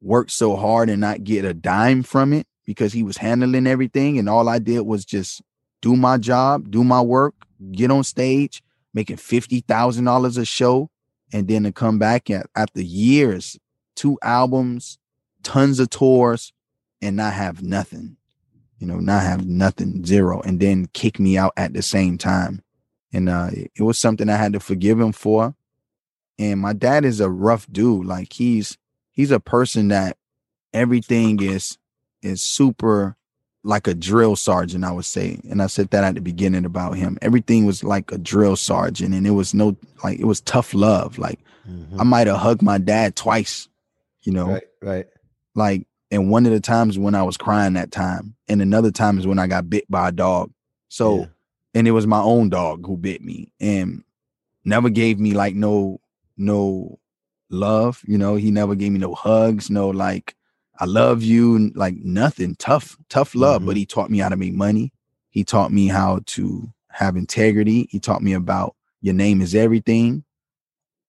work 0.00 0.30
so 0.30 0.56
hard 0.56 0.90
and 0.90 1.00
not 1.00 1.22
get 1.22 1.44
a 1.44 1.54
dime 1.54 2.02
from 2.02 2.32
it 2.32 2.46
because 2.72 2.92
he 2.92 3.02
was 3.02 3.16
handling 3.16 3.66
everything, 3.66 4.18
and 4.18 4.28
all 4.28 4.48
I 4.48 4.58
did 4.58 4.80
was 4.80 5.04
just 5.04 5.42
do 5.80 5.96
my 5.96 6.18
job, 6.18 6.70
do 6.70 6.82
my 6.84 7.00
work, 7.00 7.34
get 7.72 7.90
on 7.90 8.04
stage, 8.04 8.62
making 8.94 9.16
fifty 9.16 9.60
thousand 9.60 10.04
dollars 10.04 10.36
a 10.36 10.44
show, 10.44 10.90
and 11.32 11.48
then 11.48 11.64
to 11.64 11.72
come 11.72 11.98
back 11.98 12.28
after 12.30 12.80
years, 12.80 13.58
two 13.94 14.18
albums, 14.22 14.98
tons 15.42 15.80
of 15.80 15.90
tours, 15.90 16.52
and 17.00 17.16
not 17.16 17.32
have 17.32 17.62
nothing, 17.62 18.16
you 18.78 18.86
know, 18.86 18.98
not 18.98 19.22
have 19.22 19.46
nothing, 19.46 20.04
zero, 20.04 20.40
and 20.40 20.60
then 20.60 20.86
kick 20.92 21.18
me 21.18 21.36
out 21.36 21.52
at 21.56 21.72
the 21.74 21.82
same 21.82 22.16
time. 22.18 22.62
And 23.12 23.28
uh, 23.28 23.50
it 23.52 23.82
was 23.82 23.98
something 23.98 24.28
I 24.28 24.36
had 24.36 24.54
to 24.54 24.60
forgive 24.60 24.98
him 24.98 25.12
for. 25.12 25.54
And 26.38 26.60
my 26.60 26.72
dad 26.72 27.04
is 27.04 27.20
a 27.20 27.28
rough 27.28 27.66
dude. 27.70 28.06
Like 28.06 28.32
he's 28.32 28.78
he's 29.10 29.30
a 29.30 29.40
person 29.40 29.88
that 29.88 30.16
everything 30.72 31.42
is 31.42 31.76
is 32.22 32.42
super 32.42 33.16
like 33.64 33.86
a 33.86 33.94
drill 33.94 34.36
sergeant, 34.36 34.84
I 34.84 34.92
would 34.92 35.04
say. 35.04 35.40
And 35.48 35.62
I 35.62 35.66
said 35.66 35.90
that 35.90 36.04
at 36.04 36.14
the 36.14 36.20
beginning 36.20 36.64
about 36.64 36.96
him. 36.96 37.18
Everything 37.22 37.64
was 37.64 37.84
like 37.84 38.10
a 38.10 38.18
drill 38.18 38.56
sergeant, 38.56 39.14
and 39.14 39.26
it 39.26 39.30
was 39.30 39.54
no 39.54 39.76
like 40.02 40.18
it 40.18 40.24
was 40.24 40.40
tough 40.40 40.74
love. 40.74 41.18
Like 41.18 41.38
mm-hmm. 41.68 42.00
I 42.00 42.04
might 42.04 42.26
have 42.26 42.38
hugged 42.38 42.62
my 42.62 42.78
dad 42.78 43.16
twice, 43.16 43.68
you 44.22 44.32
know. 44.32 44.48
Right, 44.48 44.64
right. 44.82 45.06
Like, 45.54 45.86
and 46.10 46.30
one 46.30 46.46
of 46.46 46.52
the 46.52 46.60
times 46.60 46.98
when 46.98 47.14
I 47.14 47.22
was 47.22 47.36
crying 47.36 47.74
that 47.74 47.90
time, 47.90 48.34
and 48.48 48.60
another 48.60 48.90
time 48.90 49.18
is 49.18 49.26
when 49.26 49.38
I 49.38 49.46
got 49.46 49.70
bit 49.70 49.90
by 49.90 50.08
a 50.08 50.12
dog. 50.12 50.50
So, 50.88 51.20
yeah. 51.20 51.26
and 51.74 51.88
it 51.88 51.92
was 51.92 52.06
my 52.06 52.20
own 52.20 52.48
dog 52.48 52.86
who 52.86 52.96
bit 52.96 53.22
me, 53.22 53.52
and 53.60 54.02
never 54.64 54.90
gave 54.90 55.18
me 55.18 55.32
like 55.32 55.54
no 55.54 56.00
no 56.36 56.98
love. 57.48 58.02
You 58.06 58.18
know, 58.18 58.34
he 58.34 58.50
never 58.50 58.74
gave 58.74 58.92
me 58.92 58.98
no 58.98 59.14
hugs, 59.14 59.70
no 59.70 59.90
like 59.90 60.34
I 60.82 60.84
love 60.86 61.22
you, 61.22 61.70
like 61.76 61.94
nothing. 61.94 62.56
Tough, 62.56 62.98
tough 63.08 63.36
love. 63.36 63.60
Mm-hmm. 63.60 63.66
But 63.68 63.76
he 63.76 63.86
taught 63.86 64.10
me 64.10 64.18
how 64.18 64.30
to 64.30 64.36
make 64.36 64.52
money. 64.52 64.92
He 65.30 65.44
taught 65.44 65.70
me 65.70 65.86
how 65.86 66.22
to 66.26 66.72
have 66.88 67.14
integrity. 67.14 67.86
He 67.88 68.00
taught 68.00 68.20
me 68.20 68.32
about 68.32 68.74
your 69.00 69.14
name 69.14 69.40
is 69.40 69.54
everything. 69.54 70.24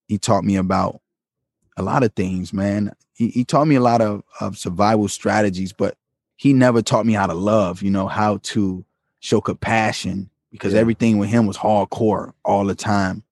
He 0.08 0.20
taught 0.20 0.44
me 0.44 0.58
about 0.58 1.02
a 1.76 1.82
lot 1.82 2.04
of 2.04 2.14
things, 2.14 2.54
man. 2.54 2.94
He, 3.16 3.30
he 3.30 3.44
taught 3.44 3.66
me 3.66 3.74
a 3.74 3.82
lot 3.82 4.00
of, 4.00 4.22
of 4.40 4.60
survival 4.60 5.08
strategies, 5.08 5.74
but 5.74 5.98
he 6.36 6.54
never 6.54 6.84
taught 6.84 7.08
me 7.08 7.14
how 7.14 7.26
to 7.26 7.34
love, 7.34 7.82
you 7.82 7.90
know, 7.90 8.08
how 8.08 8.38
to 8.44 8.86
show 9.22 9.42
compassion 9.42 10.30
because 10.52 10.74
yeah. 10.74 10.82
everything 10.82 11.18
with 11.18 11.30
him 11.30 11.48
was 11.48 11.58
hardcore 11.58 12.34
all 12.46 12.66
the 12.66 12.76
time. 12.76 13.24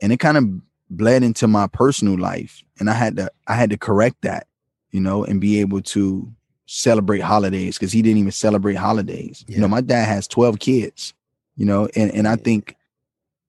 And 0.00 0.10
it 0.10 0.20
kind 0.20 0.38
of 0.38 0.44
bled 0.88 1.22
into 1.22 1.46
my 1.46 1.66
personal 1.66 2.18
life. 2.18 2.62
And 2.80 2.88
I 2.88 2.94
had 2.94 3.16
to 3.18 3.30
I 3.46 3.56
had 3.56 3.68
to 3.68 3.76
correct 3.76 4.22
that 4.22 4.46
you 4.92 5.00
know, 5.00 5.24
and 5.24 5.40
be 5.40 5.60
able 5.60 5.80
to 5.80 6.32
celebrate 6.66 7.20
holidays 7.20 7.76
because 7.76 7.92
he 7.92 8.02
didn't 8.02 8.18
even 8.18 8.32
celebrate 8.32 8.74
holidays. 8.74 9.44
Yeah. 9.48 9.56
You 9.56 9.60
know, 9.62 9.68
my 9.68 9.80
dad 9.80 10.06
has 10.06 10.28
12 10.28 10.58
kids, 10.58 11.14
you 11.56 11.66
know, 11.66 11.88
and, 11.96 12.12
and 12.12 12.28
I 12.28 12.36
think 12.36 12.76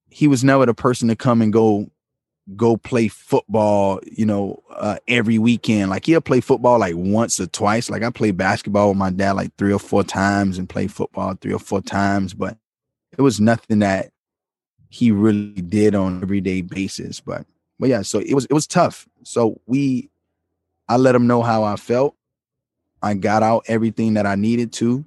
he 0.10 0.28
was 0.28 0.44
never 0.44 0.66
the 0.66 0.74
person 0.74 1.08
to 1.10 1.16
come 1.16 1.42
and 1.42 1.54
go 1.54 1.90
go 2.58 2.76
play 2.76 3.08
football, 3.08 4.02
you 4.04 4.26
know, 4.26 4.62
uh, 4.76 4.98
every 5.08 5.40
weekend. 5.40 5.90
Like 5.90 6.06
he'll 6.06 6.20
play 6.20 6.42
football 6.42 6.80
like 6.80 6.96
once 6.96 7.40
or 7.40 7.48
twice. 7.48 7.90
Like 7.90 8.04
I 8.04 8.10
played 8.10 8.38
basketball 8.38 8.90
with 8.90 8.98
my 8.98 9.12
dad 9.12 9.34
like 9.34 9.56
three 9.58 9.72
or 9.72 9.80
four 9.80 10.04
times 10.04 10.58
and 10.58 10.68
played 10.68 10.92
football 10.92 11.36
three 11.40 11.54
or 11.54 11.60
four 11.60 11.82
times, 11.82 12.34
but 12.34 12.58
it 13.18 13.22
was 13.22 13.40
nothing 13.40 13.80
that 13.80 14.12
he 14.90 15.12
really 15.12 15.62
did 15.62 15.96
on 15.96 16.22
everyday 16.22 16.62
basis. 16.62 17.20
But 17.20 17.46
but 17.80 17.90
yeah, 17.90 18.02
so 18.02 18.20
it 18.20 18.34
was 18.34 18.46
it 18.46 18.54
was 18.54 18.68
tough. 18.68 19.08
So 19.24 19.62
we 19.66 20.10
I 20.88 20.98
let 20.98 21.16
him 21.16 21.28
know 21.28 21.42
how 21.42 21.64
I 21.64 21.76
felt. 21.76 22.16
I 23.02 23.14
got 23.16 23.44
out 23.44 23.66
everything 23.68 24.14
that 24.14 24.26
I 24.26 24.36
needed 24.36 24.72
to, 24.74 25.04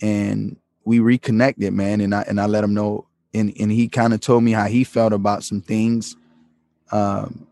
and 0.00 0.56
we 0.84 1.00
reconnected, 1.00 1.72
man. 1.72 2.00
And 2.00 2.14
I 2.14 2.22
and 2.22 2.40
I 2.40 2.46
let 2.46 2.64
him 2.64 2.74
know, 2.74 3.06
and 3.34 3.52
and 3.58 3.70
he 3.72 3.88
kind 3.88 4.14
of 4.14 4.20
told 4.20 4.44
me 4.44 4.52
how 4.52 4.66
he 4.66 4.84
felt 4.84 5.12
about 5.12 5.42
some 5.44 5.60
things. 5.60 6.16
Um, 6.92 7.46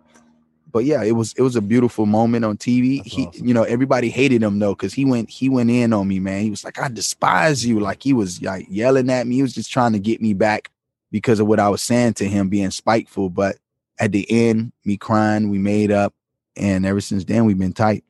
but 0.71 0.85
yeah, 0.85 1.03
it 1.03 1.13
was 1.13 1.33
it 1.35 1.43
was 1.43 1.57
a 1.57 1.61
beautiful 1.61 2.07
moment 2.07 2.45
on 2.45 2.57
TV. 2.57 2.99
That's 2.99 3.13
he, 3.13 3.27
awesome. 3.27 3.47
you 3.47 3.55
know, 3.55 3.65
everybody 3.65 4.11
hated 4.11 4.43
him 4.43 4.59
though 4.59 4.75
because 4.75 4.93
he 4.93 5.05
went 5.05 5.31
he 5.31 5.49
went 5.49 5.71
in 5.71 5.93
on 5.93 6.07
me, 6.07 6.21
man. 6.21 6.43
He 6.43 6.51
was 6.51 6.65
like, 6.65 6.79
"I 6.81 6.89
despise 6.89 7.65
you," 7.65 7.81
like 7.81 8.03
he 8.03 8.13
was 8.13 8.43
like 8.43 8.67
yelling 8.69 9.11
at 9.11 9.27
me. 9.27 9.37
He 9.37 9.43
was 9.43 9.55
just 9.55 9.73
trying 9.73 9.93
to 9.95 9.99
get 9.99 10.21
me 10.21 10.35
back 10.35 10.71
because 11.11 11.41
of 11.41 11.47
what 11.47 11.59
I 11.59 11.69
was 11.69 11.83
saying 11.83 12.15
to 12.15 12.29
him, 12.29 12.49
being 12.49 12.71
spiteful. 12.71 13.31
But 13.31 13.57
at 13.99 14.13
the 14.13 14.31
end, 14.31 14.73
me 14.85 14.97
crying, 14.97 15.49
we 15.49 15.59
made 15.59 15.91
up 15.91 16.15
and 16.59 16.85
ever 16.85 17.01
since 17.01 17.25
then 17.25 17.45
we've 17.45 17.59
been 17.59 17.73
tight. 17.73 18.05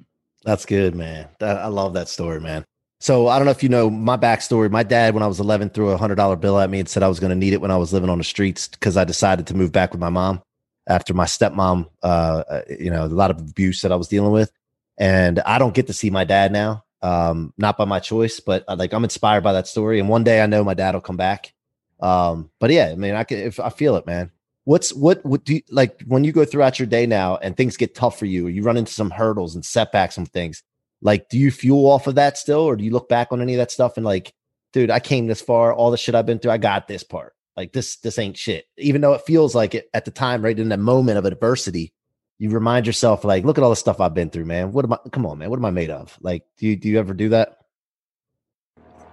That's 0.45 0.67
good, 0.67 0.95
man. 0.95 1.29
That, 1.41 1.59
I 1.59 1.67
love 1.67 1.95
that 1.95 2.09
story, 2.09 2.41
man. 2.41 2.65
So 3.01 3.29
I 3.29 3.39
don't 3.39 3.45
know 3.45 3.53
if 3.53 3.63
you 3.63 3.69
know 3.69 3.91
my 3.91 4.17
backstory. 4.17 4.71
My 4.71 4.83
dad, 4.83 5.15
when 5.15 5.23
I 5.23 5.27
was 5.27 5.39
11, 5.39 5.71
threw 5.71 5.91
a 5.91 5.97
hundred 5.97 6.17
dollar 6.17 6.37
bill 6.37 6.59
at 6.59 6.71
me 6.71 6.81
and 6.81 6.89
said 6.89 7.03
I 7.03 7.09
was 7.09 7.21
going 7.21 7.31
to 7.31 7.37
need 7.37 7.53
it 7.53 7.61
when 7.61 7.71
I 7.71 7.77
was 7.77 7.93
living 7.93 8.11
on 8.11 8.19
the 8.19 8.25
streets 8.25 8.67
because 8.67 8.97
I 8.97 9.05
decided 9.05 9.47
to 9.49 9.57
move 9.57 9.71
back 9.71 9.93
with 9.93 10.01
my 10.01 10.09
mom 10.09 10.43
after 10.89 11.15
my 11.15 11.27
stepmom, 11.27 11.89
uh, 12.03 12.45
uh, 12.49 12.63
you 12.69 12.91
know, 12.91 13.05
a 13.05 13.07
lot 13.07 13.31
of 13.31 13.39
abuse 13.39 13.83
that 13.83 13.93
I 13.93 13.97
was 13.97 14.09
dealing 14.09 14.33
with, 14.33 14.51
and 14.97 15.39
I 15.41 15.59
don't 15.59 15.75
get 15.75 15.87
to 15.89 15.93
see 15.93 16.11
my 16.11 16.25
dad 16.25 16.51
now. 16.51 16.85
Um, 17.01 17.53
not 17.57 17.77
by 17.77 17.85
my 17.85 18.01
choice, 18.01 18.41
but 18.41 18.65
uh, 18.67 18.75
like 18.77 18.93
I'm 18.93 19.05
inspired 19.05 19.45
by 19.45 19.53
that 19.53 19.69
story, 19.69 20.01
and 20.01 20.09
one 20.09 20.25
day 20.25 20.41
I 20.43 20.47
know 20.47 20.65
my 20.65 20.75
dad 20.75 20.95
will 20.95 21.01
come 21.01 21.17
back. 21.17 21.53
Um, 22.01 22.51
but 22.59 22.71
yeah, 22.71 22.89
I 22.91 22.97
mean, 22.97 23.15
I 23.15 23.23
can 23.23 23.39
if 23.39 23.61
I 23.61 23.69
feel 23.69 23.97
it, 23.97 24.07
man 24.07 24.33
what's 24.69 24.93
what 24.93 25.25
what 25.25 25.45
do 25.45 25.55
you 25.55 25.63
like 25.71 26.03
when 26.09 26.25
you 26.25 26.31
go 26.31 26.45
throughout 26.45 26.79
your 26.79 26.85
day 26.85 27.07
now 27.07 27.39
and 27.39 27.57
things 27.57 27.79
get 27.79 27.95
tough 27.95 28.19
for 28.19 28.27
you 28.27 28.49
you 28.49 28.63
run 28.63 28.77
into 28.77 28.93
some 28.93 29.09
hurdles 29.09 29.55
and 29.55 29.65
setbacks 29.65 30.19
and 30.19 30.31
things 30.31 30.63
like 31.01 31.27
do 31.31 31.39
you 31.39 31.51
fuel 31.51 31.87
off 31.87 32.07
of 32.07 32.17
that 32.17 32.37
still 32.37 32.61
or 32.61 32.77
do 32.77 32.85
you 32.85 32.91
look 32.91 33.09
back 33.09 33.29
on 33.31 33.41
any 33.41 33.55
of 33.55 33.57
that 33.57 33.71
stuff 33.71 33.97
and 33.97 34.05
like 34.05 34.35
dude 34.75 34.91
i 34.91 35.01
came 35.01 35.27
this 35.27 35.41
far 35.41 35.73
all 35.73 35.91
the 35.91 35.97
shit 35.97 36.15
i've 36.15 36.27
been 36.27 36.39
through 36.39 36.51
i 36.51 36.59
got 36.59 36.87
this 36.87 37.03
part. 37.03 37.33
Like 37.57 37.73
this 37.73 37.97
this 37.97 38.19
ain't 38.19 38.37
shit. 38.37 38.67
Even 38.77 39.01
though 39.01 39.15
it 39.15 39.23
feels 39.23 39.55
like 39.55 39.75
it 39.75 39.89
at 39.95 40.05
the 40.05 40.11
time 40.11 40.43
right 40.43 40.57
in 40.57 40.69
that 40.69 40.79
moment 40.79 41.17
of 41.17 41.25
adversity 41.25 41.95
you 42.39 42.51
remind 42.51 42.87
yourself 42.87 43.25
like 43.25 43.45
look 43.45 43.57
at 43.57 43.65
all 43.65 43.71
the 43.71 43.77
stuff 43.77 44.03
i've 44.03 44.13
been 44.13 44.29
through 44.29 44.45
man. 44.45 44.71
What 44.73 44.85
am 44.85 44.93
i 44.93 44.99
come 45.11 45.25
on 45.25 45.39
man. 45.39 45.49
What 45.49 45.59
am 45.59 45.65
i 45.65 45.71
made 45.71 45.89
of? 45.89 46.15
Like 46.21 46.45
do 46.59 46.67
you 46.67 46.77
do 46.77 46.91
you 46.91 46.99
ever 46.99 47.15
do 47.15 47.31
that? 47.31 47.57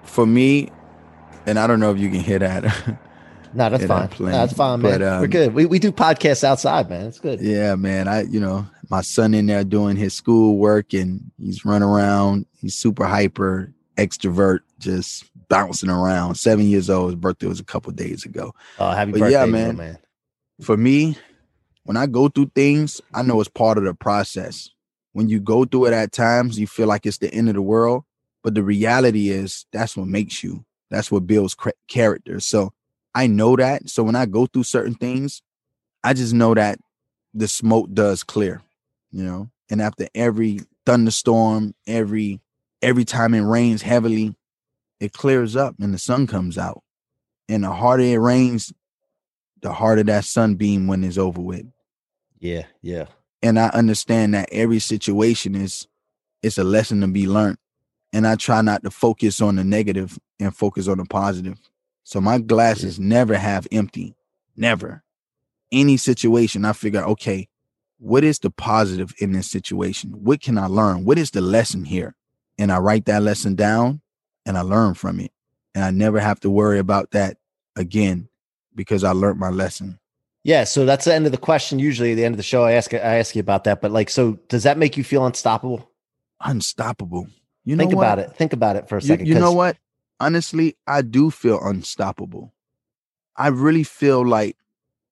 For 0.04 0.26
me 0.26 0.70
and 1.46 1.58
i 1.58 1.66
don't 1.66 1.80
know 1.80 1.92
if 1.92 1.98
you 1.98 2.10
can 2.10 2.20
hear 2.20 2.40
that 2.40 3.00
No, 3.56 3.70
that's 3.70 3.86
fine. 3.86 4.10
No, 4.20 4.26
that's 4.26 4.54
fine, 4.54 4.82
man. 4.82 5.00
But, 5.00 5.08
um, 5.08 5.22
We're 5.22 5.28
good. 5.28 5.54
We, 5.54 5.66
we 5.66 5.80
do 5.80 5.92
podcasts 5.92 6.44
outside, 6.44 6.90
man. 6.90 7.08
It's 7.08 7.20
good. 7.20 7.40
Yeah, 7.40 7.76
man. 7.76 8.08
I, 8.08 8.24
you 8.24 8.40
know, 8.40 8.68
my 8.90 9.02
son 9.02 9.34
in 9.34 9.46
there 9.46 9.64
doing 9.64 9.96
his 9.96 10.14
school 10.14 10.58
work 10.58 10.94
and 10.94 11.32
he's 11.40 11.64
running 11.64 11.88
around. 11.88 12.46
He's 12.60 12.76
super 12.76 13.06
hyper, 13.06 13.74
extrovert, 13.98 14.60
just 14.80 15.24
bouncing 15.48 15.90
around. 15.90 16.36
Seven 16.36 16.66
years 16.66 16.90
old. 16.90 17.12
His 17.12 17.16
birthday 17.16 17.48
was 17.48 17.62
a 17.62 17.66
couple 17.66 17.94
days 17.94 18.26
ago. 18.26 18.54
Oh, 18.78 18.92
happy 18.92 19.14
but 19.14 19.22
birthday, 19.22 19.40
yeah, 19.40 19.46
man. 19.46 19.78
man. 19.78 19.98
For 20.62 20.76
me, 20.76 21.18
when 21.84 21.96
I 21.96 22.08
go 22.08 22.28
through 22.28 22.52
things, 22.56 23.00
I 23.14 23.22
know 23.22 23.40
it's 23.40 23.50
part 23.50 23.78
of 23.78 23.86
the 23.86 23.94
process. 23.94 24.70
When 25.14 25.30
you 25.30 25.40
go 25.40 25.64
through 25.64 25.86
it 25.86 25.94
at 25.94 26.12
times, 26.12 26.60
you 26.60 26.68
feel 26.68 26.88
like 26.88 27.06
it's 27.06 27.20
the 27.20 27.34
end 27.34 27.48
of 27.48 27.56
the 27.56 27.62
world. 27.62 28.04
But 28.44 28.54
the 28.54 28.64
reality 28.64 29.30
is 29.30 29.66
that's 29.72 29.96
what 29.96 30.08
makes 30.08 30.44
you. 30.44 30.66
That's 30.92 31.10
what 31.10 31.26
builds 31.26 31.56
character. 31.88 32.40
So 32.40 32.74
I 33.16 33.28
know 33.28 33.56
that. 33.56 33.90
So 33.90 34.04
when 34.04 34.16
I 34.16 34.26
go 34.26 34.46
through 34.46 34.64
certain 34.64 34.94
things, 34.94 35.42
I 36.04 36.14
just 36.14 36.34
know 36.34 36.54
that 36.54 36.78
the 37.34 37.48
smoke 37.48 37.92
does 37.94 38.24
clear, 38.24 38.62
you 39.12 39.24
know. 39.24 39.50
And 39.70 39.82
after 39.82 40.08
every 40.14 40.60
thunderstorm, 40.86 41.74
every 41.88 42.42
every 42.82 43.06
time 43.06 43.34
it 43.34 43.42
rains 43.42 43.82
heavily, 43.82 44.36
it 45.00 45.14
clears 45.14 45.56
up 45.56 45.76
and 45.80 45.94
the 45.94 45.98
sun 45.98 46.28
comes 46.28 46.58
out. 46.58 46.84
And 47.48 47.64
the 47.64 47.72
harder 47.72 48.04
it 48.04 48.18
rains, 48.18 48.74
the 49.62 49.72
harder 49.72 50.04
that 50.04 50.26
sunbeam 50.26 50.88
when 50.88 51.04
it's 51.04 51.18
over 51.18 51.42
with. 51.42 51.66
Yeah, 52.40 52.66
yeah. 52.82 53.06
And 53.42 53.58
I 53.58 53.70
understand 53.70 54.34
that 54.34 54.50
every 54.52 54.80
situation 54.80 55.56
is 55.56 55.88
it's 56.44 56.58
a 56.58 56.64
lesson 56.64 57.02
to 57.02 57.08
be 57.08 57.28
learned. 57.28 57.58
And 58.14 58.28
I 58.28 58.36
try 58.36 58.62
not 58.62 58.84
to 58.84 58.92
focus 58.92 59.42
on 59.42 59.56
the 59.56 59.64
negative 59.64 60.18
and 60.40 60.56
focus 60.56 60.88
on 60.88 60.98
the 60.98 61.06
positive. 61.06 61.58
So 62.06 62.22
my 62.22 62.38
glasses 62.38 63.00
never 63.00 63.36
have 63.36 63.68
empty. 63.72 64.16
Never. 64.56 65.04
Any 65.72 65.98
situation, 65.98 66.64
I 66.64 66.74
figure, 66.74 67.04
okay, 67.04 67.50
what 67.98 68.24
is 68.24 68.38
the 68.38 68.52
positive 68.52 69.14
in 69.18 69.32
this 69.32 69.50
situation? 69.50 70.12
What 70.12 70.40
can 70.40 70.60
I 70.60 70.68
learn? 70.68 71.04
What 71.04 71.18
is 71.18 71.32
the 71.32 71.42
lesson 71.42 71.84
here? 71.84 72.16
And 72.60 72.72
I 72.72 72.78
write 72.78 73.06
that 73.06 73.24
lesson 73.24 73.56
down 73.56 74.02
and 74.46 74.56
I 74.56 74.62
learn 74.62 74.94
from 74.94 75.20
it. 75.20 75.32
And 75.74 75.84
I 75.84 75.90
never 75.90 76.20
have 76.20 76.40
to 76.42 76.50
worry 76.50 76.78
about 76.78 77.10
that 77.12 77.38
again 77.76 78.30
because 78.76 79.04
I 79.04 79.12
learned 79.12 79.40
my 79.40 79.50
lesson. 79.50 80.00
Yeah, 80.44 80.64
so 80.64 80.86
that's 80.86 81.06
the 81.06 81.14
end 81.14 81.26
of 81.26 81.32
the 81.32 81.40
question. 81.40 81.80
Usually, 81.80 82.12
at 82.12 82.16
the 82.16 82.24
end 82.24 82.34
of 82.34 82.38
the 82.38 82.44
show, 82.44 82.64
I 82.64 82.74
ask 82.74 82.94
I 82.94 82.98
ask 82.98 83.36
you 83.36 83.40
about 83.40 83.64
that. 83.64 83.82
But 83.82 83.90
like, 83.90 84.12
so 84.12 84.34
does 84.48 84.62
that 84.62 84.78
make 84.78 84.96
you 84.96 85.04
feel 85.04 85.26
unstoppable? 85.26 85.90
Unstoppable. 86.40 87.28
You 87.64 87.76
know 87.76 87.82
think 87.82 87.96
what? 87.96 88.04
about 88.04 88.20
it. 88.20 88.36
Think 88.36 88.54
about 88.54 88.76
it 88.76 88.88
for 88.88 88.98
a 88.98 89.02
second. 89.02 89.26
You, 89.26 89.34
you 89.34 89.40
know 89.40 89.54
what? 89.54 89.76
Honestly, 90.20 90.76
I 90.88 91.02
do 91.02 91.32
feel 91.32 91.60
unstoppable. 91.62 92.54
I 93.36 93.48
really 93.48 93.84
feel 93.84 94.26
like 94.26 94.58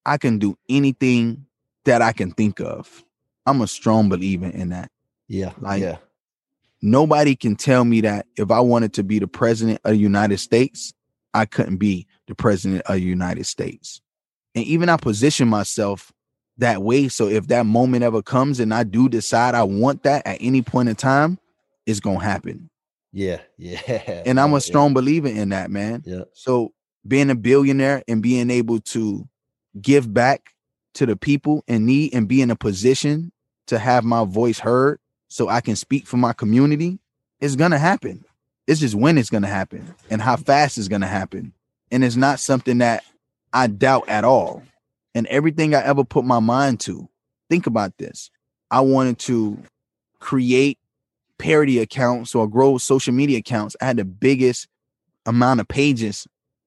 I 0.06 0.18
can 0.18 0.38
do 0.38 0.56
anything 0.68 1.46
that 1.84 2.02
I 2.02 2.12
can 2.12 2.32
think 2.32 2.60
of. 2.60 3.04
I'm 3.46 3.60
a 3.60 3.66
strong 3.66 4.08
believer 4.08 4.46
in 4.46 4.70
that. 4.70 4.90
Yeah. 5.28 5.52
Like 5.58 5.82
yeah. 5.82 5.96
nobody 6.80 7.36
can 7.36 7.56
tell 7.56 7.84
me 7.84 8.00
that 8.02 8.26
if 8.36 8.50
I 8.50 8.60
wanted 8.60 8.94
to 8.94 9.02
be 9.02 9.18
the 9.18 9.26
president 9.26 9.80
of 9.84 9.92
the 9.92 9.98
United 9.98 10.38
States, 10.38 10.94
I 11.34 11.44
couldn't 11.44 11.76
be 11.76 12.06
the 12.26 12.34
president 12.34 12.82
of 12.86 12.94
the 12.94 13.00
United 13.00 13.44
States. 13.44 14.00
And 14.54 14.64
even 14.64 14.88
I 14.88 14.96
position 14.96 15.48
myself 15.48 16.12
that 16.58 16.82
way. 16.82 17.08
So 17.08 17.28
if 17.28 17.48
that 17.48 17.66
moment 17.66 18.04
ever 18.04 18.22
comes 18.22 18.60
and 18.60 18.72
I 18.72 18.84
do 18.84 19.08
decide 19.08 19.54
I 19.54 19.64
want 19.64 20.04
that 20.04 20.26
at 20.26 20.38
any 20.40 20.62
point 20.62 20.88
in 20.88 20.94
time, 20.94 21.38
it's 21.86 22.00
gonna 22.00 22.22
happen. 22.22 22.70
Yeah, 23.14 23.40
yeah. 23.56 24.22
And 24.26 24.40
I'm 24.40 24.52
a 24.54 24.60
strong 24.60 24.90
yeah. 24.90 24.94
believer 24.94 25.28
in 25.28 25.50
that, 25.50 25.70
man. 25.70 26.02
Yeah. 26.04 26.24
So 26.32 26.72
being 27.06 27.30
a 27.30 27.34
billionaire 27.34 28.02
and 28.08 28.22
being 28.22 28.50
able 28.50 28.80
to 28.80 29.26
give 29.80 30.12
back 30.12 30.50
to 30.94 31.06
the 31.06 31.16
people 31.16 31.62
in 31.66 31.86
need 31.86 32.12
and 32.12 32.28
be 32.28 32.42
in 32.42 32.50
a 32.50 32.56
position 32.56 33.32
to 33.68 33.78
have 33.78 34.04
my 34.04 34.24
voice 34.24 34.58
heard 34.58 34.98
so 35.28 35.48
I 35.48 35.60
can 35.60 35.76
speak 35.76 36.06
for 36.06 36.16
my 36.16 36.32
community, 36.32 36.98
it's 37.40 37.56
gonna 37.56 37.78
happen. 37.78 38.24
It's 38.66 38.80
just 38.80 38.94
when 38.94 39.16
it's 39.16 39.30
gonna 39.30 39.48
happen 39.48 39.94
and 40.10 40.20
how 40.20 40.36
fast 40.36 40.78
it's 40.78 40.88
gonna 40.88 41.06
happen. 41.06 41.52
And 41.90 42.02
it's 42.02 42.16
not 42.16 42.40
something 42.40 42.78
that 42.78 43.04
I 43.52 43.68
doubt 43.68 44.08
at 44.08 44.24
all. 44.24 44.62
And 45.14 45.26
everything 45.28 45.74
I 45.74 45.84
ever 45.84 46.02
put 46.04 46.24
my 46.24 46.40
mind 46.40 46.80
to, 46.80 47.08
think 47.48 47.66
about 47.66 47.96
this. 47.98 48.30
I 48.70 48.80
wanted 48.80 49.18
to 49.20 49.58
create 50.18 50.78
parody 51.38 51.78
accounts 51.78 52.34
or 52.34 52.48
grow 52.48 52.78
social 52.78 53.12
media 53.12 53.38
accounts. 53.38 53.76
I 53.80 53.86
had 53.86 53.96
the 53.96 54.04
biggest 54.04 54.68
amount 55.26 55.60
of 55.60 55.68
pages 55.68 56.26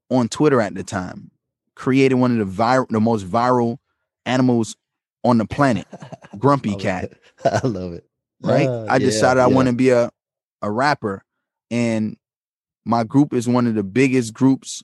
on 0.10 0.28
Twitter 0.28 0.62
at 0.62 0.76
the 0.76 0.84
time. 0.84 1.32
Created 1.76 2.16
one 2.16 2.40
of 2.40 2.48
the 2.48 2.64
viral, 2.64 2.88
the 2.90 3.00
most 3.00 3.26
viral 3.28 3.78
animals 4.26 4.76
on 5.24 5.38
the 5.38 5.46
planet, 5.46 5.86
Grumpy 6.38 6.76
Cat. 6.76 7.06
It. 7.06 7.22
I 7.64 7.68
love 7.68 7.94
it. 7.94 8.06
Right. 8.42 8.68
Uh, 8.68 8.86
I 8.90 9.00
decided 9.00 9.40
yeah, 9.40 9.46
I 9.46 9.50
yeah. 9.50 9.56
want 9.56 9.68
to 9.68 9.74
be 9.74 9.90
a 9.90 10.12
a 10.62 10.72
rapper, 10.72 11.24
and 11.70 12.18
my 12.86 13.04
group 13.04 13.34
is 13.34 13.48
one 13.48 13.68
of 13.68 13.76
the 13.76 13.84
biggest 13.84 14.34
groups 14.34 14.84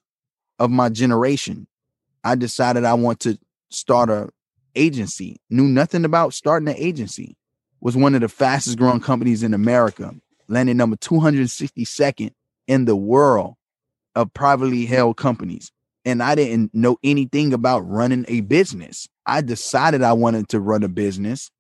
of 0.60 0.70
my 0.70 0.90
generation. 0.90 1.68
I 2.24 2.36
decided 2.36 2.86
I 2.86 2.94
want 2.94 3.20
to 3.22 3.38
start 3.70 4.10
a 4.10 4.30
agency. 4.76 5.38
Knew 5.50 5.68
nothing 5.68 6.06
about 6.06 6.34
starting 6.34 6.68
an 6.68 6.76
agency. 6.78 7.38
Was 7.84 7.98
one 7.98 8.16
of 8.16 8.22
the 8.22 8.30
fastest 8.30 8.78
growing 8.78 9.02
companies 9.02 9.44
in 9.44 9.54
America. 9.54 10.16
landing 10.48 10.78
number 10.78 10.96
262nd 10.96 12.32
in 12.68 12.86
the 12.86 12.96
world 12.96 13.56
of 14.16 14.34
privately 14.34 14.86
held 14.86 15.18
companies. 15.18 15.70
And 16.06 16.24
I 16.24 16.36
didn't 16.36 16.74
know 16.74 16.98
anything 17.04 17.54
about 17.54 17.82
running 17.82 18.26
a 18.30 18.42
business. 18.42 19.10
I 19.26 19.42
decided 19.42 20.02
I 20.02 20.14
wanted 20.14 20.48
to 20.50 20.62
run 20.62 20.84
a 20.84 20.88
business. 20.88 21.52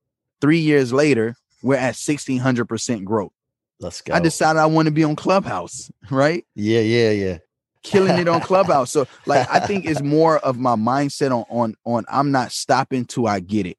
Three 0.42 0.60
years 0.60 0.94
later, 0.94 1.36
we're 1.62 1.76
at 1.76 1.96
1600% 1.96 3.04
growth. 3.04 3.34
Let's 3.82 4.02
go. 4.02 4.14
I 4.14 4.22
decided 4.22 4.60
I 4.60 4.68
want 4.68 4.86
to 4.88 4.94
be 4.94 5.04
on 5.04 5.18
Clubhouse, 5.18 5.92
right? 6.10 6.46
Yeah, 6.56 6.82
yeah, 6.82 7.12
yeah. 7.12 7.38
Killing 7.84 8.18
it 8.18 8.30
on 8.30 8.40
Clubhouse. 8.50 8.94
So 8.94 9.08
like 9.26 9.46
I 9.52 9.60
think 9.60 9.86
it's 9.86 10.02
more 10.02 10.40
of 10.40 10.58
my 10.58 10.76
mindset 10.76 11.32
on 11.32 11.44
on 11.50 11.76
on 11.86 12.06
I'm 12.10 12.32
not 12.32 12.54
stopping 12.54 13.04
till 13.04 13.28
I 13.28 13.42
get 13.42 13.66
it. 13.66 13.78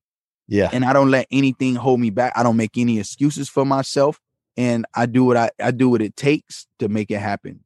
Yeah. 0.48 0.68
And 0.72 0.84
I 0.84 0.92
don't 0.92 1.10
let 1.10 1.26
anything 1.30 1.74
hold 1.74 2.00
me 2.00 2.10
back. 2.10 2.32
I 2.36 2.42
don't 2.42 2.56
make 2.56 2.76
any 2.76 2.98
excuses 2.98 3.48
for 3.48 3.64
myself. 3.64 4.20
And 4.56 4.86
I 4.94 5.06
do 5.06 5.24
what 5.24 5.36
I, 5.36 5.50
I 5.60 5.70
do 5.70 5.88
what 5.88 6.02
it 6.02 6.16
takes 6.16 6.66
to 6.78 6.88
make 6.88 7.10
it 7.10 7.18
happen. 7.18 7.60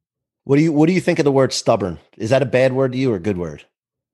What 0.45 0.55
do 0.55 0.63
you 0.63 0.71
what 0.71 0.87
do 0.87 0.93
you 0.93 1.01
think 1.01 1.19
of 1.19 1.25
the 1.25 1.31
word 1.31 1.53
stubborn? 1.53 1.99
Is 2.17 2.31
that 2.31 2.41
a 2.41 2.45
bad 2.47 2.73
word 2.73 2.93
to 2.93 2.97
you 2.97 3.11
or 3.11 3.17
a 3.17 3.19
good 3.19 3.37
word? 3.37 3.65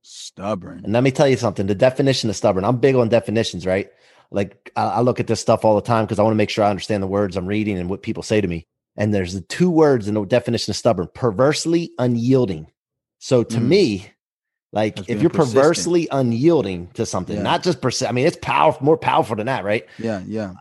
Stubborn. 0.02 0.82
And 0.84 0.94
let 0.94 1.04
me 1.04 1.12
tell 1.12 1.28
you 1.28 1.38
something. 1.38 1.68
The 1.68 1.76
definition 1.76 2.30
of 2.30 2.36
stubborn. 2.36 2.66
I'm 2.66 2.78
big 2.78 2.96
on 2.96 3.08
definitions, 3.10 3.66
right? 3.66 3.90
Like 4.32 4.72
I, 4.76 4.84
I 4.86 5.02
look 5.02 5.20
at 5.20 5.28
this 5.28 5.40
stuff 5.40 5.64
all 5.64 5.76
the 5.76 5.82
time 5.82 6.06
because 6.06 6.20
I 6.20 6.24
want 6.24 6.34
to 6.34 6.38
make 6.38 6.50
sure 6.50 6.66
I 6.66 6.70
understand 6.70 7.02
the 7.02 7.08
words 7.08 7.38
I'm 7.38 7.46
reading 7.48 7.78
and 7.78 7.90
what 7.90 8.04
people 8.04 8.24
say 8.24 8.42
to 8.42 8.48
me. 8.48 8.68
And 8.98 9.14
there's 9.14 9.34
the 9.34 9.42
two 9.42 9.70
words 9.70 10.08
in 10.08 10.14
the 10.16 10.26
definition 10.26 10.72
of 10.72 10.76
stubborn: 10.76 11.08
perversely 11.14 11.92
unyielding. 11.98 12.68
So 13.20 13.44
to 13.44 13.60
Mm. 13.60 13.68
me, 13.68 14.12
like 14.76 14.98
That's 14.98 15.10
if 15.10 15.22
you're 15.22 15.30
persistent. 15.32 15.62
perversely 15.64 16.08
unyielding 16.12 16.88
to 16.94 17.06
something, 17.06 17.38
Yeah. 17.38 17.42
not 17.42 17.64
just 17.64 17.82
percent. 17.82 18.10
I 18.10 18.14
mean, 18.14 18.28
it's 18.28 18.38
powerful, 18.42 18.86
more 18.86 18.98
powerful 18.98 19.36
than 19.36 19.48
that, 19.48 19.64
right? 19.64 19.88
Yeah, 19.98 20.22
yeah. 20.28 20.54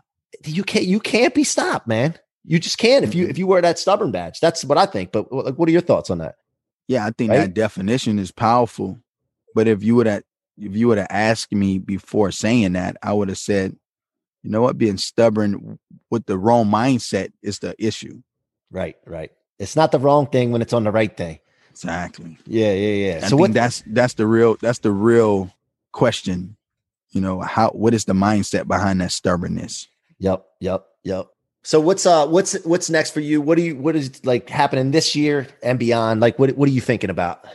You 0.45 0.63
can't 0.63 0.85
you 0.85 0.99
can't 0.99 1.35
be 1.35 1.43
stopped, 1.43 1.87
man. 1.87 2.15
You 2.45 2.57
just 2.59 2.77
can't 2.77 3.03
if 3.03 3.13
you 3.13 3.27
Mhm. 3.27 3.29
if 3.29 3.37
you 3.37 3.45
wear 3.45 3.61
that 3.61 3.77
stubborn 3.77 4.11
badge. 4.11 4.39
That's 4.39 4.63
what 4.65 4.77
I 4.77 4.85
think. 4.87 5.11
But 5.11 5.31
like, 5.31 5.55
what 5.55 5.69
are 5.69 5.71
your 5.71 5.81
thoughts 5.81 6.09
on 6.09 6.17
that? 6.19 6.35
Yeah, 6.87 7.05
I 7.05 7.11
think 7.11 7.31
Right? 7.31 7.37
that 7.39 7.53
definition 7.53 8.17
is 8.19 8.31
powerful. 8.31 8.99
But 9.53 9.67
if 9.67 9.83
you 9.83 9.95
would 9.95 10.07
have 10.07 10.23
if 10.57 10.75
you 10.75 10.87
would 10.87 10.97
have 10.97 11.07
asked 11.09 11.51
me 11.53 11.77
before 11.79 12.31
saying 12.31 12.73
that, 12.73 12.95
I 13.03 13.11
would 13.11 13.27
have 13.27 13.37
said, 13.37 13.75
you 14.43 14.49
know 14.51 14.61
what, 14.61 14.77
being 14.77 14.97
stubborn 14.97 15.77
with 16.09 16.25
the 16.27 16.37
wrong 16.37 16.67
mindset 16.67 17.33
is 17.43 17.59
the 17.59 17.75
issue. 17.77 18.21
Right, 18.71 18.95
right. 19.05 19.31
It's 19.59 19.75
not 19.75 19.91
the 19.91 19.99
wrong 19.99 20.27
thing 20.27 20.51
when 20.51 20.61
it's 20.61 20.71
on 20.73 20.83
the 20.85 20.91
right 20.91 21.15
thing. 21.15 21.39
Exactly. 21.75 22.37
Yeah, 22.47 22.71
yeah, 22.71 23.07
yeah. 23.07 23.19
I 23.25 23.27
so 23.27 23.35
what? 23.35 23.51
that's 23.51 23.83
that's 23.87 24.13
the 24.13 24.25
real 24.25 24.55
that's 24.61 24.79
the 24.79 24.91
real 24.91 25.53
question. 25.91 26.55
You 27.11 27.19
know, 27.19 27.41
how 27.41 27.69
what 27.71 27.93
is 27.93 28.05
the 28.05 28.13
mindset 28.13 28.65
behind 28.65 29.01
that 29.01 29.11
stubbornness? 29.11 29.89
Yep, 30.19 30.45
yep, 30.61 30.85
yep. 31.03 31.27
So 31.63 31.81
what's 31.81 32.05
uh 32.05 32.27
what's 32.27 32.53
what's 32.63 32.89
next 32.89 33.11
for 33.11 33.19
you? 33.19 33.41
What 33.41 33.57
do 33.57 33.61
you 33.61 33.75
what 33.75 33.97
is 33.97 34.23
like 34.23 34.49
happening 34.49 34.91
this 34.91 35.17
year 35.17 35.47
and 35.61 35.77
beyond? 35.77 36.21
Like 36.21 36.39
what 36.39 36.55
what 36.55 36.69
are 36.69 36.71
you 36.71 36.79
thinking 36.79 37.09
about? 37.09 37.45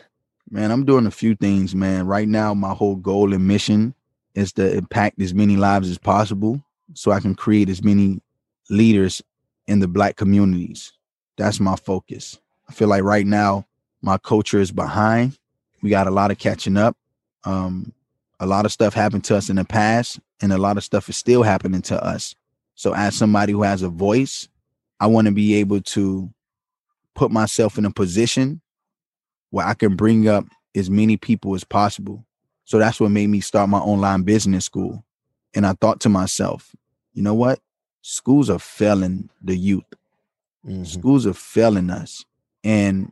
Man, 0.50 0.70
I'm 0.70 0.84
doing 0.84 1.06
a 1.06 1.10
few 1.10 1.34
things, 1.34 1.74
man. 1.74 2.06
Right 2.06 2.28
now, 2.28 2.52
my 2.52 2.74
whole 2.74 2.96
goal 2.96 3.32
and 3.32 3.48
mission 3.48 3.94
is 4.34 4.52
to 4.54 4.76
impact 4.76 5.18
as 5.22 5.32
many 5.32 5.56
lives 5.56 5.88
as 5.88 5.96
possible 5.96 6.62
so 6.92 7.10
I 7.10 7.20
can 7.20 7.34
create 7.34 7.70
as 7.70 7.82
many 7.82 8.20
leaders 8.68 9.22
in 9.66 9.78
the 9.78 9.88
black 9.88 10.16
communities. 10.16 10.92
That's 11.38 11.58
my 11.58 11.76
focus. 11.76 12.38
I 12.68 12.74
feel 12.74 12.88
like 12.88 13.02
right 13.02 13.26
now 13.26 13.64
my 14.02 14.18
culture 14.18 14.60
is 14.60 14.72
behind. 14.72 15.38
We 15.82 15.90
got 15.90 16.06
a 16.06 16.10
lot 16.10 16.30
of 16.30 16.38
catching 16.38 16.76
up. 16.76 16.96
Um, 17.44 17.92
a 18.38 18.46
lot 18.46 18.64
of 18.64 18.72
stuff 18.72 18.94
happened 18.94 19.24
to 19.24 19.36
us 19.36 19.50
in 19.50 19.56
the 19.56 19.64
past, 19.64 20.20
and 20.40 20.52
a 20.52 20.58
lot 20.58 20.76
of 20.76 20.84
stuff 20.84 21.08
is 21.08 21.16
still 21.16 21.42
happening 21.42 21.82
to 21.82 22.02
us. 22.02 22.34
So, 22.74 22.94
as 22.94 23.14
somebody 23.14 23.52
who 23.52 23.62
has 23.62 23.82
a 23.82 23.88
voice, 23.88 24.48
I 24.98 25.06
want 25.06 25.26
to 25.26 25.32
be 25.32 25.54
able 25.54 25.80
to 25.80 26.30
put 27.14 27.30
myself 27.30 27.78
in 27.78 27.84
a 27.84 27.90
position 27.90 28.60
where 29.50 29.66
I 29.66 29.74
can 29.74 29.96
bring 29.96 30.28
up 30.28 30.46
as 30.74 30.88
many 30.88 31.16
people 31.16 31.54
as 31.54 31.64
possible. 31.64 32.24
So 32.64 32.78
that's 32.78 33.00
what 33.00 33.10
made 33.10 33.26
me 33.28 33.40
start 33.40 33.68
my 33.68 33.78
online 33.78 34.22
business 34.22 34.64
school. 34.64 35.04
And 35.54 35.66
I 35.66 35.72
thought 35.72 36.00
to 36.00 36.08
myself, 36.08 36.74
you 37.12 37.22
know 37.22 37.34
what? 37.34 37.58
Schools 38.02 38.48
are 38.48 38.58
failing 38.58 39.28
the 39.42 39.56
youth. 39.56 39.84
Mhm. 40.66 40.86
Schools 40.86 41.26
are 41.26 41.34
failing 41.34 41.90
us. 41.90 42.24
And 42.62 43.10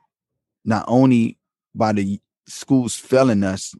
not 0.69 0.85
only 0.87 1.39
by 1.75 1.93
the 1.93 2.21
schools 2.47 2.95
failing 2.95 3.43
us, 3.43 3.75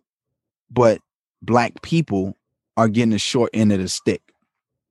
but 0.71 1.01
black 1.43 1.83
people 1.83 2.35
are 2.79 2.89
getting 2.89 3.11
the 3.11 3.19
short 3.19 3.51
end 3.53 3.73
of 3.73 3.79
the 3.79 3.89
stick. 3.89 4.23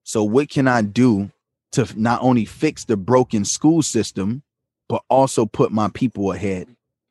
So 0.04 0.24
what 0.24 0.48
can 0.50 0.68
I 0.68 0.84
do 0.84 1.32
to 1.72 1.88
not 2.00 2.22
only 2.22 2.46
fix 2.46 2.86
the 2.86 2.98
broken 2.98 3.44
school 3.46 3.82
system, 3.82 4.44
but 4.88 5.02
also 5.10 5.48
put 5.48 5.72
my 5.72 5.90
people 5.90 6.32
ahead? 6.32 6.68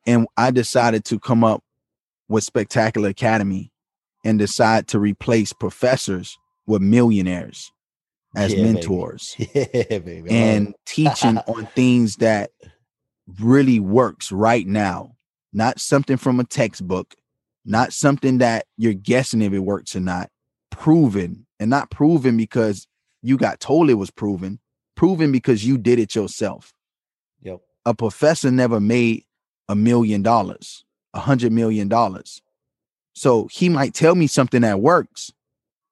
And 0.07 0.29
I 0.37 0.53
decided 0.53 1.05
to 1.07 1.18
come 1.18 1.42
up 1.42 1.64
with 2.29 2.44
Spectacular 2.44 3.09
Academy 3.09 3.72
and 4.25 4.38
decide 4.38 4.87
to 4.88 5.01
replace 5.01 5.53
professors 5.53 6.38
with 6.64 6.81
millionaires 6.81 7.72
as 8.37 8.55
Yeah, 8.55 8.62
baby. 8.62 8.72
mentors 8.72 9.35
Yeah, 9.38 9.99
baby. 9.99 10.31
And 10.31 10.77
teaching 10.85 11.38
on 11.49 11.66
things 11.75 12.16
that 12.16 12.53
really 13.40 13.80
works 13.80 14.30
right 14.30 14.66
now 14.66 15.12
not 15.52 15.80
something 15.80 16.16
from 16.16 16.38
a 16.40 16.44
textbook 16.44 17.14
not 17.64 17.92
something 17.92 18.38
that 18.38 18.66
you're 18.76 18.92
guessing 18.92 19.42
if 19.42 19.52
it 19.52 19.58
works 19.60 19.96
or 19.96 20.00
not 20.00 20.30
proven 20.70 21.44
and 21.58 21.68
not 21.70 21.90
proven 21.90 22.36
because 22.36 22.86
you 23.22 23.36
got 23.36 23.58
told 23.60 23.90
it 23.90 23.94
was 23.94 24.10
proven 24.10 24.58
proven 24.94 25.32
because 25.32 25.64
you 25.66 25.76
did 25.78 25.98
it 25.98 26.14
yourself 26.14 26.72
Yep. 27.42 27.60
a 27.84 27.94
professor 27.94 28.50
never 28.50 28.80
made 28.80 29.24
a 29.68 29.74
million 29.74 30.22
dollars 30.22 30.84
a 31.14 31.20
hundred 31.20 31.50
million 31.52 31.88
dollars 31.88 32.40
so 33.12 33.48
he 33.50 33.68
might 33.68 33.94
tell 33.94 34.14
me 34.14 34.26
something 34.26 34.62
that 34.62 34.80
works 34.80 35.32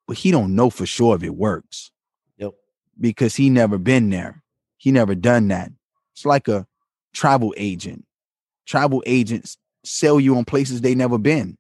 but 0.07 0.19
he 0.19 0.31
don't 0.31 0.55
know 0.55 0.71
for 0.71 0.87
sure 0.87 1.17
if 1.17 1.23
it 1.25 1.35
works 1.35 1.91
Yep. 2.37 2.53
because 3.01 3.35
he 3.37 3.49
never 3.51 3.79
been 3.79 4.11
there. 4.11 4.43
He 4.77 4.93
never 4.93 5.15
done 5.15 5.49
that. 5.49 5.73
It's 6.13 6.27
like 6.27 6.47
a 6.47 6.67
travel 7.15 7.55
agent. 7.57 8.05
Travel 8.67 9.03
agents 9.07 9.57
sell 9.85 10.19
you 10.21 10.37
on 10.37 10.45
places 10.45 10.81
they 10.81 10.95
never 10.95 11.19
been. 11.19 11.57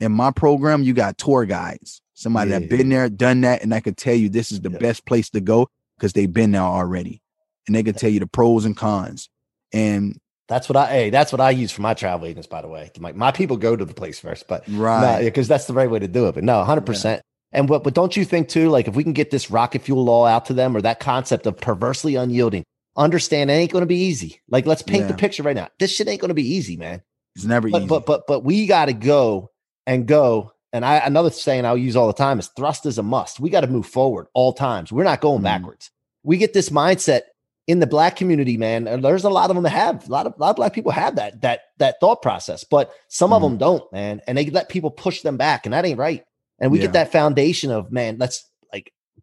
In 0.00 0.12
my 0.12 0.30
program, 0.30 0.82
you 0.82 0.92
got 0.92 1.18
tour 1.18 1.44
guides, 1.44 2.00
somebody 2.14 2.50
Yeah. 2.50 2.60
that 2.60 2.68
been 2.70 2.88
there, 2.88 3.08
done 3.08 3.40
that, 3.42 3.62
and 3.62 3.74
I 3.74 3.80
could 3.80 3.96
tell 3.96 4.14
you 4.14 4.28
this 4.28 4.52
is 4.52 4.60
the 4.60 4.70
Yeah. 4.70 4.78
best 4.78 5.06
place 5.06 5.30
to 5.30 5.40
go 5.40 5.68
because 5.96 6.12
they've 6.12 6.32
been 6.32 6.52
there 6.52 6.62
already, 6.62 7.20
and 7.66 7.74
they 7.74 7.82
can 7.82 7.94
tell 7.94 8.10
you 8.10 8.20
the 8.20 8.26
pros 8.26 8.64
and 8.64 8.76
cons. 8.76 9.28
And 9.72 10.18
That's 10.48 10.66
what 10.66 10.76
I 10.76 10.86
hey, 10.86 11.10
that's 11.10 11.30
what 11.30 11.42
I 11.42 11.50
use 11.50 11.70
for 11.70 11.82
my 11.82 11.92
travel 11.92 12.26
agents, 12.26 12.46
by 12.46 12.62
the 12.62 12.68
way. 12.68 12.90
My, 12.98 13.12
my 13.12 13.32
people 13.32 13.58
go 13.58 13.76
to 13.76 13.84
the 13.84 13.92
place 13.92 14.18
first, 14.18 14.48
but 14.48 14.64
right, 14.68 15.22
because 15.22 15.46
that's 15.46 15.66
the 15.66 15.74
right 15.74 15.90
way 15.90 15.98
to 15.98 16.08
do 16.08 16.26
it. 16.28 16.34
But 16.34 16.44
no, 16.44 16.64
hundred 16.64 16.86
percent. 16.86 17.20
And 17.52 17.68
what, 17.68 17.84
but 17.84 17.92
don't 17.94 18.16
you 18.16 18.24
think 18.24 18.48
too? 18.48 18.70
Like 18.70 18.88
if 18.88 18.94
we 18.94 19.02
can 19.02 19.12
get 19.12 19.30
this 19.30 19.50
rocket 19.50 19.82
fuel 19.82 20.04
law 20.04 20.24
out 20.26 20.46
to 20.46 20.54
them, 20.54 20.74
or 20.74 20.80
that 20.80 21.00
concept 21.00 21.46
of 21.46 21.58
perversely 21.58 22.14
unyielding, 22.14 22.64
understand 22.98 23.50
it 23.50 23.54
ain't 23.54 23.72
going 23.72 23.82
to 23.82 23.86
be 23.86 23.96
easy. 24.02 24.40
Like 24.48 24.66
let's 24.66 24.82
paint 24.82 25.08
the 25.08 25.14
picture 25.14 25.42
right 25.42 25.56
now. 25.56 25.68
This 25.78 25.94
shit 25.94 26.08
ain't 26.08 26.20
going 26.20 26.28
to 26.28 26.34
be 26.34 26.54
easy, 26.56 26.76
man. 26.76 27.02
it's 27.34 27.44
never 27.44 27.68
But 27.70 27.78
easy. 27.82 27.88
but 27.88 28.04
but 28.06 28.26
but 28.26 28.44
we 28.44 28.66
got 28.66 28.86
to 28.86 28.92
go 28.92 29.50
and 29.86 30.06
go. 30.06 30.52
And 30.72 30.84
I 30.84 30.96
another 30.98 31.30
saying 31.30 31.64
I'll 31.64 31.78
use 31.78 31.96
all 31.96 32.08
the 32.08 32.12
time 32.12 32.38
is 32.38 32.48
thrust 32.56 32.84
is 32.84 32.98
a 32.98 33.02
must. 33.02 33.40
We 33.40 33.48
got 33.48 33.62
to 33.62 33.66
move 33.68 33.86
forward 33.86 34.26
all 34.34 34.52
times. 34.52 34.92
We're 34.92 35.04
not 35.04 35.20
going 35.22 35.40
Mhm. 35.40 35.44
backwards. 35.44 35.90
We 36.24 36.36
get 36.36 36.52
this 36.52 36.68
mindset 36.68 37.22
in 37.66 37.78
the 37.80 37.86
black 37.86 38.16
community, 38.16 38.56
man. 38.56 38.84
There's 39.02 39.24
a 39.24 39.30
lot 39.30 39.48
of 39.50 39.56
them 39.56 39.62
that 39.64 39.70
have 39.70 40.08
a 40.08 40.12
lot 40.12 40.26
of 40.26 40.34
a 40.36 40.40
lot 40.40 40.50
of 40.50 40.56
black 40.56 40.72
people 40.74 40.90
have 40.92 41.16
that 41.16 41.40
that 41.42 41.60
that 41.78 42.00
thought 42.00 42.20
process, 42.20 42.64
but 42.64 42.90
some 43.08 43.32
of 43.32 43.40
Mhm. 43.40 43.46
them 43.46 43.58
don't, 43.58 43.92
man. 43.92 44.20
And 44.26 44.36
they 44.36 44.46
let 44.50 44.68
people 44.68 44.90
push 44.90 45.22
them 45.22 45.36
back, 45.36 45.64
and 45.66 45.72
that 45.72 45.86
ain't 45.86 45.98
right. 45.98 46.24
And 46.60 46.70
we 46.72 46.78
Yeah. 46.78 46.86
get 46.86 46.92
that 46.94 47.12
foundation 47.12 47.70
of 47.70 47.92
man, 47.92 48.16
let's 48.18 48.44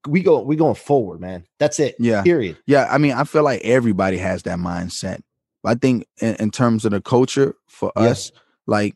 we 0.08 0.22
go 0.22 0.42
we 0.42 0.56
going 0.56 0.76
forward, 0.76 1.20
man. 1.20 1.46
That's 1.60 1.80
it. 1.80 1.96
Yeah. 2.00 2.24
Period. 2.24 2.58
Yeah. 2.66 2.88
I 2.90 2.98
mean, 2.98 3.14
I 3.14 3.24
feel 3.24 3.44
like 3.44 3.62
everybody 3.64 4.18
has 4.18 4.44
that 4.44 4.60
mindset. 4.60 5.22
I 5.64 5.76
think 5.76 6.06
in, 6.22 6.36
in 6.36 6.52
terms 6.52 6.86
of 6.86 6.92
the 6.92 7.02
culture 7.02 7.56
for 7.68 7.92
Yeah. 7.98 8.04
us, 8.04 8.32
like 8.68 8.96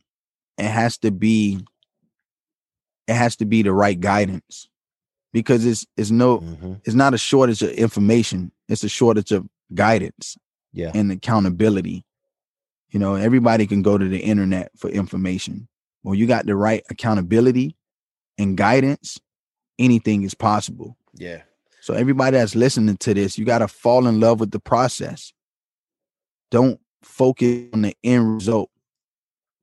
it 0.58 0.66
has 0.68 0.98
to 1.00 1.12
be 1.12 1.66
it 3.08 3.16
has 3.16 3.36
to 3.38 3.46
be 3.46 3.64
the 3.64 3.74
right 3.74 4.00
guidance 4.00 4.70
because 5.34 5.66
it's 5.66 5.86
it's 5.98 6.12
no 6.12 6.40
Mhm. 6.40 6.82
it's 6.86 6.96
not 6.96 7.14
a 7.14 7.18
shortage 7.18 7.62
of 7.62 7.72
information, 7.72 8.52
it's 8.68 8.84
a 8.84 8.90
shortage 8.90 9.32
of 9.32 9.48
guidance 9.74 10.38
Yeah. 10.74 10.92
and 10.94 11.12
accountability. 11.12 12.06
You 12.92 13.00
know, 13.00 13.16
everybody 13.16 13.68
can 13.68 13.82
go 13.82 13.98
to 13.98 14.08
the 14.08 14.20
internet 14.20 14.72
for 14.78 14.90
information. 14.90 15.68
Well, 16.04 16.16
you 16.16 16.26
got 16.28 16.46
the 16.46 16.56
right 16.56 16.84
accountability 16.90 17.76
and 18.38 18.56
guidance, 18.58 19.20
anything 19.80 20.24
is 20.24 20.34
possible. 20.34 20.98
Yeah. 21.16 21.42
So 21.82 21.94
everybody 21.94 22.38
that's 22.38 22.56
listening 22.56 22.98
to 22.98 23.14
this, 23.14 23.38
you 23.38 23.46
got 23.46 23.60
to 23.60 23.68
fall 23.68 24.06
in 24.08 24.20
love 24.20 24.40
with 24.40 24.52
the 24.52 24.60
process. 24.60 25.34
Don't 26.52 26.80
focus 27.02 27.66
on 27.74 27.84
the 27.84 27.96
end 28.04 28.36
result. 28.36 28.70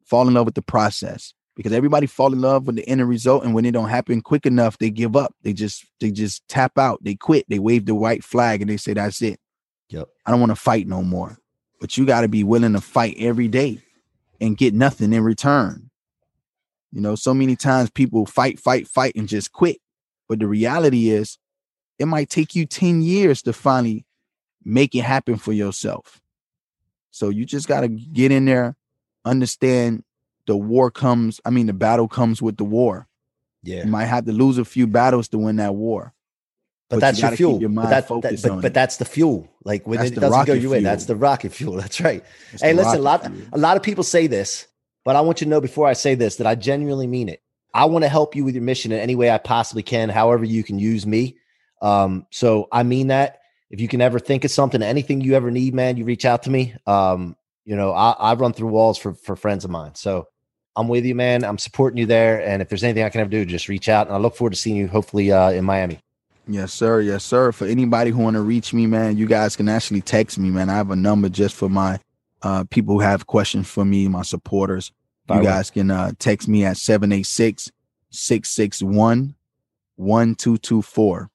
Fall 0.04 0.26
in 0.26 0.34
love 0.34 0.46
with 0.46 0.54
the 0.54 0.62
process 0.62 1.34
because 1.56 1.72
everybody 1.72 2.06
fall 2.06 2.32
in 2.32 2.40
love 2.40 2.66
with 2.66 2.76
the 2.76 2.88
end 2.88 3.06
result 3.08 3.44
and 3.44 3.54
when 3.54 3.64
it 3.64 3.72
don't 3.72 3.88
happen 3.88 4.20
quick 4.20 4.46
enough, 4.46 4.78
they 4.78 4.90
give 4.90 5.16
up. 5.16 5.34
They 5.42 5.52
just 5.52 5.84
they 6.00 6.10
just 6.10 6.46
tap 6.48 6.78
out. 6.78 7.02
They 7.02 7.14
quit. 7.14 7.46
They 7.48 7.58
wave 7.58 7.86
the 7.86 7.94
white 7.94 8.22
flag 8.22 8.60
and 8.60 8.70
they 8.70 8.76
say 8.76 8.94
that's 8.94 9.20
it. 9.22 9.40
Yep. 9.90 10.08
I 10.24 10.30
don't 10.30 10.40
want 10.40 10.50
to 10.50 10.56
fight 10.56 10.86
no 10.86 11.02
more. 11.02 11.38
But 11.80 11.96
you 11.96 12.06
got 12.06 12.22
to 12.22 12.28
be 12.28 12.44
willing 12.44 12.72
to 12.72 12.80
fight 12.80 13.16
every 13.18 13.48
day 13.48 13.80
and 14.40 14.56
get 14.56 14.74
nothing 14.74 15.12
in 15.12 15.22
return. 15.22 15.90
You 16.92 17.00
know, 17.00 17.14
so 17.14 17.34
many 17.34 17.56
times 17.56 17.90
people 17.90 18.26
fight, 18.26 18.58
fight, 18.58 18.88
fight, 18.88 19.14
and 19.16 19.28
just 19.28 19.52
quit. 19.52 19.78
But 20.28 20.38
the 20.40 20.46
reality 20.46 21.10
is, 21.10 21.38
it 21.98 22.06
might 22.06 22.28
take 22.28 22.54
you 22.54 22.66
10 22.66 23.02
years 23.02 23.42
to 23.42 23.52
finally 23.52 24.04
make 24.64 24.94
it 24.94 25.02
happen 25.04 25.36
for 25.36 25.52
yourself. 25.52 26.20
So 27.10 27.28
you 27.30 27.46
just 27.46 27.68
got 27.68 27.80
to 27.80 27.88
get 27.88 28.30
in 28.32 28.44
there, 28.44 28.76
understand 29.24 30.04
the 30.46 30.56
war 30.56 30.90
comes, 30.90 31.40
I 31.44 31.50
mean, 31.50 31.66
the 31.66 31.72
battle 31.72 32.08
comes 32.08 32.42
with 32.42 32.56
the 32.56 32.64
war. 32.64 33.06
Yeah. 33.62 33.84
You 33.84 33.90
might 33.90 34.04
have 34.04 34.26
to 34.26 34.32
lose 34.32 34.58
a 34.58 34.64
few 34.64 34.86
battles 34.86 35.28
to 35.28 35.38
win 35.38 35.56
that 35.56 35.74
war. 35.74 36.12
But, 36.88 36.96
But 36.96 37.00
that's 37.00 37.20
you 37.20 37.28
your 37.28 37.36
fuel. 37.36 37.60
your 37.60 37.68
but 37.70 37.88
that, 37.90 38.08
that- 38.08 38.42
but, 38.42 38.62
but 38.62 38.74
that's 38.74 38.98
the 38.98 39.04
fuel. 39.04 39.48
Like 39.64 39.86
when 39.88 39.98
That's 39.98 40.10
it 40.12 40.14
the 40.14 40.20
doesn't 40.20 40.30
go 40.46 40.52
rocket 40.52 40.60
your 40.62 40.70
way, 40.70 40.80
that's 40.82 41.06
the 41.06 41.16
rocket 41.16 41.50
fuel. 41.52 41.74
That's 41.80 42.00
right. 42.00 42.22
It's 42.52 42.62
hey, 42.62 42.72
listen, 42.74 42.98
a 42.98 43.02
lot 43.02 43.26
fuel. 43.26 43.48
a 43.52 43.58
lot 43.58 43.76
of 43.76 43.82
people 43.82 44.04
say 44.04 44.28
this, 44.28 44.68
but 45.04 45.16
I 45.16 45.20
want 45.22 45.40
you 45.40 45.46
to 45.46 45.48
know 45.50 45.60
before 45.60 45.88
I 45.88 45.94
say 45.94 46.14
this 46.14 46.36
that 46.36 46.46
I 46.46 46.54
genuinely 46.54 47.08
mean 47.08 47.28
it. 47.28 47.42
I 47.74 47.84
want 47.84 48.04
to 48.04 48.08
help 48.08 48.34
you 48.34 48.44
with 48.44 48.54
your 48.54 48.64
mission 48.64 48.92
in 48.92 48.98
any 48.98 49.14
way 49.14 49.30
I 49.30 49.38
possibly 49.38 49.82
can, 49.82 50.08
however 50.08 50.44
you 50.44 50.64
can 50.64 50.78
use 50.78 51.06
me. 51.06 51.36
Um, 51.82 52.26
so 52.30 52.68
I 52.72 52.82
mean 52.82 53.08
that. 53.08 53.40
If 53.68 53.80
you 53.80 53.88
can 53.88 54.00
ever 54.00 54.18
think 54.20 54.44
of 54.44 54.50
something, 54.50 54.80
anything 54.82 55.20
you 55.20 55.34
ever 55.34 55.50
need, 55.50 55.74
man, 55.74 55.96
you 55.96 56.04
reach 56.04 56.24
out 56.24 56.44
to 56.44 56.50
me. 56.50 56.74
Um, 56.86 57.36
you 57.64 57.74
know, 57.74 57.92
I, 57.92 58.12
I 58.12 58.34
run 58.34 58.52
through 58.52 58.68
walls 58.68 58.96
for 58.96 59.12
for 59.14 59.34
friends 59.34 59.64
of 59.64 59.70
mine. 59.70 59.96
So 59.96 60.28
I'm 60.76 60.88
with 60.88 61.04
you, 61.04 61.14
man. 61.14 61.44
I'm 61.44 61.58
supporting 61.58 61.98
you 61.98 62.06
there. 62.06 62.40
And 62.46 62.62
if 62.62 62.68
there's 62.68 62.84
anything 62.84 63.02
I 63.02 63.08
can 63.08 63.22
ever 63.22 63.30
do, 63.30 63.44
just 63.44 63.68
reach 63.68 63.88
out. 63.88 64.06
And 64.06 64.14
I 64.14 64.18
look 64.18 64.36
forward 64.36 64.52
to 64.52 64.56
seeing 64.56 64.76
you 64.76 64.86
hopefully 64.86 65.32
uh, 65.32 65.50
in 65.50 65.64
Miami. 65.64 65.98
Yes, 66.46 66.72
sir. 66.72 67.00
Yes, 67.00 67.24
sir. 67.24 67.50
For 67.50 67.66
anybody 67.66 68.12
who 68.12 68.18
want 68.18 68.34
to 68.34 68.42
reach 68.42 68.72
me, 68.72 68.86
man, 68.86 69.16
you 69.16 69.26
guys 69.26 69.56
can 69.56 69.68
actually 69.68 70.00
text 70.00 70.38
me, 70.38 70.50
man. 70.50 70.70
I 70.70 70.74
have 70.74 70.90
a 70.90 70.96
number 70.96 71.28
just 71.28 71.56
for 71.56 71.68
my 71.68 71.98
uh, 72.42 72.64
people 72.70 72.94
who 72.94 73.00
have 73.00 73.26
questions 73.26 73.68
for 73.68 73.84
me, 73.84 74.06
my 74.06 74.22
supporters. 74.22 74.92
You 75.28 75.42
guys 75.42 75.70
can 75.70 75.90
uh, 75.90 76.12
text 76.18 76.48
me 76.48 76.64
at 76.64 76.76
786 76.76 77.72
661 78.10 79.34
1224. 79.96 81.30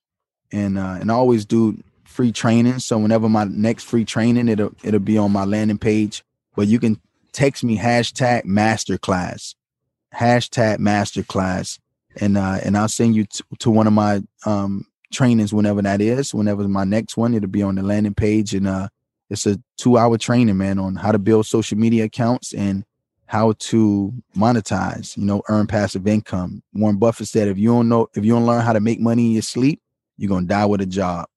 And 0.53 0.77
uh, 0.77 0.97
and 0.99 1.11
I 1.11 1.15
always 1.15 1.45
do 1.45 1.81
free 2.05 2.31
training. 2.31 2.79
So 2.79 2.97
whenever 2.97 3.29
my 3.29 3.45
next 3.45 3.83
free 3.83 4.05
training, 4.05 4.47
it'll 4.47 4.73
it'll 4.83 4.99
be 4.99 5.17
on 5.17 5.31
my 5.31 5.45
landing 5.45 5.77
page. 5.77 6.23
But 6.55 6.67
you 6.67 6.79
can 6.79 6.99
text 7.31 7.63
me 7.63 7.77
hashtag 7.77 8.45
masterclass. 8.45 9.55
Hashtag 10.13 10.77
masterclass. 10.77 11.79
And 12.17 12.37
uh 12.37 12.59
and 12.63 12.77
I'll 12.77 12.89
send 12.89 13.15
you 13.15 13.25
t- 13.25 13.43
to 13.59 13.71
one 13.71 13.87
of 13.87 13.93
my 13.93 14.21
um 14.45 14.85
trainings 15.11 15.53
whenever 15.53 15.81
that 15.81 16.01
is. 16.01 16.33
Whenever 16.33 16.67
my 16.67 16.83
next 16.83 17.17
one, 17.17 17.33
it'll 17.33 17.49
be 17.49 17.63
on 17.63 17.75
the 17.75 17.83
landing 17.83 18.13
page. 18.13 18.53
And 18.53 18.67
uh 18.67 18.89
it's 19.29 19.45
a 19.45 19.57
two 19.77 19.97
hour 19.97 20.17
training, 20.17 20.57
man, 20.57 20.77
on 20.79 20.97
how 20.97 21.13
to 21.13 21.19
build 21.19 21.45
social 21.45 21.77
media 21.77 22.03
accounts 22.05 22.53
and 22.53 22.83
how 23.31 23.53
to 23.53 24.13
monetize, 24.35 25.15
you 25.15 25.23
know, 25.23 25.41
earn 25.47 25.65
passive 25.65 26.05
income. 26.05 26.61
Warren 26.73 26.97
Buffett 26.97 27.29
said, 27.29 27.47
if 27.47 27.57
you 27.57 27.69
don't 27.69 27.87
know, 27.87 28.09
if 28.13 28.25
you 28.25 28.33
don't 28.33 28.45
learn 28.45 28.59
how 28.59 28.73
to 28.73 28.81
make 28.81 28.99
money 28.99 29.27
in 29.27 29.31
your 29.31 29.41
sleep, 29.41 29.81
you're 30.17 30.27
gonna 30.27 30.45
die 30.45 30.65
with 30.65 30.81
a 30.81 30.85
job. 30.85 31.27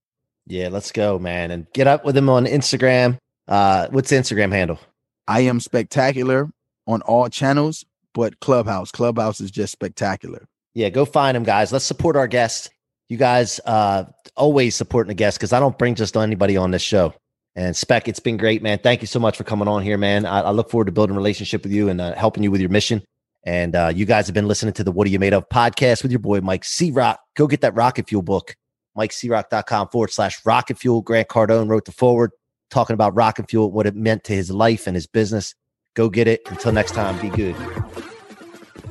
Yeah, 0.48 0.70
let's 0.70 0.90
go, 0.90 1.20
man. 1.20 1.52
And 1.52 1.72
get 1.72 1.86
up 1.86 2.04
with 2.04 2.16
him 2.16 2.28
on 2.28 2.46
Instagram. 2.46 3.18
Uh, 3.46 3.86
what's 3.92 4.10
the 4.10 4.16
Instagram 4.16 4.50
handle? 4.50 4.80
I 5.28 5.42
am 5.42 5.60
spectacular 5.60 6.50
on 6.88 7.00
all 7.02 7.28
channels, 7.28 7.84
but 8.12 8.40
Clubhouse. 8.40 8.90
Clubhouse 8.90 9.40
is 9.40 9.52
just 9.52 9.70
spectacular. 9.70 10.48
Yeah, 10.74 10.88
go 10.88 11.04
find 11.04 11.36
him, 11.36 11.44
guys. 11.44 11.72
Let's 11.72 11.84
support 11.84 12.16
our 12.16 12.26
guests. 12.26 12.70
You 13.08 13.18
guys 13.18 13.60
uh 13.66 14.06
always 14.36 14.74
supporting 14.74 15.10
the 15.10 15.14
guests 15.14 15.38
because 15.38 15.52
I 15.52 15.60
don't 15.60 15.78
bring 15.78 15.94
just 15.94 16.16
anybody 16.16 16.56
on 16.56 16.72
this 16.72 16.82
show. 16.82 17.14
And 17.56 17.76
Spec, 17.76 18.08
it's 18.08 18.20
been 18.20 18.36
great, 18.36 18.62
man. 18.62 18.78
Thank 18.78 19.00
you 19.00 19.06
so 19.06 19.20
much 19.20 19.36
for 19.36 19.44
coming 19.44 19.68
on 19.68 19.82
here, 19.82 19.96
man. 19.96 20.26
I, 20.26 20.40
I 20.40 20.50
look 20.50 20.70
forward 20.70 20.86
to 20.86 20.92
building 20.92 21.14
a 21.14 21.18
relationship 21.18 21.62
with 21.62 21.72
you 21.72 21.88
and 21.88 22.00
uh, 22.00 22.14
helping 22.14 22.42
you 22.42 22.50
with 22.50 22.60
your 22.60 22.70
mission. 22.70 23.02
And 23.44 23.76
uh, 23.76 23.92
you 23.94 24.06
guys 24.06 24.26
have 24.26 24.34
been 24.34 24.48
listening 24.48 24.74
to 24.74 24.84
the 24.84 24.90
What 24.90 25.06
Are 25.06 25.10
You 25.10 25.18
Made 25.18 25.34
Of 25.34 25.48
podcast 25.48 26.02
with 26.02 26.10
your 26.10 26.18
boy 26.18 26.40
Mike 26.40 26.64
C 26.64 26.90
Rock. 26.90 27.20
Go 27.36 27.46
get 27.46 27.60
that 27.60 27.74
Rocket 27.74 28.08
Fuel 28.08 28.22
book, 28.22 28.56
MikeCroc.com 28.96 29.88
foreword 29.92 30.10
slash 30.10 30.40
Rocket 30.44 30.78
Fuel. 30.78 31.02
Grant 31.02 31.28
Cardone 31.28 31.68
wrote 31.68 31.84
the 31.84 31.92
forward 31.92 32.30
talking 32.70 32.94
about 32.94 33.14
Rocket 33.14 33.50
Fuel, 33.50 33.70
what 33.70 33.86
it 33.86 33.94
meant 33.94 34.24
to 34.24 34.32
his 34.32 34.50
life 34.50 34.86
and 34.86 34.96
his 34.96 35.06
business. 35.06 35.54
Go 35.94 36.08
get 36.08 36.26
it. 36.26 36.40
Until 36.46 36.72
next 36.72 36.92
time, 36.92 37.20
be 37.20 37.28
good. 37.28 37.54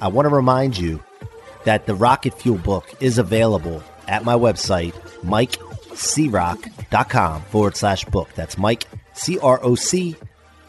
I 0.02 0.08
want 0.08 0.26
to 0.26 0.30
remind 0.34 0.78
you 0.78 1.04
that 1.66 1.86
the 1.86 1.96
Rocket 1.96 2.34
Fuel 2.40 2.58
book 2.60 2.86
is 3.02 3.18
available 3.18 3.84
at 4.08 4.24
my 4.24 4.36
website, 4.36 4.94
mikecroc.com 5.94 7.42
forward 7.44 7.76
slash 7.76 8.06
book. 8.06 8.30
That's 8.36 8.58
Mike, 8.58 8.86
C 9.14 9.38
R 9.40 9.60
O 9.64 9.76
C 9.76 10.16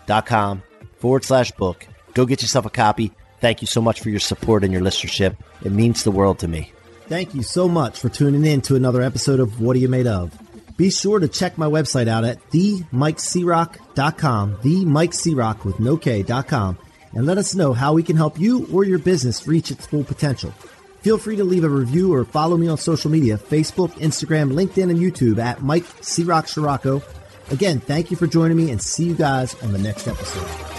dot 0.06 0.26
com 0.26 0.62
forward 0.98 1.24
slash 1.24 1.50
book. 1.52 1.87
Go 2.14 2.26
get 2.26 2.42
yourself 2.42 2.66
a 2.66 2.70
copy. 2.70 3.12
Thank 3.40 3.60
you 3.60 3.66
so 3.66 3.82
much 3.82 4.00
for 4.00 4.10
your 4.10 4.20
support 4.20 4.62
and 4.64 4.72
your 4.72 4.82
listenership. 4.82 5.37
It 5.64 5.72
means 5.72 6.04
the 6.04 6.10
world 6.10 6.38
to 6.40 6.48
me. 6.48 6.72
Thank 7.08 7.34
you 7.34 7.42
so 7.42 7.68
much 7.68 8.00
for 8.00 8.08
tuning 8.08 8.46
in 8.46 8.62
to 8.62 8.76
another 8.76 9.02
episode 9.02 9.38
of 9.38 9.60
What 9.60 9.76
Are 9.76 9.80
You 9.80 9.90
Made 9.90 10.06
Of? 10.06 10.32
Be 10.76 10.90
sure 10.90 11.20
to 11.20 11.28
check 11.28 11.56
my 11.58 11.66
website 11.66 12.08
out 12.08 12.24
at 12.24 12.40
themikecroc.com, 12.50 14.58
the 14.62 14.84
Mike 14.87 15.12
Croc 15.12 15.64
with 15.64 15.78
no 15.78 15.96
K.com, 15.96 16.76
and 17.12 17.26
let 17.26 17.38
us 17.38 17.54
know 17.54 17.74
how 17.74 17.92
we 17.92 18.02
can 18.02 18.16
help 18.16 18.40
you 18.40 18.66
or 18.72 18.82
your 18.84 18.98
business 18.98 19.46
reach 19.46 19.70
its 19.70 19.87
full 19.87 20.02
potential. 20.02 20.52
Feel 21.04 21.18
free 21.18 21.36
to 21.36 21.44
leave 21.44 21.64
a 21.64 21.68
review 21.68 22.14
or 22.14 22.24
follow 22.24 22.56
me 22.56 22.66
on 22.66 22.78
social 22.78 23.10
media 23.10 23.36
Facebook, 23.36 23.90
Instagram, 23.98 24.54
LinkedIn, 24.54 24.88
and 24.88 24.98
YouTube 24.98 25.38
at 25.38 25.62
Mike 25.62 25.84
C. 26.00 26.24
Rock 26.24 26.46
Cirocco. 26.46 27.02
Again, 27.50 27.78
thank 27.78 28.10
you 28.10 28.16
for 28.16 28.26
joining 28.26 28.56
me 28.56 28.70
and 28.70 28.80
see 28.80 29.04
you 29.04 29.14
guys 29.14 29.54
on 29.62 29.72
the 29.72 29.78
next 29.78 30.08
episode. 30.08 30.73